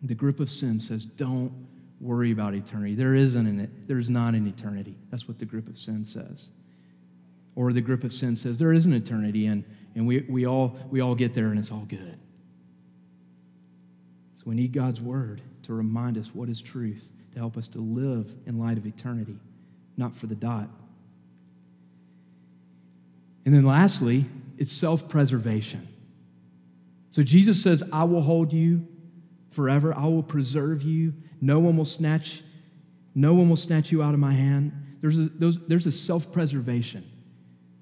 The 0.02 0.16
group 0.16 0.40
of 0.40 0.50
sin 0.50 0.80
says, 0.80 1.04
don't 1.04 1.68
worry 2.00 2.32
about 2.32 2.54
eternity. 2.54 2.96
There 2.96 3.16
isn't 3.16 3.46
an. 3.46 3.84
There's 3.88 4.10
not 4.10 4.34
an 4.34 4.48
eternity. 4.48 4.96
That's 5.12 5.28
what 5.28 5.40
the 5.40 5.46
grip 5.46 5.68
of 5.68 5.80
sin 5.80 6.06
says. 6.06 6.48
Or 7.56 7.74
the 7.74 7.82
grip 7.82 8.06
of 8.06 8.14
sin 8.14 8.38
says 8.38 8.58
there 8.58 8.72
is 8.72 8.86
an 8.86 8.94
eternity, 8.94 9.48
and, 9.48 9.66
and 9.94 10.08
we, 10.08 10.22
we, 10.30 10.46
all, 10.46 10.78
we 10.90 11.02
all 11.02 11.14
get 11.14 11.34
there 11.34 11.48
and 11.48 11.60
it's 11.60 11.72
all 11.72 11.86
good. 11.90 12.18
So 14.38 14.44
we 14.46 14.56
need 14.56 14.72
God's 14.72 15.02
word 15.02 15.42
to 15.64 15.74
remind 15.74 16.18
us 16.18 16.30
what 16.34 16.48
is 16.48 16.62
truth, 16.62 17.02
to 17.34 17.40
help 17.40 17.58
us 17.58 17.68
to 17.70 17.80
live 17.80 18.32
in 18.46 18.58
light 18.58 18.78
of 18.78 18.86
eternity, 18.86 19.38
not 19.98 20.16
for 20.16 20.28
the 20.28 20.36
dot. 20.36 20.70
And 23.46 23.54
then 23.54 23.66
lastly, 23.66 24.26
it's 24.58 24.72
self 24.72 25.10
preservation. 25.10 25.88
So 27.12 27.24
Jesus 27.24 27.62
says, 27.62 27.84
I 27.92 28.06
will 28.06 28.22
hold 28.22 28.54
you 28.54 28.88
forever, 29.52 29.94
I 29.94 30.06
will 30.06 30.24
preserve 30.24 30.82
you. 30.82 31.14
No 31.42 31.60
one 31.60 31.78
will 31.78 31.86
snatch, 31.86 32.42
no 33.16 33.34
one 33.34 33.50
will 33.50 33.56
snatch 33.56 33.92
you 33.92 34.04
out 34.04 34.14
of 34.14 34.20
my 34.20 34.34
hand. 34.34 34.72
There's 35.02 35.18
a, 35.18 35.30
those, 35.30 35.58
there's 35.68 35.86
a 35.88 35.92
self-preservation 35.92 37.10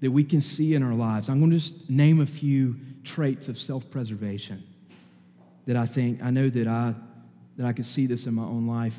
that 0.01 0.12
we 0.12 0.24
can 0.24 0.41
see 0.41 0.76
in 0.76 0.84
our 0.84 0.93
lives. 0.93 1.30
I'm 1.30 1.39
going 1.39 1.51
to 1.51 1.58
just 1.58 1.89
name 1.89 2.22
a 2.22 2.26
few 2.26 2.76
traits 3.03 3.47
of 3.47 3.58
self-preservation 3.58 4.64
that 5.66 5.76
I 5.76 5.86
think 5.86 6.24
I 6.24 6.30
know 6.30 6.49
that 6.49 6.68
I 6.68 6.93
that 7.58 7.66
I 7.66 7.74
can 7.74 7.84
see 7.84 8.05
this 8.05 8.28
in 8.28 8.36
my 8.36 8.43
own 8.43 8.68
life, 8.68 8.95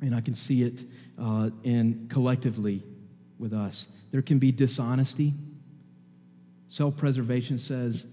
and 0.00 0.14
I 0.14 0.22
can 0.22 0.34
see 0.34 0.62
it 0.62 0.82
uh, 1.20 1.50
in 1.62 2.08
collectively 2.10 2.82
with 3.38 3.52
us. 3.52 3.88
There 4.10 4.22
can 4.22 4.38
be 4.38 4.50
dishonesty. 4.50 5.34
Self-preservation 6.68 7.58
says, 7.58 8.06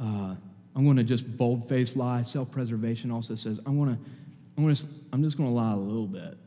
uh, 0.00 0.34
"I'm 0.74 0.84
going 0.84 0.96
to 0.96 1.04
just 1.04 1.36
bold-faced 1.36 1.96
lie." 1.96 2.22
Self-preservation 2.22 3.12
also 3.12 3.36
says, 3.36 3.60
"I'm 3.64 3.76
going 3.78 3.96
to 3.96 4.02
I'm, 4.56 4.64
gonna, 4.64 4.76
I'm 5.12 5.22
just 5.22 5.36
going 5.36 5.48
to 5.48 5.54
lie 5.54 5.72
a 5.72 5.76
little 5.76 6.06
bit. 6.06 6.38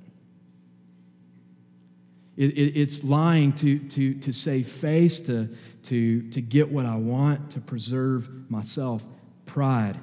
It, 2.38 2.52
it, 2.58 2.80
it's 2.80 3.04
lying 3.04 3.52
to, 3.54 3.80
to, 3.80 4.14
to 4.16 4.32
save 4.32 4.70
face, 4.70 5.20
to, 5.22 5.50
to, 5.86 6.30
to 6.30 6.42
get 6.42 6.72
what 6.72 6.86
I 6.86 6.96
want, 6.96 7.52
to 7.52 7.60
preserve 7.60 8.30
myself. 8.50 9.04
Pride, 9.46 9.98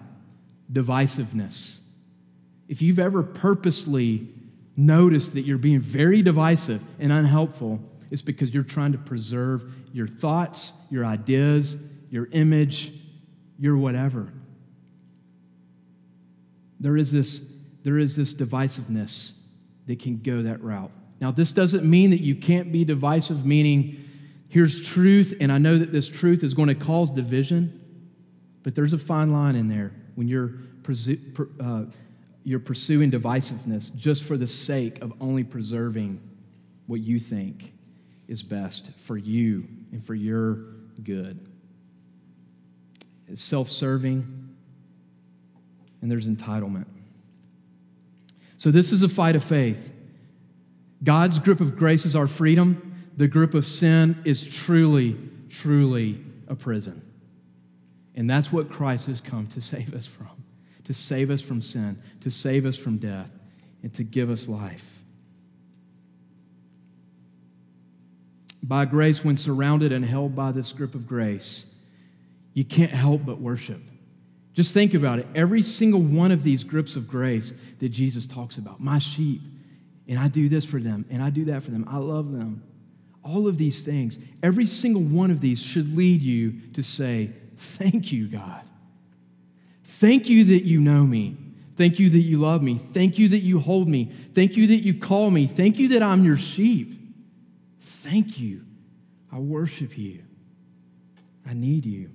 divisiveness. 0.72 1.76
If 2.68 2.82
you've 2.82 2.98
ever 2.98 3.22
purposely 3.22 4.28
noticed 4.76 5.34
that 5.34 5.42
you're 5.42 5.58
being 5.58 5.80
very 5.80 6.22
divisive 6.22 6.82
and 6.98 7.12
unhelpful, 7.12 7.80
it's 8.10 8.22
because 8.22 8.52
you're 8.52 8.64
trying 8.64 8.92
to 8.92 8.98
preserve 8.98 9.72
your 9.92 10.08
thoughts, 10.08 10.72
your 10.90 11.04
ideas, 11.04 11.76
your 12.10 12.28
image, 12.32 12.92
your 13.58 13.76
whatever. 13.76 14.32
There 16.80 16.96
is 16.96 17.12
this 17.12 17.40
there 17.84 17.98
is 17.98 18.16
this 18.16 18.34
divisiveness 18.34 19.32
that 19.86 20.00
can 20.00 20.18
go 20.18 20.42
that 20.42 20.62
route. 20.62 20.90
Now, 21.20 21.30
this 21.30 21.52
doesn't 21.52 21.84
mean 21.84 22.10
that 22.10 22.20
you 22.20 22.34
can't 22.34 22.72
be 22.72 22.84
divisive, 22.84 23.46
meaning 23.46 24.02
here's 24.48 24.80
truth, 24.80 25.34
and 25.40 25.52
I 25.52 25.58
know 25.58 25.78
that 25.78 25.92
this 25.92 26.08
truth 26.08 26.42
is 26.42 26.54
going 26.54 26.68
to 26.68 26.74
cause 26.74 27.10
division, 27.10 27.80
but 28.62 28.74
there's 28.74 28.94
a 28.94 28.98
fine 28.98 29.32
line 29.32 29.54
in 29.54 29.68
there 29.68 29.92
when 30.16 30.26
you're, 30.26 30.54
uh, 31.60 31.84
you're 32.42 32.58
pursuing 32.58 33.10
divisiveness 33.10 33.94
just 33.94 34.24
for 34.24 34.36
the 34.36 34.46
sake 34.46 35.00
of 35.02 35.12
only 35.20 35.44
preserving 35.44 36.20
what 36.86 37.00
you 37.00 37.18
think 37.18 37.72
is 38.28 38.42
best 38.42 38.90
for 39.04 39.16
you 39.16 39.66
and 39.92 40.04
for 40.04 40.14
your 40.14 40.54
good. 41.02 41.38
It's 43.28 43.42
self 43.42 43.70
serving, 43.70 44.54
and 46.00 46.10
there's 46.10 46.26
entitlement. 46.26 46.86
So, 48.56 48.70
this 48.70 48.92
is 48.92 49.02
a 49.02 49.08
fight 49.08 49.36
of 49.36 49.44
faith. 49.44 49.92
God's 51.02 51.38
grip 51.38 51.60
of 51.60 51.76
grace 51.76 52.06
is 52.06 52.16
our 52.16 52.26
freedom. 52.26 53.10
The 53.16 53.28
grip 53.28 53.54
of 53.54 53.66
sin 53.66 54.20
is 54.24 54.46
truly, 54.46 55.18
truly 55.50 56.24
a 56.48 56.54
prison. 56.54 57.02
And 58.14 58.28
that's 58.28 58.52
what 58.52 58.70
Christ 58.70 59.06
has 59.06 59.20
come 59.20 59.46
to 59.48 59.60
save 59.60 59.94
us 59.94 60.06
from 60.06 60.28
to 60.84 60.94
save 60.94 61.30
us 61.30 61.40
from 61.40 61.62
sin, 61.62 62.00
to 62.20 62.30
save 62.30 62.66
us 62.66 62.76
from 62.76 62.98
death, 62.98 63.30
and 63.82 63.92
to 63.94 64.04
give 64.04 64.30
us 64.30 64.46
life. 64.48 64.84
By 68.62 68.84
grace, 68.84 69.24
when 69.24 69.36
surrounded 69.36 69.92
and 69.92 70.04
held 70.04 70.34
by 70.34 70.52
this 70.52 70.72
grip 70.72 70.94
of 70.94 71.06
grace, 71.06 71.66
you 72.54 72.64
can't 72.64 72.92
help 72.92 73.26
but 73.26 73.40
worship. 73.40 73.82
Just 74.54 74.72
think 74.72 74.94
about 74.94 75.18
it. 75.18 75.26
Every 75.34 75.62
single 75.62 76.00
one 76.00 76.30
of 76.30 76.42
these 76.42 76.62
groups 76.62 76.94
of 76.94 77.08
grace 77.08 77.52
that 77.80 77.88
Jesus 77.88 78.26
talks 78.26 78.56
about, 78.56 78.80
my 78.80 78.98
sheep, 78.98 79.42
and 80.06 80.18
I 80.18 80.28
do 80.28 80.48
this 80.48 80.64
for 80.64 80.80
them, 80.80 81.04
and 81.10 81.22
I 81.22 81.30
do 81.30 81.44
that 81.46 81.64
for 81.64 81.70
them, 81.70 81.86
I 81.90 81.96
love 81.96 82.32
them. 82.32 82.62
All 83.24 83.48
of 83.48 83.58
these 83.58 83.82
things, 83.82 84.18
every 84.42 84.66
single 84.66 85.02
one 85.02 85.30
of 85.30 85.40
these 85.40 85.60
should 85.60 85.96
lead 85.96 86.22
you 86.22 86.60
to 86.74 86.82
say, 86.82 87.32
Thank 87.56 88.12
you, 88.12 88.28
God. 88.28 88.62
Thank 89.84 90.28
you 90.28 90.44
that 90.44 90.64
you 90.64 90.80
know 90.80 91.04
me. 91.04 91.36
Thank 91.76 91.98
you 91.98 92.10
that 92.10 92.18
you 92.18 92.38
love 92.38 92.62
me. 92.62 92.78
Thank 92.92 93.18
you 93.18 93.28
that 93.30 93.38
you 93.38 93.58
hold 93.58 93.88
me. 93.88 94.12
Thank 94.34 94.56
you 94.56 94.66
that 94.68 94.82
you 94.84 94.94
call 94.94 95.30
me. 95.30 95.46
Thank 95.46 95.78
you 95.78 95.88
that 95.88 96.02
I'm 96.02 96.24
your 96.24 96.36
sheep. 96.36 97.00
Thank 97.80 98.38
you. 98.38 98.64
I 99.32 99.38
worship 99.38 99.96
you. 99.96 100.22
I 101.48 101.54
need 101.54 101.86
you. 101.86 102.10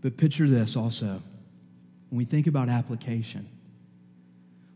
But 0.00 0.16
picture 0.16 0.48
this 0.48 0.76
also 0.76 1.22
when 2.10 2.18
we 2.18 2.24
think 2.24 2.46
about 2.46 2.68
application. 2.68 3.48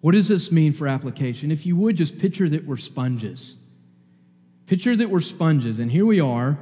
What 0.00 0.12
does 0.12 0.28
this 0.28 0.50
mean 0.50 0.72
for 0.72 0.88
application? 0.88 1.52
If 1.52 1.64
you 1.64 1.76
would 1.76 1.96
just 1.96 2.18
picture 2.18 2.48
that 2.48 2.66
we're 2.66 2.76
sponges. 2.76 3.56
Picture 4.66 4.96
that 4.96 5.08
we're 5.08 5.20
sponges, 5.20 5.78
and 5.78 5.90
here 5.90 6.06
we 6.06 6.20
are 6.20 6.58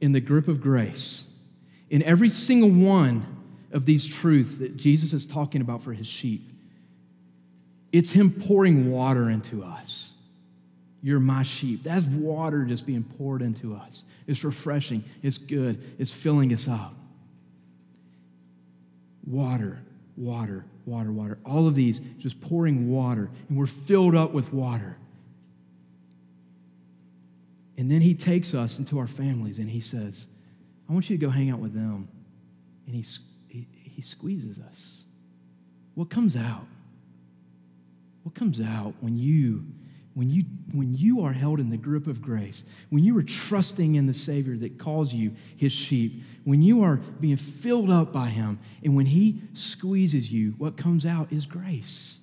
in 0.00 0.12
the 0.12 0.20
grip 0.20 0.48
of 0.48 0.60
grace. 0.60 1.24
In 1.90 2.02
every 2.02 2.30
single 2.30 2.70
one 2.70 3.26
of 3.72 3.84
these 3.84 4.06
truths 4.06 4.56
that 4.56 4.76
Jesus 4.76 5.12
is 5.12 5.26
talking 5.26 5.60
about 5.60 5.82
for 5.82 5.92
his 5.92 6.06
sheep, 6.06 6.50
it's 7.92 8.10
him 8.10 8.30
pouring 8.30 8.90
water 8.90 9.28
into 9.28 9.62
us. 9.62 10.10
You're 11.02 11.20
my 11.20 11.42
sheep. 11.42 11.82
That's 11.82 12.06
water 12.06 12.64
just 12.64 12.86
being 12.86 13.02
poured 13.02 13.42
into 13.42 13.74
us. 13.74 14.02
It's 14.26 14.44
refreshing, 14.44 15.04
it's 15.22 15.36
good, 15.36 15.82
it's 15.98 16.10
filling 16.10 16.54
us 16.54 16.68
up 16.68 16.94
water, 19.26 19.80
water, 20.16 20.64
water, 20.86 21.12
water. 21.12 21.38
All 21.44 21.66
of 21.66 21.74
these 21.74 22.00
just 22.18 22.40
pouring 22.40 22.88
water, 22.88 23.30
and 23.48 23.58
we're 23.58 23.66
filled 23.66 24.14
up 24.14 24.32
with 24.32 24.52
water. 24.52 24.96
And 27.76 27.90
then 27.90 28.00
he 28.00 28.14
takes 28.14 28.54
us 28.54 28.78
into 28.78 28.98
our 28.98 29.06
families 29.06 29.58
and 29.58 29.68
he 29.68 29.80
says, 29.80 30.26
I 30.88 30.92
want 30.92 31.08
you 31.08 31.16
to 31.16 31.20
go 31.20 31.30
hang 31.30 31.50
out 31.50 31.58
with 31.58 31.74
them. 31.74 32.06
And 32.86 32.94
he, 32.94 33.04
he, 33.48 33.66
he 33.72 34.02
squeezes 34.02 34.58
us. 34.58 35.02
What 35.94 36.10
comes 36.10 36.36
out? 36.36 36.66
What 38.22 38.34
comes 38.34 38.60
out 38.60 38.94
when 39.00 39.16
you 39.16 39.64
when 40.14 40.28
you, 40.28 40.44
when 40.72 40.94
you 40.94 41.22
are 41.24 41.32
held 41.32 41.58
in 41.58 41.70
the 41.70 41.76
grip 41.76 42.06
of 42.06 42.20
grace, 42.20 42.64
when 42.90 43.02
you 43.02 43.16
are 43.16 43.22
trusting 43.22 43.94
in 43.94 44.06
the 44.06 44.14
Savior 44.14 44.56
that 44.58 44.78
calls 44.78 45.12
you 45.12 45.34
his 45.56 45.72
sheep, 45.72 46.22
when 46.44 46.60
you 46.60 46.82
are 46.82 46.96
being 46.96 47.36
filled 47.36 47.90
up 47.90 48.12
by 48.12 48.28
him, 48.28 48.58
and 48.84 48.94
when 48.94 49.06
he 49.06 49.40
squeezes 49.54 50.30
you, 50.30 50.54
what 50.58 50.76
comes 50.76 51.06
out 51.06 51.32
is 51.32 51.46
grace. 51.46 52.18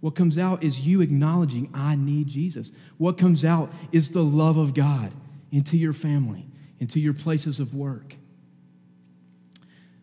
What 0.00 0.14
comes 0.14 0.38
out 0.38 0.62
is 0.62 0.80
you 0.80 1.00
acknowledging, 1.00 1.70
I 1.74 1.96
need 1.96 2.28
Jesus. 2.28 2.70
What 2.98 3.18
comes 3.18 3.44
out 3.44 3.72
is 3.92 4.10
the 4.10 4.22
love 4.22 4.56
of 4.56 4.72
God 4.72 5.12
into 5.50 5.76
your 5.76 5.92
family, 5.92 6.46
into 6.80 7.00
your 7.00 7.14
places 7.14 7.60
of 7.60 7.74
work. 7.74 8.14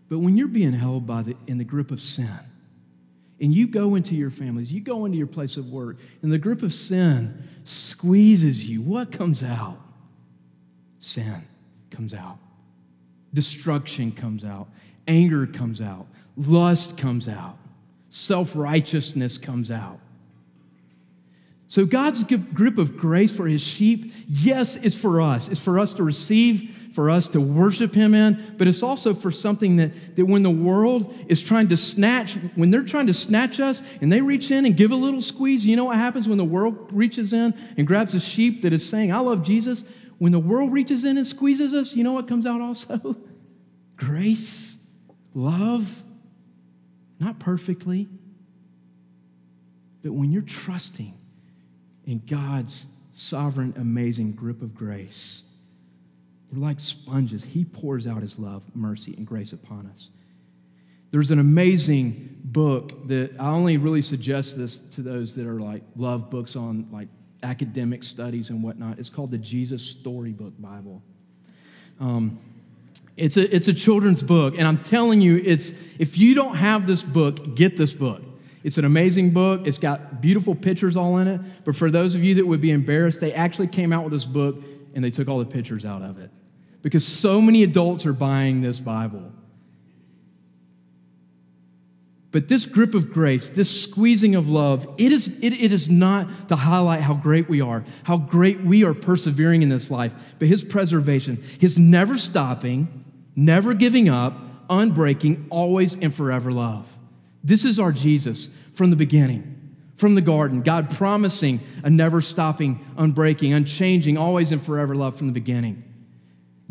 But 0.09 0.19
when 0.19 0.38
you're 0.38 0.47
being 0.47 0.73
held 0.73 1.07
by 1.07 1.23
the, 1.23 1.36
in 1.47 1.57
the 1.57 1.63
grip 1.63 1.91
of 1.91 2.01
sin, 2.01 2.39
and 3.39 3.53
you 3.53 3.67
go 3.67 3.95
into 3.95 4.15
your 4.15 4.29
families, 4.29 4.71
you 4.71 4.81
go 4.81 5.05
into 5.05 5.17
your 5.17 5.27
place 5.27 5.57
of 5.57 5.69
work, 5.69 5.97
and 6.21 6.31
the 6.31 6.38
grip 6.38 6.63
of 6.63 6.73
sin 6.73 7.47
squeezes 7.65 8.65
you, 8.65 8.81
what 8.81 9.11
comes 9.11 9.43
out? 9.43 9.77
Sin 10.99 11.43
comes 11.91 12.13
out. 12.13 12.38
Destruction 13.33 14.11
comes 14.11 14.43
out. 14.43 14.67
Anger 15.07 15.45
comes 15.45 15.81
out. 15.81 16.07
Lust 16.38 16.97
comes 16.97 17.27
out. 17.27 17.57
Self 18.09 18.55
righteousness 18.55 19.38
comes 19.38 19.71
out. 19.71 19.99
So, 21.67 21.86
God's 21.86 22.23
grip 22.23 22.77
of 22.77 22.95
grace 22.95 23.36
for 23.36 23.47
his 23.47 23.61
sheep, 23.61 24.13
yes, 24.27 24.77
it's 24.77 24.95
for 24.95 25.19
us. 25.19 25.47
It's 25.47 25.59
for 25.59 25.79
us 25.79 25.93
to 25.93 26.03
receive 26.03 26.74
for 26.95 27.09
us 27.09 27.27
to 27.27 27.41
worship 27.41 27.93
Him 27.93 28.13
in, 28.13 28.55
but 28.57 28.69
it's 28.69 28.81
also 28.81 29.13
for 29.13 29.29
something 29.29 29.75
that, 29.75 30.15
that 30.15 30.25
when 30.25 30.43
the 30.43 30.49
world 30.49 31.13
is 31.27 31.43
trying 31.43 31.67
to 31.67 31.77
snatch, 31.77 32.37
when 32.55 32.71
they're 32.71 32.85
trying 32.85 33.07
to 33.07 33.13
snatch 33.13 33.59
us 33.59 33.83
and 33.99 34.09
they 34.09 34.21
reach 34.21 34.49
in 34.49 34.65
and 34.65 34.77
give 34.77 34.91
a 34.91 34.95
little 34.95 35.21
squeeze, 35.21 35.65
you 35.65 35.75
know 35.75 35.83
what 35.83 35.97
happens 35.97 36.29
when 36.29 36.37
the 36.37 36.45
world 36.45 36.89
reaches 36.93 37.33
in 37.33 37.53
and 37.77 37.85
grabs 37.85 38.15
a 38.15 38.19
sheep 38.19 38.61
that 38.61 38.71
is 38.71 38.87
saying, 38.87 39.11
I 39.11 39.19
love 39.19 39.43
Jesus? 39.43 39.83
When 40.19 40.31
the 40.31 40.39
world 40.39 40.71
reaches 40.71 41.03
in 41.03 41.17
and 41.17 41.27
squeezes 41.27 41.73
us, 41.73 41.93
you 41.93 42.03
know 42.05 42.13
what 42.13 42.29
comes 42.29 42.45
out 42.45 42.61
also? 42.61 43.17
Grace, 43.97 44.77
love, 45.33 46.01
not 47.19 47.39
perfectly, 47.39 48.07
but 50.01 50.13
when 50.13 50.31
you're 50.31 50.41
trusting 50.41 51.13
in 52.05 52.21
God's 52.25 52.85
sovereign, 53.13 53.73
amazing 53.77 54.31
grip 54.31 54.61
of 54.61 54.75
grace 54.75 55.41
we're 56.56 56.66
like 56.66 56.80
sponges. 56.80 57.43
He 57.43 57.66
pours 57.66 58.08
out 58.08 58.22
his 58.22 58.39
love, 58.39 58.64
mercy, 58.74 59.14
and 59.18 59.26
grace 59.26 59.53
upon 59.53 59.91
us. 59.93 60.10
There's 61.12 61.32
an 61.32 61.39
amazing 61.39 62.39
book 62.45 63.08
that 63.08 63.32
I 63.39 63.49
only 63.49 63.78
really 63.78 64.01
suggest 64.01 64.58
this 64.58 64.80
to 64.91 65.01
those 65.01 65.36
that 65.36 65.47
are 65.47 65.60
like 65.60 65.84
love 65.95 66.30
books 66.30 66.56
on 66.56 66.88
like 66.91 67.08
academic 67.43 68.03
studies 68.03 68.49
and 68.49 68.64
whatnot. 68.64 68.99
It's 68.99 69.10
called 69.10 69.32
the 69.32 69.38
Jesus 69.38 69.82
Storybook 69.82 70.53
Bible. 70.60 71.01
Um, 71.99 72.39
it's 73.18 73.38
a, 73.38 73.56
it's 73.56 73.70
a 73.70 73.74
children's 73.74 74.24
book, 74.24 74.56
and 74.58 74.68
I'm 74.68 74.84
telling 74.84 75.22
you, 75.22 75.41
it's 75.45 75.72
if 75.99 76.18
you 76.18 76.36
don't 76.36 76.56
have 76.56 76.86
this 76.86 77.01
book, 77.01 77.56
get 77.56 77.78
this 77.78 77.93
book. 77.93 78.22
It's 78.64 78.78
an 78.78 78.86
amazing 78.86 79.32
book. 79.32 79.62
It's 79.66 79.78
got 79.78 80.22
beautiful 80.22 80.56
pictures 80.56 80.97
all 80.97 81.18
in 81.18 81.28
it. 81.28 81.39
But 81.64 81.76
for 81.76 81.91
those 81.91 82.16
of 82.16 82.24
you 82.24 82.36
that 82.36 82.47
would 82.47 82.62
be 82.62 82.72
embarrassed, 82.72 83.20
they 83.20 83.32
actually 83.32 83.68
came 83.68 83.93
out 83.93 84.03
with 84.03 84.12
this 84.12 84.26
book 84.26 84.58
and 84.95 85.03
they 85.03 85.12
took 85.12 85.28
all 85.28 85.38
the 85.38 85.45
pictures 85.45 85.86
out 85.86 86.01
of 86.01 86.18
it 86.18 86.32
because 86.86 87.03
so 87.03 87.41
many 87.41 87.63
adults 87.63 88.05
are 88.05 88.13
buying 88.13 88.61
this 88.61 88.79
Bible. 88.79 89.23
But 92.29 92.47
this 92.47 92.67
grip 92.67 92.93
of 92.93 93.11
grace, 93.11 93.49
this 93.49 93.81
squeezing 93.81 94.36
of 94.36 94.47
love, 94.47 94.88
it 94.99 95.11
is, 95.11 95.29
it, 95.41 95.53
it 95.53 95.73
is 95.73 95.89
not 95.89 96.47
to 96.49 96.55
highlight 96.55 97.01
how 97.01 97.15
great 97.15 97.49
we 97.49 97.59
are, 97.59 97.83
how 98.03 98.17
great 98.17 98.61
we 98.61 98.83
are 98.83 98.93
persevering 98.93 99.63
in 99.63 99.69
this 99.69 99.89
life, 99.89 100.13
but 100.38 100.47
His 100.47 100.63
preservation, 100.63 101.43
His 101.59 101.79
never 101.79 102.19
stopping, 102.19 103.03
never 103.36 103.73
giving 103.73 104.07
up, 104.07 104.67
unbreaking, 104.69 105.47
always 105.49 105.95
and 105.95 106.13
forever 106.13 106.51
love. 106.51 106.86
This 107.43 107.65
is 107.65 107.79
our 107.79 107.93
Jesus 107.93 108.47
from 108.75 108.91
the 108.91 108.95
beginning 108.95 109.53
from 109.97 110.13
the 110.13 110.21
garden, 110.21 110.61
God 110.61 110.91
promising 110.91 111.61
a 111.83 111.89
never 111.89 112.21
stopping, 112.21 112.86
unbreaking, 112.95 113.55
unchanging, 113.55 114.17
always 114.17 114.51
and 114.51 114.61
forever 114.61 114.93
love 114.93 115.17
from 115.17 115.27
the 115.27 115.33
beginning. 115.33 115.94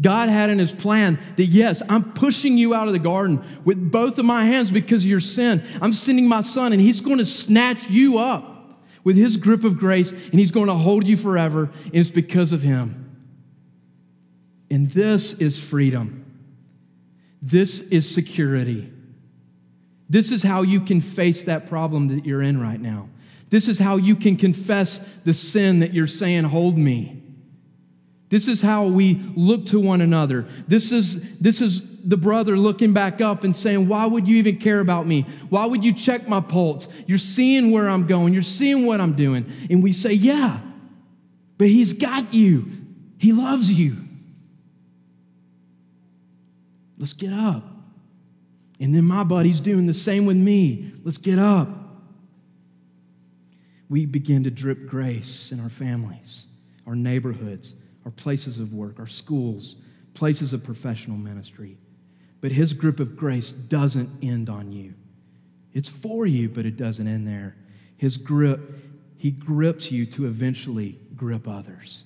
God 0.01 0.29
had 0.29 0.51
in 0.51 0.59
his 0.59 0.73
plan 0.73 1.19
that, 1.37 1.47
yes, 1.47 1.83
I'm 1.89 2.13
pushing 2.13 2.59
you 2.59 2.75
out 2.75 2.89
of 2.89 2.93
the 2.93 2.99
garden 2.99 3.45
with 3.65 3.91
both 3.93 4.19
of 4.19 4.25
my 4.25 4.45
hands 4.45 4.71
because 4.71 5.05
of 5.05 5.09
your 5.09 5.21
sin. 5.21 5.63
I'm 5.81 5.93
sending 5.93 6.27
my 6.27 6.41
son, 6.41 6.73
and 6.73 6.81
he's 6.81 7.01
going 7.01 7.19
to 7.19 7.27
snatch 7.27 7.89
you 7.89 8.19
up 8.19 8.81
with 9.05 9.17
his 9.17 9.37
grip 9.37 9.63
of 9.63 9.79
grace, 9.79 10.11
and 10.11 10.35
he's 10.35 10.51
going 10.51 10.67
to 10.67 10.75
hold 10.75 11.07
you 11.07 11.17
forever, 11.17 11.71
and 11.85 11.95
it's 11.95 12.11
because 12.11 12.53
of 12.53 12.63
him. 12.63 13.01
And 14.71 14.91
this 14.91 15.35
is 15.35 15.59
freedom. 15.59 16.25
This 17.41 17.81
is 17.81 18.13
security. 18.13 18.91
This 20.09 20.33
is 20.33 20.43
how 20.43 20.63
you 20.63 20.81
can 20.81 21.01
face 21.01 21.45
that 21.45 21.67
problem 21.67 22.09
that 22.09 22.27
you're 22.27 22.43
in 22.43 22.61
right 22.61 22.81
now. 22.81 23.09
This 23.51 23.69
is 23.69 23.79
how 23.79 23.97
you 23.97 24.17
can 24.17 24.37
confess 24.37 25.01
the 25.25 25.35
sin 25.35 25.79
that 25.81 25.95
you're 25.95 26.07
saying, 26.07 26.45
Hold 26.45 26.77
me. 26.77 27.24
This 28.35 28.49
is 28.49 28.61
how 28.61 28.87
we 28.89 29.23
look 29.37 29.67
to 29.67 29.79
one 29.79 30.01
another. 30.01 30.49
This 30.67 30.91
is, 30.91 31.23
this 31.39 31.61
is 31.61 31.83
the 32.03 32.17
brother 32.17 32.57
looking 32.57 32.93
back 32.93 33.21
up 33.21 33.45
and 33.45 33.55
saying, 33.55 33.87
Why 33.87 34.07
would 34.07 34.27
you 34.27 34.39
even 34.39 34.57
care 34.57 34.81
about 34.81 35.07
me? 35.07 35.23
Why 35.51 35.67
would 35.67 35.85
you 35.85 35.93
check 35.93 36.27
my 36.27 36.41
pulse? 36.41 36.89
You're 37.07 37.17
seeing 37.17 37.71
where 37.71 37.89
I'm 37.89 38.09
going, 38.09 38.35
you're 38.35 38.43
seeing 38.43 38.87
what 38.87 39.01
I'm 39.01 39.13
doing. 39.13 39.47
And 39.71 39.85
we 39.85 39.93
say, 39.93 40.15
Yeah, 40.15 40.59
but 41.59 41.69
he's 41.69 41.93
got 41.93 42.35
you, 42.35 42.73
he 43.19 43.31
loves 43.31 43.71
you. 43.71 43.99
Let's 46.99 47.13
get 47.13 47.33
up. 47.33 47.63
And 48.81 48.93
then 48.93 49.05
my 49.05 49.23
buddy's 49.23 49.61
doing 49.61 49.87
the 49.87 49.95
same 49.95 50.27
with 50.27 50.37
me. 50.37 50.93
Let's 51.05 51.19
get 51.19 51.39
up 51.39 51.69
we 53.89 54.07
begin 54.07 54.43
to 54.43 54.51
drip 54.51 54.89
grace 54.89 55.53
in 55.53 55.61
our 55.61 55.69
families, 55.69 56.47
our 56.85 56.97
neighborhoods, 56.97 57.75
our 58.05 58.11
places 58.11 58.59
of 58.59 58.73
work, 58.73 58.99
our 58.99 59.07
schools, 59.07 59.77
places 60.15 60.53
of 60.53 60.63
professional 60.63 61.17
ministry. 61.17 61.77
But 62.41 62.53
his 62.53 62.73
grip 62.73 63.01
of 63.01 63.17
grace 63.17 63.53
doesn't 63.53 64.11
end 64.23 64.49
on 64.49 64.71
you. 64.71 64.95
It's 65.73 65.89
for 65.89 66.27
you, 66.27 66.49
but 66.49 66.67
it 66.67 66.77
doesn't 66.77 67.07
end 67.07 67.27
there. 67.27 67.57
His 67.97 68.17
grip, 68.17 68.61
he 69.17 69.31
grips 69.31 69.91
you 69.91 70.07
to 70.07 70.27
eventually 70.27 70.99
grip 71.17 71.49
others. 71.49 72.05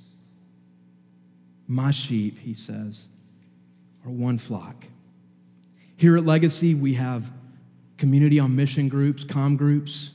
My 1.66 1.90
sheep, 1.90 2.38
he 2.38 2.54
says, 2.54 3.04
are 4.04 4.10
one 4.10 4.38
flock. 4.38 4.84
Here 5.96 6.16
at 6.16 6.24
Legacy, 6.24 6.74
we 6.74 6.94
have 6.94 7.30
community 7.98 8.38
on 8.38 8.54
mission 8.54 8.88
groups, 8.88 9.24
com 9.24 9.56
groups. 9.56 10.12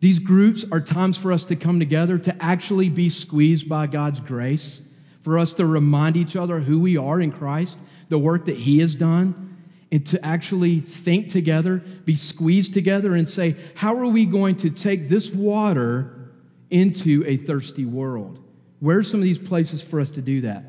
These 0.00 0.18
groups 0.18 0.64
are 0.70 0.80
times 0.80 1.16
for 1.16 1.32
us 1.32 1.44
to 1.44 1.56
come 1.56 1.78
together 1.78 2.18
to 2.18 2.42
actually 2.42 2.88
be 2.88 3.08
squeezed 3.08 3.68
by 3.68 3.86
God's 3.86 4.20
grace, 4.20 4.82
for 5.22 5.38
us 5.38 5.52
to 5.54 5.66
remind 5.66 6.16
each 6.16 6.36
other 6.36 6.60
who 6.60 6.80
we 6.80 6.96
are 6.96 7.20
in 7.20 7.32
Christ, 7.32 7.78
the 8.08 8.18
work 8.18 8.44
that 8.44 8.56
He 8.56 8.78
has 8.80 8.94
done, 8.94 9.56
and 9.90 10.04
to 10.06 10.24
actually 10.24 10.80
think 10.80 11.30
together, 11.30 11.78
be 12.04 12.16
squeezed 12.16 12.74
together, 12.74 13.14
and 13.14 13.28
say, 13.28 13.56
How 13.74 13.96
are 13.96 14.06
we 14.06 14.26
going 14.26 14.56
to 14.56 14.70
take 14.70 15.08
this 15.08 15.30
water 15.30 16.30
into 16.70 17.24
a 17.26 17.36
thirsty 17.38 17.84
world? 17.84 18.42
Where 18.80 18.98
are 18.98 19.02
some 19.02 19.20
of 19.20 19.24
these 19.24 19.38
places 19.38 19.82
for 19.82 20.00
us 20.00 20.10
to 20.10 20.20
do 20.20 20.42
that? 20.42 20.64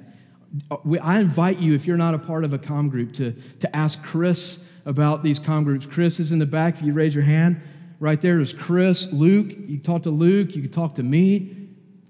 Uh, 0.71 0.77
I 1.01 1.19
invite 1.19 1.59
you, 1.59 1.73
if 1.73 1.85
you're 1.85 1.97
not 1.97 2.13
a 2.13 2.19
part 2.19 2.43
of 2.45 2.53
a 2.53 2.57
com 2.57 2.89
group, 2.89 3.11
to, 3.13 3.33
to 3.59 3.75
ask 3.75 4.01
Chris 4.01 4.59
about 4.85 5.23
these 5.23 5.39
com 5.39 5.63
groups. 5.63 5.85
Chris 5.85 6.19
is 6.19 6.31
in 6.31 6.39
the 6.39 6.45
back. 6.45 6.75
If 6.75 6.83
you 6.83 6.93
raise 6.93 7.13
your 7.13 7.25
hand, 7.25 7.61
right 7.99 8.19
there 8.21 8.39
is 8.39 8.53
Chris, 8.53 9.07
Luke. 9.11 9.47
You 9.67 9.77
talk 9.77 10.03
to 10.03 10.09
Luke, 10.09 10.55
you 10.55 10.61
can 10.61 10.71
talk 10.71 10.95
to 10.95 11.03
me. 11.03 11.69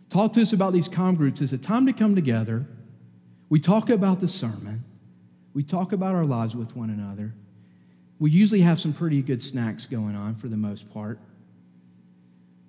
Talk 0.09 0.33
to 0.33 0.41
us 0.41 0.53
about 0.53 0.73
these 0.73 0.87
com 0.87 1.15
groups. 1.15 1.41
It's 1.41 1.53
a 1.53 1.57
time 1.57 1.85
to 1.85 1.93
come 1.93 2.15
together. 2.15 2.65
We 3.49 3.59
talk 3.59 3.89
about 3.89 4.19
the 4.19 4.27
sermon, 4.27 4.83
we 5.53 5.63
talk 5.63 5.91
about 5.91 6.15
our 6.15 6.25
lives 6.25 6.55
with 6.55 6.75
one 6.75 6.89
another. 6.89 7.33
We 8.19 8.31
usually 8.31 8.61
have 8.61 8.79
some 8.79 8.93
pretty 8.93 9.21
good 9.21 9.43
snacks 9.43 9.85
going 9.85 10.15
on 10.15 10.35
for 10.35 10.47
the 10.47 10.57
most 10.57 10.91
part. 10.91 11.19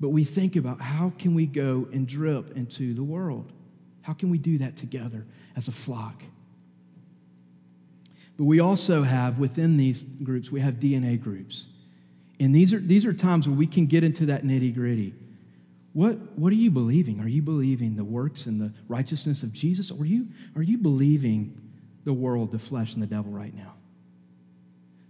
But 0.00 0.10
we 0.10 0.24
think 0.24 0.56
about 0.56 0.80
how 0.80 1.12
can 1.18 1.34
we 1.34 1.46
go 1.46 1.88
and 1.92 2.06
drip 2.06 2.56
into 2.56 2.94
the 2.94 3.02
world? 3.02 3.50
How 4.02 4.12
can 4.12 4.30
we 4.30 4.38
do 4.38 4.58
that 4.58 4.76
together 4.76 5.26
as 5.56 5.68
a 5.68 5.72
flock? 5.72 6.22
But 8.36 8.44
we 8.44 8.60
also 8.60 9.02
have 9.02 9.38
within 9.38 9.76
these 9.76 10.04
groups, 10.22 10.50
we 10.50 10.60
have 10.60 10.74
DNA 10.74 11.20
groups. 11.20 11.64
And 12.40 12.54
these 12.54 12.72
are, 12.72 12.78
these 12.78 13.04
are 13.04 13.12
times 13.12 13.48
where 13.48 13.56
we 13.56 13.66
can 13.66 13.86
get 13.86 14.04
into 14.04 14.26
that 14.26 14.44
nitty 14.44 14.74
gritty. 14.74 15.14
What, 15.92 16.16
what 16.38 16.52
are 16.52 16.56
you 16.56 16.70
believing? 16.70 17.20
Are 17.20 17.28
you 17.28 17.42
believing 17.42 17.96
the 17.96 18.04
works 18.04 18.46
and 18.46 18.60
the 18.60 18.72
righteousness 18.88 19.42
of 19.42 19.52
Jesus? 19.52 19.90
Or 19.90 20.02
are 20.02 20.04
you, 20.04 20.28
are 20.54 20.62
you 20.62 20.78
believing 20.78 21.60
the 22.04 22.12
world, 22.12 22.52
the 22.52 22.58
flesh, 22.58 22.94
and 22.94 23.02
the 23.02 23.06
devil 23.06 23.32
right 23.32 23.54
now? 23.54 23.74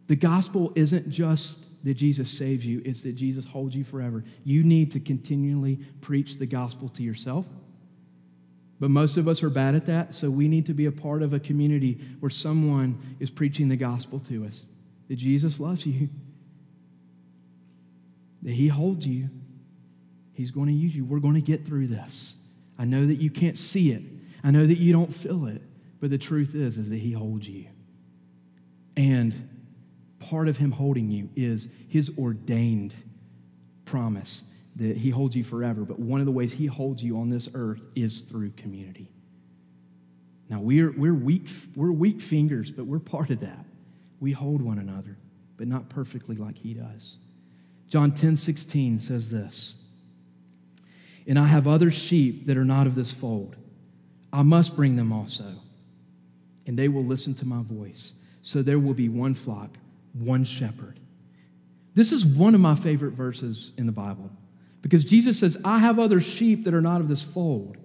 The 0.07 0.17
gospel 0.17 0.73
isn't 0.75 1.11
just 1.11 1.59
that 1.85 1.95
Jesus 1.95 2.31
saves 2.31 2.65
you, 2.65 2.83
it's 2.85 3.03
that 3.03 3.15
Jesus 3.15 3.45
holds 3.45 3.75
you 3.75 3.85
forever. 3.85 4.25
You 4.45 4.65
need 4.65 4.91
to 4.93 5.01
continually 5.01 5.77
preach 6.01 6.39
the 6.39 6.47
gospel 6.47 6.89
to 6.91 7.03
yourself. 7.03 7.47
But 8.81 8.91
most 8.91 9.17
of 9.17 9.29
us 9.29 9.43
are 9.43 9.51
bad 9.51 9.75
at 9.75 9.87
that, 9.87 10.15
so 10.15 10.31
we 10.31 10.49
need 10.49 10.67
to 10.67 10.75
be 10.75 10.87
a 10.87 10.93
part 10.93 11.23
of 11.23 11.35
a 11.35 11.41
community 11.41 12.01
where 12.21 12.31
someone 12.31 13.17
is 13.21 13.31
preaching 13.31 13.69
the 13.69 13.77
gospel 13.77 14.21
to 14.21 14.47
us 14.47 14.63
that 15.09 15.17
Jesus 15.17 15.59
loves 15.59 15.85
you, 15.85 16.09
that 18.43 18.53
He 18.53 18.69
holds 18.69 19.07
you, 19.07 19.29
He's 20.33 20.51
going 20.53 20.69
to 20.69 20.73
use 20.73 20.95
you. 20.95 21.05
We're 21.05 21.19
going 21.19 21.35
to 21.35 21.41
get 21.41 21.67
through 21.67 21.89
this. 21.89 22.35
I 22.79 22.85
know 22.85 23.05
that 23.05 23.17
you 23.17 23.31
can't 23.31 23.59
see 23.59 23.91
it, 23.91 24.03
I 24.45 24.51
know 24.51 24.67
that 24.67 24.79
you 24.79 24.93
don't 24.93 25.15
feel 25.15 25.47
it, 25.47 25.63
but 26.01 26.11
the 26.11 26.19
truth 26.19 26.55
is, 26.55 26.79
is 26.79 26.89
that 26.89 26.99
He 26.99 27.13
holds 27.13 27.49
you. 27.49 27.67
And 28.97 29.49
part 30.21 30.49
of 30.49 30.57
Him 30.57 30.71
holding 30.71 31.11
you 31.11 31.29
is 31.37 31.69
His 31.89 32.11
ordained 32.19 32.95
promise 33.85 34.43
that 34.77 34.97
He 34.97 35.11
holds 35.11 35.35
you 35.35 35.45
forever. 35.45 35.83
But 35.83 35.99
one 35.99 36.21
of 36.21 36.27
the 36.27 36.33
ways 36.33 36.53
He 36.53 36.67
holds 36.67 37.03
you 37.03 37.19
on 37.19 37.31
this 37.31 37.49
earth 37.55 37.81
is 37.97 38.21
through 38.21 38.51
community. 38.53 39.11
Now, 40.49 40.61
we're, 40.61 40.93
we're, 40.93 41.15
weak, 41.15 41.47
we're 41.77 41.93
weak 41.93 42.21
fingers, 42.21 42.71
but 42.71 42.87
we're 42.87 43.01
part 43.01 43.31
of 43.31 43.41
that. 43.41 43.65
We 44.21 44.33
hold 44.33 44.63
one 44.63 44.79
another, 44.79 45.17
but 45.57 45.69
not 45.69 45.89
perfectly 45.89 46.37
like 46.37 46.57
He 46.57 46.75
does. 46.75 47.17
John 47.89 48.13
10 48.13 48.37
16 48.37 49.01
says 49.01 49.31
this 49.31 49.75
And 51.27 51.39
I 51.39 51.47
have 51.47 51.67
other 51.67 51.91
sheep 51.91 52.47
that 52.47 52.57
are 52.57 52.65
not 52.65 52.87
of 52.87 52.95
this 52.95 53.11
fold. 53.11 53.57
I 54.33 54.43
must 54.43 54.77
bring 54.77 54.97
them 54.97 55.13
also, 55.13 55.55
and 56.67 56.79
they 56.79 56.89
will 56.89 57.05
listen 57.05 57.35
to 57.37 57.47
my 57.47 57.63
voice. 57.63 58.13
So 58.43 58.63
there 58.63 58.79
will 58.79 58.95
be 58.95 59.09
one 59.09 59.35
flock, 59.35 59.77
one 60.13 60.45
shepherd. 60.45 61.01
This 61.95 62.13
is 62.13 62.25
one 62.25 62.55
of 62.55 62.61
my 62.61 62.77
favorite 62.77 63.13
verses 63.13 63.73
in 63.77 63.87
the 63.87 63.93
Bible 63.93 64.31
because 64.83 65.05
Jesus 65.05 65.39
says, 65.39 65.57
I 65.65 65.79
have 65.79 65.99
other 65.99 66.21
sheep 66.21 66.65
that 66.65 66.75
are 66.75 66.81
not 66.81 67.01
of 67.01 67.09
this 67.09 67.23
fold. 67.23 67.77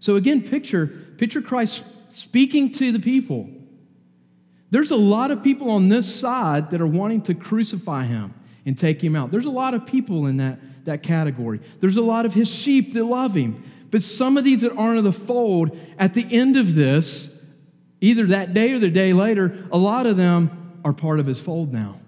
So 0.00 0.16
again, 0.16 0.42
picture, 0.42 0.86
picture 1.18 1.42
Christ 1.42 1.84
speaking 2.08 2.72
to 2.74 2.92
the 2.92 3.00
people. 3.00 3.50
There's 4.70 4.90
a 4.90 4.96
lot 4.96 5.30
of 5.30 5.42
people 5.42 5.70
on 5.70 5.88
this 5.88 6.12
side 6.12 6.70
that 6.70 6.80
are 6.80 6.86
wanting 6.86 7.22
to 7.22 7.34
crucify 7.34 8.04
him 8.04 8.34
and 8.68 8.76
take 8.76 9.02
him 9.02 9.16
out. 9.16 9.30
There's 9.30 9.46
a 9.46 9.50
lot 9.50 9.72
of 9.72 9.86
people 9.86 10.26
in 10.26 10.36
that, 10.36 10.58
that 10.84 11.02
category. 11.02 11.58
There's 11.80 11.96
a 11.96 12.02
lot 12.02 12.26
of 12.26 12.34
his 12.34 12.50
sheep 12.50 12.92
that 12.92 13.02
love 13.02 13.34
him. 13.34 13.64
But 13.90 14.02
some 14.02 14.36
of 14.36 14.44
these 14.44 14.60
that 14.60 14.76
aren't 14.76 14.98
of 14.98 15.04
the 15.04 15.12
fold, 15.12 15.74
at 15.98 16.12
the 16.12 16.26
end 16.30 16.58
of 16.58 16.74
this, 16.74 17.30
either 18.02 18.26
that 18.26 18.52
day 18.52 18.72
or 18.72 18.78
the 18.78 18.90
day 18.90 19.14
later, 19.14 19.66
a 19.72 19.78
lot 19.78 20.04
of 20.04 20.18
them 20.18 20.80
are 20.84 20.92
part 20.92 21.18
of 21.18 21.24
his 21.24 21.40
fold 21.40 21.72
now 21.72 21.98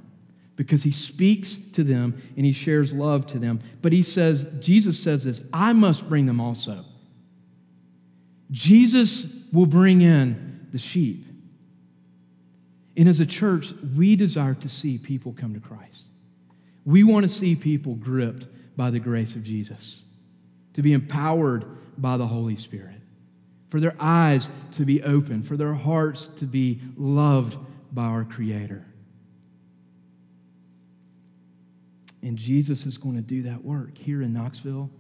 because 0.57 0.83
he 0.83 0.93
speaks 0.93 1.57
to 1.73 1.83
them 1.83 2.23
and 2.37 2.45
he 2.45 2.53
shares 2.53 2.93
love 2.93 3.27
to 3.29 3.39
them. 3.39 3.63
But 3.81 3.95
he 3.95 4.03
says, 4.03 4.47
Jesus 4.59 5.03
says 5.03 5.25
this 5.25 5.41
I 5.55 5.73
must 5.73 6.11
bring 6.11 6.27
them 6.27 6.43
also. 6.43 6.85
Jesus 8.51 9.27
will 9.51 9.65
bring 9.65 10.03
in 10.03 10.69
the 10.73 10.79
sheep. 10.79 11.25
And 12.99 13.09
as 13.09 13.19
a 13.19 13.25
church, 13.25 13.73
we 13.97 14.15
desire 14.15 14.53
to 14.57 14.69
see 14.69 14.99
people 14.99 15.33
come 15.33 15.55
to 15.55 15.61
Christ. 15.61 16.05
We 16.85 17.05
want 17.05 17.25
to 17.25 17.29
see 17.29 17.55
people 17.55 17.95
gripped 17.95 18.47
by 18.77 18.91
the 18.91 19.01
grace 19.01 19.35
of 19.35 19.43
Jesus, 19.43 20.03
to 20.75 20.83
be 20.83 20.93
empowered 20.93 21.65
by 21.99 22.17
the 22.17 22.27
Holy 22.27 22.57
Spirit, 22.57 23.01
for 23.69 23.81
their 23.81 23.95
eyes 24.01 24.49
to 24.73 24.85
be 24.85 25.03
open, 25.03 25.43
for 25.43 25.57
their 25.57 25.75
hearts 25.75 26.29
to 26.39 26.47
be 26.47 26.81
loved 26.97 27.59
by 27.93 28.05
our 28.05 28.25
Creator. 28.25 28.85
And 32.23 32.37
Jesus 32.37 32.87
is 32.87 32.99
going 32.99 33.17
to 33.17 33.23
do 33.23 33.43
that 33.43 33.65
work 33.65 33.97
here 33.97 34.23
in 34.23 34.33
Knoxville, 34.33 34.91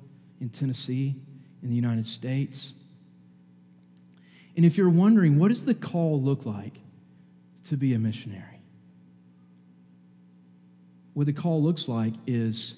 in 0.40 0.48
Tennessee, 0.48 1.14
in 1.62 1.68
the 1.68 1.76
United 1.76 2.06
States. 2.06 2.72
And 4.56 4.64
if 4.64 4.76
you're 4.76 4.90
wondering, 4.90 5.38
what 5.38 5.48
does 5.48 5.64
the 5.64 5.74
call 5.74 6.20
look 6.20 6.44
like 6.44 6.80
to 7.64 7.76
be 7.76 7.94
a 7.94 7.98
missionary? 7.98 8.49
What 11.14 11.26
the 11.26 11.32
call 11.32 11.62
looks 11.62 11.88
like 11.88 12.14
is 12.26 12.74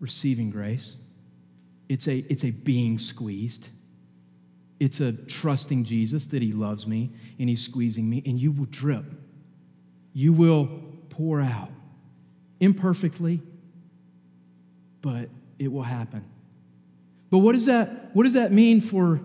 receiving 0.00 0.50
grace. 0.50 0.96
It's 1.88 2.08
a, 2.08 2.18
it's 2.28 2.44
a 2.44 2.50
being 2.50 2.98
squeezed. 2.98 3.68
It's 4.78 5.00
a 5.00 5.12
trusting 5.12 5.84
Jesus 5.84 6.26
that 6.26 6.40
he 6.40 6.52
loves 6.52 6.86
me 6.86 7.10
and 7.38 7.48
he's 7.48 7.62
squeezing 7.62 8.08
me, 8.08 8.22
and 8.24 8.38
you 8.40 8.50
will 8.50 8.66
drip. 8.70 9.04
You 10.14 10.32
will 10.32 10.68
pour 11.10 11.40
out 11.40 11.70
imperfectly, 12.60 13.42
but 15.02 15.28
it 15.58 15.70
will 15.70 15.82
happen. 15.82 16.24
But 17.30 17.38
what 17.38 17.52
does 17.52 17.66
that, 17.66 18.14
what 18.14 18.24
does 18.24 18.32
that 18.32 18.52
mean 18.52 18.80
for 18.80 19.20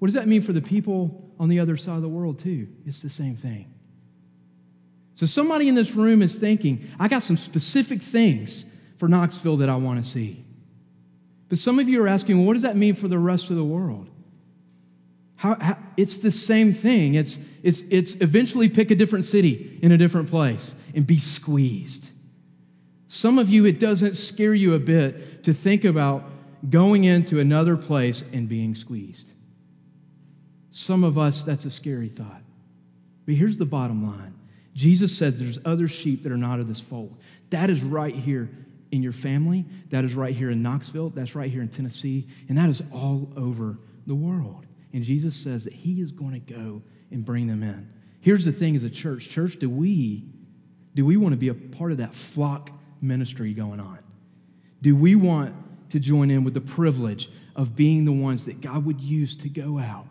what 0.00 0.06
does 0.06 0.14
that 0.14 0.26
mean 0.26 0.40
for 0.40 0.54
the 0.54 0.62
people 0.62 1.30
on 1.38 1.50
the 1.50 1.60
other 1.60 1.76
side 1.76 1.96
of 1.96 2.02
the 2.02 2.08
world 2.08 2.38
too? 2.38 2.68
It's 2.86 3.02
the 3.02 3.10
same 3.10 3.36
thing. 3.36 3.72
So 5.20 5.26
somebody 5.26 5.68
in 5.68 5.74
this 5.74 5.94
room 5.94 6.22
is 6.22 6.36
thinking, 6.36 6.88
I 6.98 7.06
got 7.06 7.22
some 7.22 7.36
specific 7.36 8.00
things 8.00 8.64
for 8.96 9.06
Knoxville 9.06 9.58
that 9.58 9.68
I 9.68 9.76
want 9.76 10.02
to 10.02 10.10
see. 10.10 10.46
But 11.50 11.58
some 11.58 11.78
of 11.78 11.90
you 11.90 12.02
are 12.02 12.08
asking, 12.08 12.38
well, 12.38 12.46
what 12.46 12.54
does 12.54 12.62
that 12.62 12.74
mean 12.74 12.94
for 12.94 13.06
the 13.06 13.18
rest 13.18 13.50
of 13.50 13.56
the 13.56 13.62
world? 13.62 14.08
How, 15.36 15.58
how, 15.60 15.76
it's 15.98 16.16
the 16.16 16.32
same 16.32 16.72
thing. 16.72 17.16
It's, 17.16 17.38
it's, 17.62 17.82
it's 17.90 18.14
eventually 18.22 18.70
pick 18.70 18.90
a 18.90 18.94
different 18.94 19.26
city 19.26 19.78
in 19.82 19.92
a 19.92 19.98
different 19.98 20.30
place 20.30 20.74
and 20.94 21.06
be 21.06 21.18
squeezed. 21.18 22.08
Some 23.06 23.38
of 23.38 23.50
you, 23.50 23.66
it 23.66 23.78
doesn't 23.78 24.16
scare 24.16 24.54
you 24.54 24.72
a 24.72 24.78
bit 24.78 25.44
to 25.44 25.52
think 25.52 25.84
about 25.84 26.24
going 26.70 27.04
into 27.04 27.40
another 27.40 27.76
place 27.76 28.24
and 28.32 28.48
being 28.48 28.74
squeezed. 28.74 29.32
Some 30.70 31.04
of 31.04 31.18
us, 31.18 31.42
that's 31.42 31.66
a 31.66 31.70
scary 31.70 32.08
thought. 32.08 32.40
But 33.26 33.34
here's 33.34 33.58
the 33.58 33.66
bottom 33.66 34.02
line 34.02 34.36
Jesus 34.74 35.16
said 35.16 35.38
there's 35.38 35.58
other 35.64 35.88
sheep 35.88 36.22
that 36.22 36.32
are 36.32 36.36
not 36.36 36.60
of 36.60 36.68
this 36.68 36.80
fold. 36.80 37.16
That 37.50 37.70
is 37.70 37.82
right 37.82 38.14
here 38.14 38.48
in 38.92 39.02
your 39.02 39.12
family. 39.12 39.64
That 39.90 40.04
is 40.04 40.14
right 40.14 40.34
here 40.34 40.50
in 40.50 40.62
Knoxville. 40.62 41.10
That's 41.10 41.34
right 41.34 41.50
here 41.50 41.62
in 41.62 41.68
Tennessee. 41.68 42.28
And 42.48 42.56
that 42.58 42.68
is 42.68 42.82
all 42.92 43.32
over 43.36 43.78
the 44.06 44.14
world. 44.14 44.66
And 44.92 45.02
Jesus 45.04 45.36
says 45.36 45.64
that 45.64 45.72
He 45.72 46.00
is 46.00 46.12
going 46.12 46.32
to 46.32 46.52
go 46.52 46.82
and 47.10 47.24
bring 47.24 47.46
them 47.46 47.62
in. 47.62 47.88
Here's 48.20 48.44
the 48.44 48.52
thing 48.52 48.76
as 48.76 48.84
a 48.84 48.90
church 48.90 49.28
church, 49.28 49.58
do 49.58 49.70
we, 49.70 50.24
do 50.94 51.04
we 51.04 51.16
want 51.16 51.32
to 51.32 51.38
be 51.38 51.48
a 51.48 51.54
part 51.54 51.92
of 51.92 51.98
that 51.98 52.14
flock 52.14 52.70
ministry 53.00 53.54
going 53.54 53.80
on? 53.80 53.98
Do 54.82 54.94
we 54.94 55.14
want 55.14 55.54
to 55.90 56.00
join 56.00 56.30
in 56.30 56.44
with 56.44 56.54
the 56.54 56.60
privilege 56.60 57.30
of 57.56 57.74
being 57.74 58.04
the 58.04 58.12
ones 58.12 58.44
that 58.44 58.60
God 58.60 58.84
would 58.84 59.00
use 59.00 59.36
to 59.36 59.48
go 59.48 59.78
out 59.78 60.06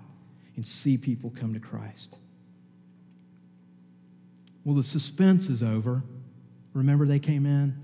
and 0.55 0.65
see 0.65 0.97
people 0.97 1.31
come 1.39 1.53
to 1.53 1.59
Christ? 1.59 2.18
Well, 4.69 4.75
the 4.75 4.83
suspense 4.83 5.47
is 5.47 5.63
over. 5.63 6.03
Remember, 6.73 7.07
they 7.07 7.17
came 7.17 7.47
in 7.47 7.75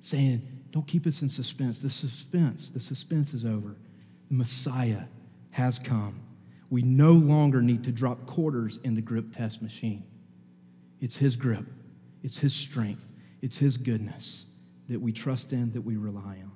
saying, 0.00 0.42
Don't 0.70 0.86
keep 0.86 1.08
us 1.08 1.22
in 1.22 1.28
suspense. 1.28 1.80
The 1.80 1.90
suspense, 1.90 2.70
the 2.70 2.78
suspense 2.78 3.34
is 3.34 3.44
over. 3.44 3.74
The 4.28 4.34
Messiah 4.34 5.06
has 5.50 5.80
come. 5.80 6.20
We 6.70 6.82
no 6.82 7.14
longer 7.14 7.60
need 7.60 7.82
to 7.82 7.90
drop 7.90 8.26
quarters 8.26 8.78
in 8.84 8.94
the 8.94 9.00
grip 9.00 9.34
test 9.34 9.60
machine. 9.60 10.04
It's 11.00 11.16
His 11.16 11.34
grip, 11.34 11.64
it's 12.22 12.38
His 12.38 12.54
strength, 12.54 13.02
it's 13.42 13.58
His 13.58 13.76
goodness 13.76 14.44
that 14.88 15.00
we 15.00 15.10
trust 15.10 15.52
in, 15.52 15.72
that 15.72 15.82
we 15.82 15.96
rely 15.96 16.36
on. 16.44 16.52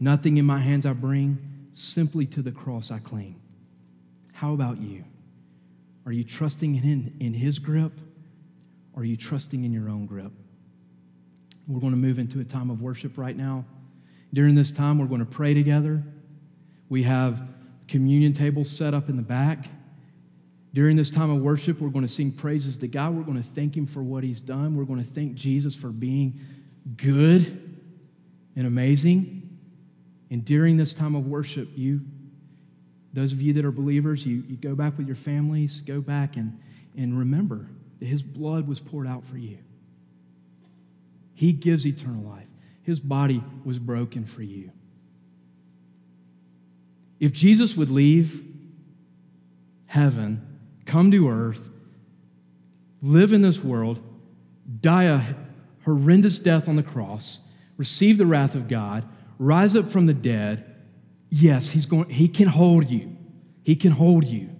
Nothing 0.00 0.36
in 0.36 0.44
my 0.44 0.58
hands 0.58 0.84
I 0.84 0.94
bring, 0.94 1.38
simply 1.70 2.26
to 2.26 2.42
the 2.42 2.50
cross 2.50 2.90
I 2.90 2.98
cling. 2.98 3.40
How 4.32 4.52
about 4.52 4.80
you? 4.80 5.04
Are 6.06 6.12
you 6.12 6.24
trusting 6.24 6.74
in, 6.74 7.14
in 7.20 7.34
His 7.34 7.60
grip, 7.60 7.92
are 8.96 9.04
you 9.04 9.16
trusting 9.16 9.64
in 9.64 9.72
your 9.72 9.88
own 9.88 10.06
grip? 10.06 10.32
We're 11.68 11.80
going 11.80 11.92
to 11.92 11.98
move 11.98 12.18
into 12.18 12.40
a 12.40 12.44
time 12.44 12.70
of 12.70 12.82
worship 12.82 13.16
right 13.16 13.36
now. 13.36 13.64
During 14.34 14.54
this 14.54 14.70
time, 14.70 14.98
we're 14.98 15.06
going 15.06 15.20
to 15.20 15.26
pray 15.26 15.54
together. 15.54 16.02
We 16.88 17.02
have 17.04 17.40
communion 17.88 18.32
tables 18.32 18.68
set 18.68 18.94
up 18.94 19.08
in 19.08 19.16
the 19.16 19.22
back. 19.22 19.66
During 20.72 20.96
this 20.96 21.10
time 21.10 21.30
of 21.30 21.40
worship, 21.40 21.80
we're 21.80 21.88
going 21.88 22.06
to 22.06 22.12
sing 22.12 22.32
praises 22.32 22.76
to 22.78 22.88
God. 22.88 23.14
We're 23.14 23.22
going 23.22 23.42
to 23.42 23.48
thank 23.54 23.76
Him 23.76 23.86
for 23.86 24.02
what 24.02 24.24
He's 24.24 24.40
done. 24.40 24.76
We're 24.76 24.84
going 24.84 25.02
to 25.02 25.10
thank 25.10 25.34
Jesus 25.34 25.74
for 25.74 25.88
being 25.88 26.40
good 26.96 27.78
and 28.56 28.66
amazing. 28.66 29.58
And 30.30 30.44
during 30.44 30.76
this 30.76 30.94
time 30.94 31.14
of 31.14 31.26
worship, 31.26 31.68
you, 31.74 32.00
those 33.12 33.32
of 33.32 33.42
you 33.42 33.52
that 33.54 33.64
are 33.64 33.72
believers, 33.72 34.24
you, 34.24 34.44
you 34.48 34.56
go 34.56 34.74
back 34.76 34.96
with 34.96 35.06
your 35.08 35.16
families, 35.16 35.80
go 35.80 36.00
back 36.00 36.36
and, 36.36 36.58
and 36.96 37.18
remember 37.18 37.66
His 38.00 38.22
blood 38.22 38.66
was 38.66 38.80
poured 38.80 39.06
out 39.06 39.24
for 39.24 39.36
you. 39.36 39.58
He 41.34 41.52
gives 41.52 41.86
eternal 41.86 42.22
life. 42.22 42.46
His 42.82 43.00
body 43.00 43.42
was 43.64 43.78
broken 43.78 44.24
for 44.24 44.42
you. 44.42 44.72
If 47.18 47.32
Jesus 47.32 47.76
would 47.76 47.90
leave 47.90 48.42
heaven 49.86 50.46
come 50.86 51.10
to 51.10 51.28
earth, 51.28 51.68
live 53.02 53.32
in 53.32 53.42
this 53.42 53.62
world, 53.62 54.00
die 54.80 55.04
a 55.04 55.22
horrendous 55.84 56.38
death 56.38 56.68
on 56.68 56.76
the 56.76 56.82
cross, 56.82 57.40
receive 57.76 58.18
the 58.18 58.26
wrath 58.26 58.54
of 58.54 58.68
God, 58.68 59.06
rise 59.38 59.76
up 59.76 59.90
from 59.90 60.06
the 60.06 60.14
dead, 60.14 60.64
yes, 61.28 61.68
he's 61.68 61.86
going, 61.86 62.08
he 62.10 62.28
can 62.28 62.48
hold 62.48 62.90
you. 62.90 63.16
He 63.62 63.76
can 63.76 63.92
hold 63.92 64.24
you. 64.24 64.50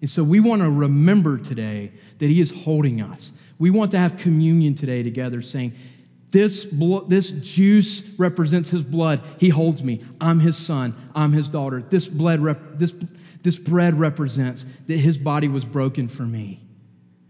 And 0.00 0.08
so 0.08 0.22
we 0.22 0.40
want 0.40 0.62
to 0.62 0.70
remember 0.70 1.38
today 1.38 1.92
that 2.18 2.26
he 2.26 2.40
is 2.40 2.50
holding 2.50 3.00
us. 3.00 3.32
We 3.58 3.70
want 3.70 3.90
to 3.92 3.98
have 3.98 4.16
communion 4.16 4.74
today 4.74 5.02
together, 5.02 5.42
saying, 5.42 5.74
this, 6.30 6.64
blood, 6.64 7.08
this 7.08 7.30
juice 7.30 8.02
represents 8.18 8.70
his 8.70 8.82
blood. 8.82 9.22
He 9.38 9.48
holds 9.48 9.82
me. 9.82 10.04
I'm 10.20 10.40
his 10.40 10.56
son. 10.56 10.94
I'm 11.14 11.32
his 11.32 11.48
daughter. 11.48 11.82
This, 11.88 12.06
blood 12.06 12.40
rep- 12.40 12.78
this, 12.78 12.92
this 13.42 13.56
bread 13.56 13.98
represents 13.98 14.66
that 14.86 14.98
his 14.98 15.16
body 15.16 15.48
was 15.48 15.64
broken 15.64 16.08
for 16.08 16.24
me. 16.24 16.60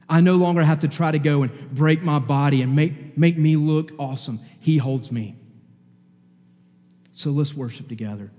I 0.09 0.21
no 0.21 0.37
longer 0.37 0.63
have 0.63 0.81
to 0.81 0.89
try 0.89 1.13
to 1.13 1.19
go 1.19 1.43
and 1.43 1.71
break 1.71 2.03
my 2.03 2.19
body 2.19 2.63
and 2.63 2.75
make, 2.75 3.17
make 3.17 3.39
me 3.39 3.57
look 3.57 3.93
awesome. 3.99 4.41
He 4.59 4.79
holds 4.79 5.13
me. 5.13 5.37
So 7.13 7.31
let's 7.31 7.55
worship 7.55 7.89
together. 7.89 8.31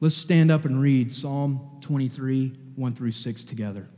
Let's 0.00 0.16
stand 0.16 0.50
up 0.50 0.64
and 0.64 0.80
read 0.80 1.12
Psalm 1.12 1.78
23, 1.80 2.58
1 2.76 2.94
through 2.94 3.12
6 3.12 3.44
together. 3.44 3.88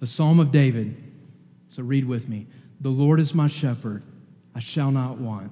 A 0.00 0.06
psalm 0.06 0.38
of 0.38 0.52
David. 0.52 0.96
So 1.70 1.82
read 1.82 2.06
with 2.06 2.28
me. 2.28 2.46
The 2.80 2.90
Lord 2.90 3.20
is 3.20 3.34
my 3.34 3.48
shepherd, 3.48 4.02
I 4.54 4.60
shall 4.60 4.90
not 4.90 5.18
want. 5.18 5.50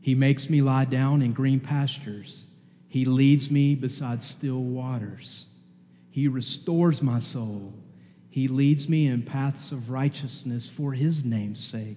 He 0.00 0.14
makes 0.14 0.48
me 0.48 0.62
lie 0.62 0.84
down 0.84 1.20
in 1.20 1.32
green 1.32 1.58
pastures. 1.58 2.44
He 2.88 3.04
leads 3.04 3.50
me 3.50 3.74
beside 3.74 4.22
still 4.22 4.62
waters. 4.62 5.46
He 6.10 6.28
restores 6.28 7.02
my 7.02 7.18
soul. 7.18 7.74
He 8.30 8.48
leads 8.48 8.88
me 8.88 9.08
in 9.08 9.22
paths 9.22 9.72
of 9.72 9.90
righteousness 9.90 10.68
for 10.68 10.92
his 10.92 11.24
name's 11.24 11.62
sake. 11.62 11.96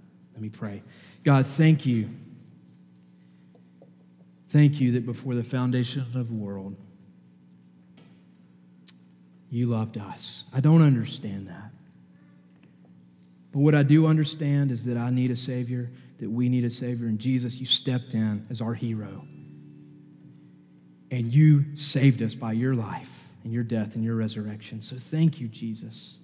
Let 0.41 0.51
me 0.51 0.57
pray. 0.57 0.81
God, 1.23 1.45
thank 1.45 1.85
you. 1.85 2.09
Thank 4.49 4.81
you 4.81 4.93
that 4.93 5.05
before 5.05 5.35
the 5.35 5.43
foundation 5.43 6.01
of 6.15 6.27
the 6.27 6.33
world, 6.33 6.75
you 9.51 9.67
loved 9.67 9.99
us. 9.99 10.45
I 10.51 10.59
don't 10.59 10.81
understand 10.81 11.47
that. 11.47 11.69
But 13.51 13.59
what 13.59 13.75
I 13.75 13.83
do 13.83 14.07
understand 14.07 14.71
is 14.71 14.83
that 14.85 14.97
I 14.97 15.11
need 15.11 15.29
a 15.29 15.35
Savior, 15.35 15.91
that 16.19 16.27
we 16.27 16.49
need 16.49 16.65
a 16.65 16.71
Savior, 16.71 17.05
and 17.05 17.19
Jesus, 17.19 17.57
you 17.57 17.67
stepped 17.67 18.15
in 18.15 18.47
as 18.49 18.61
our 18.61 18.73
hero. 18.73 19.23
And 21.11 21.31
you 21.31 21.75
saved 21.75 22.23
us 22.23 22.33
by 22.33 22.53
your 22.53 22.73
life 22.73 23.11
and 23.43 23.53
your 23.53 23.63
death 23.63 23.93
and 23.93 24.03
your 24.03 24.15
resurrection. 24.15 24.81
So 24.81 24.95
thank 24.97 25.39
you, 25.39 25.47
Jesus. 25.49 26.15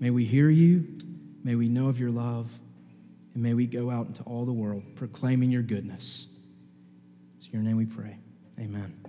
May 0.00 0.08
we 0.08 0.24
hear 0.24 0.48
you, 0.48 0.86
may 1.44 1.56
we 1.56 1.68
know 1.68 1.88
of 1.88 2.00
your 2.00 2.10
love, 2.10 2.48
and 3.34 3.42
may 3.42 3.54
we 3.54 3.66
go 3.66 3.90
out 3.90 4.06
into 4.06 4.22
all 4.24 4.44
the 4.44 4.52
world 4.52 4.82
proclaiming 4.96 5.50
your 5.50 5.62
goodness. 5.62 6.26
It's 7.38 7.48
your 7.48 7.62
name 7.62 7.76
we 7.76 7.86
pray. 7.86 8.18
Amen. 8.58 9.01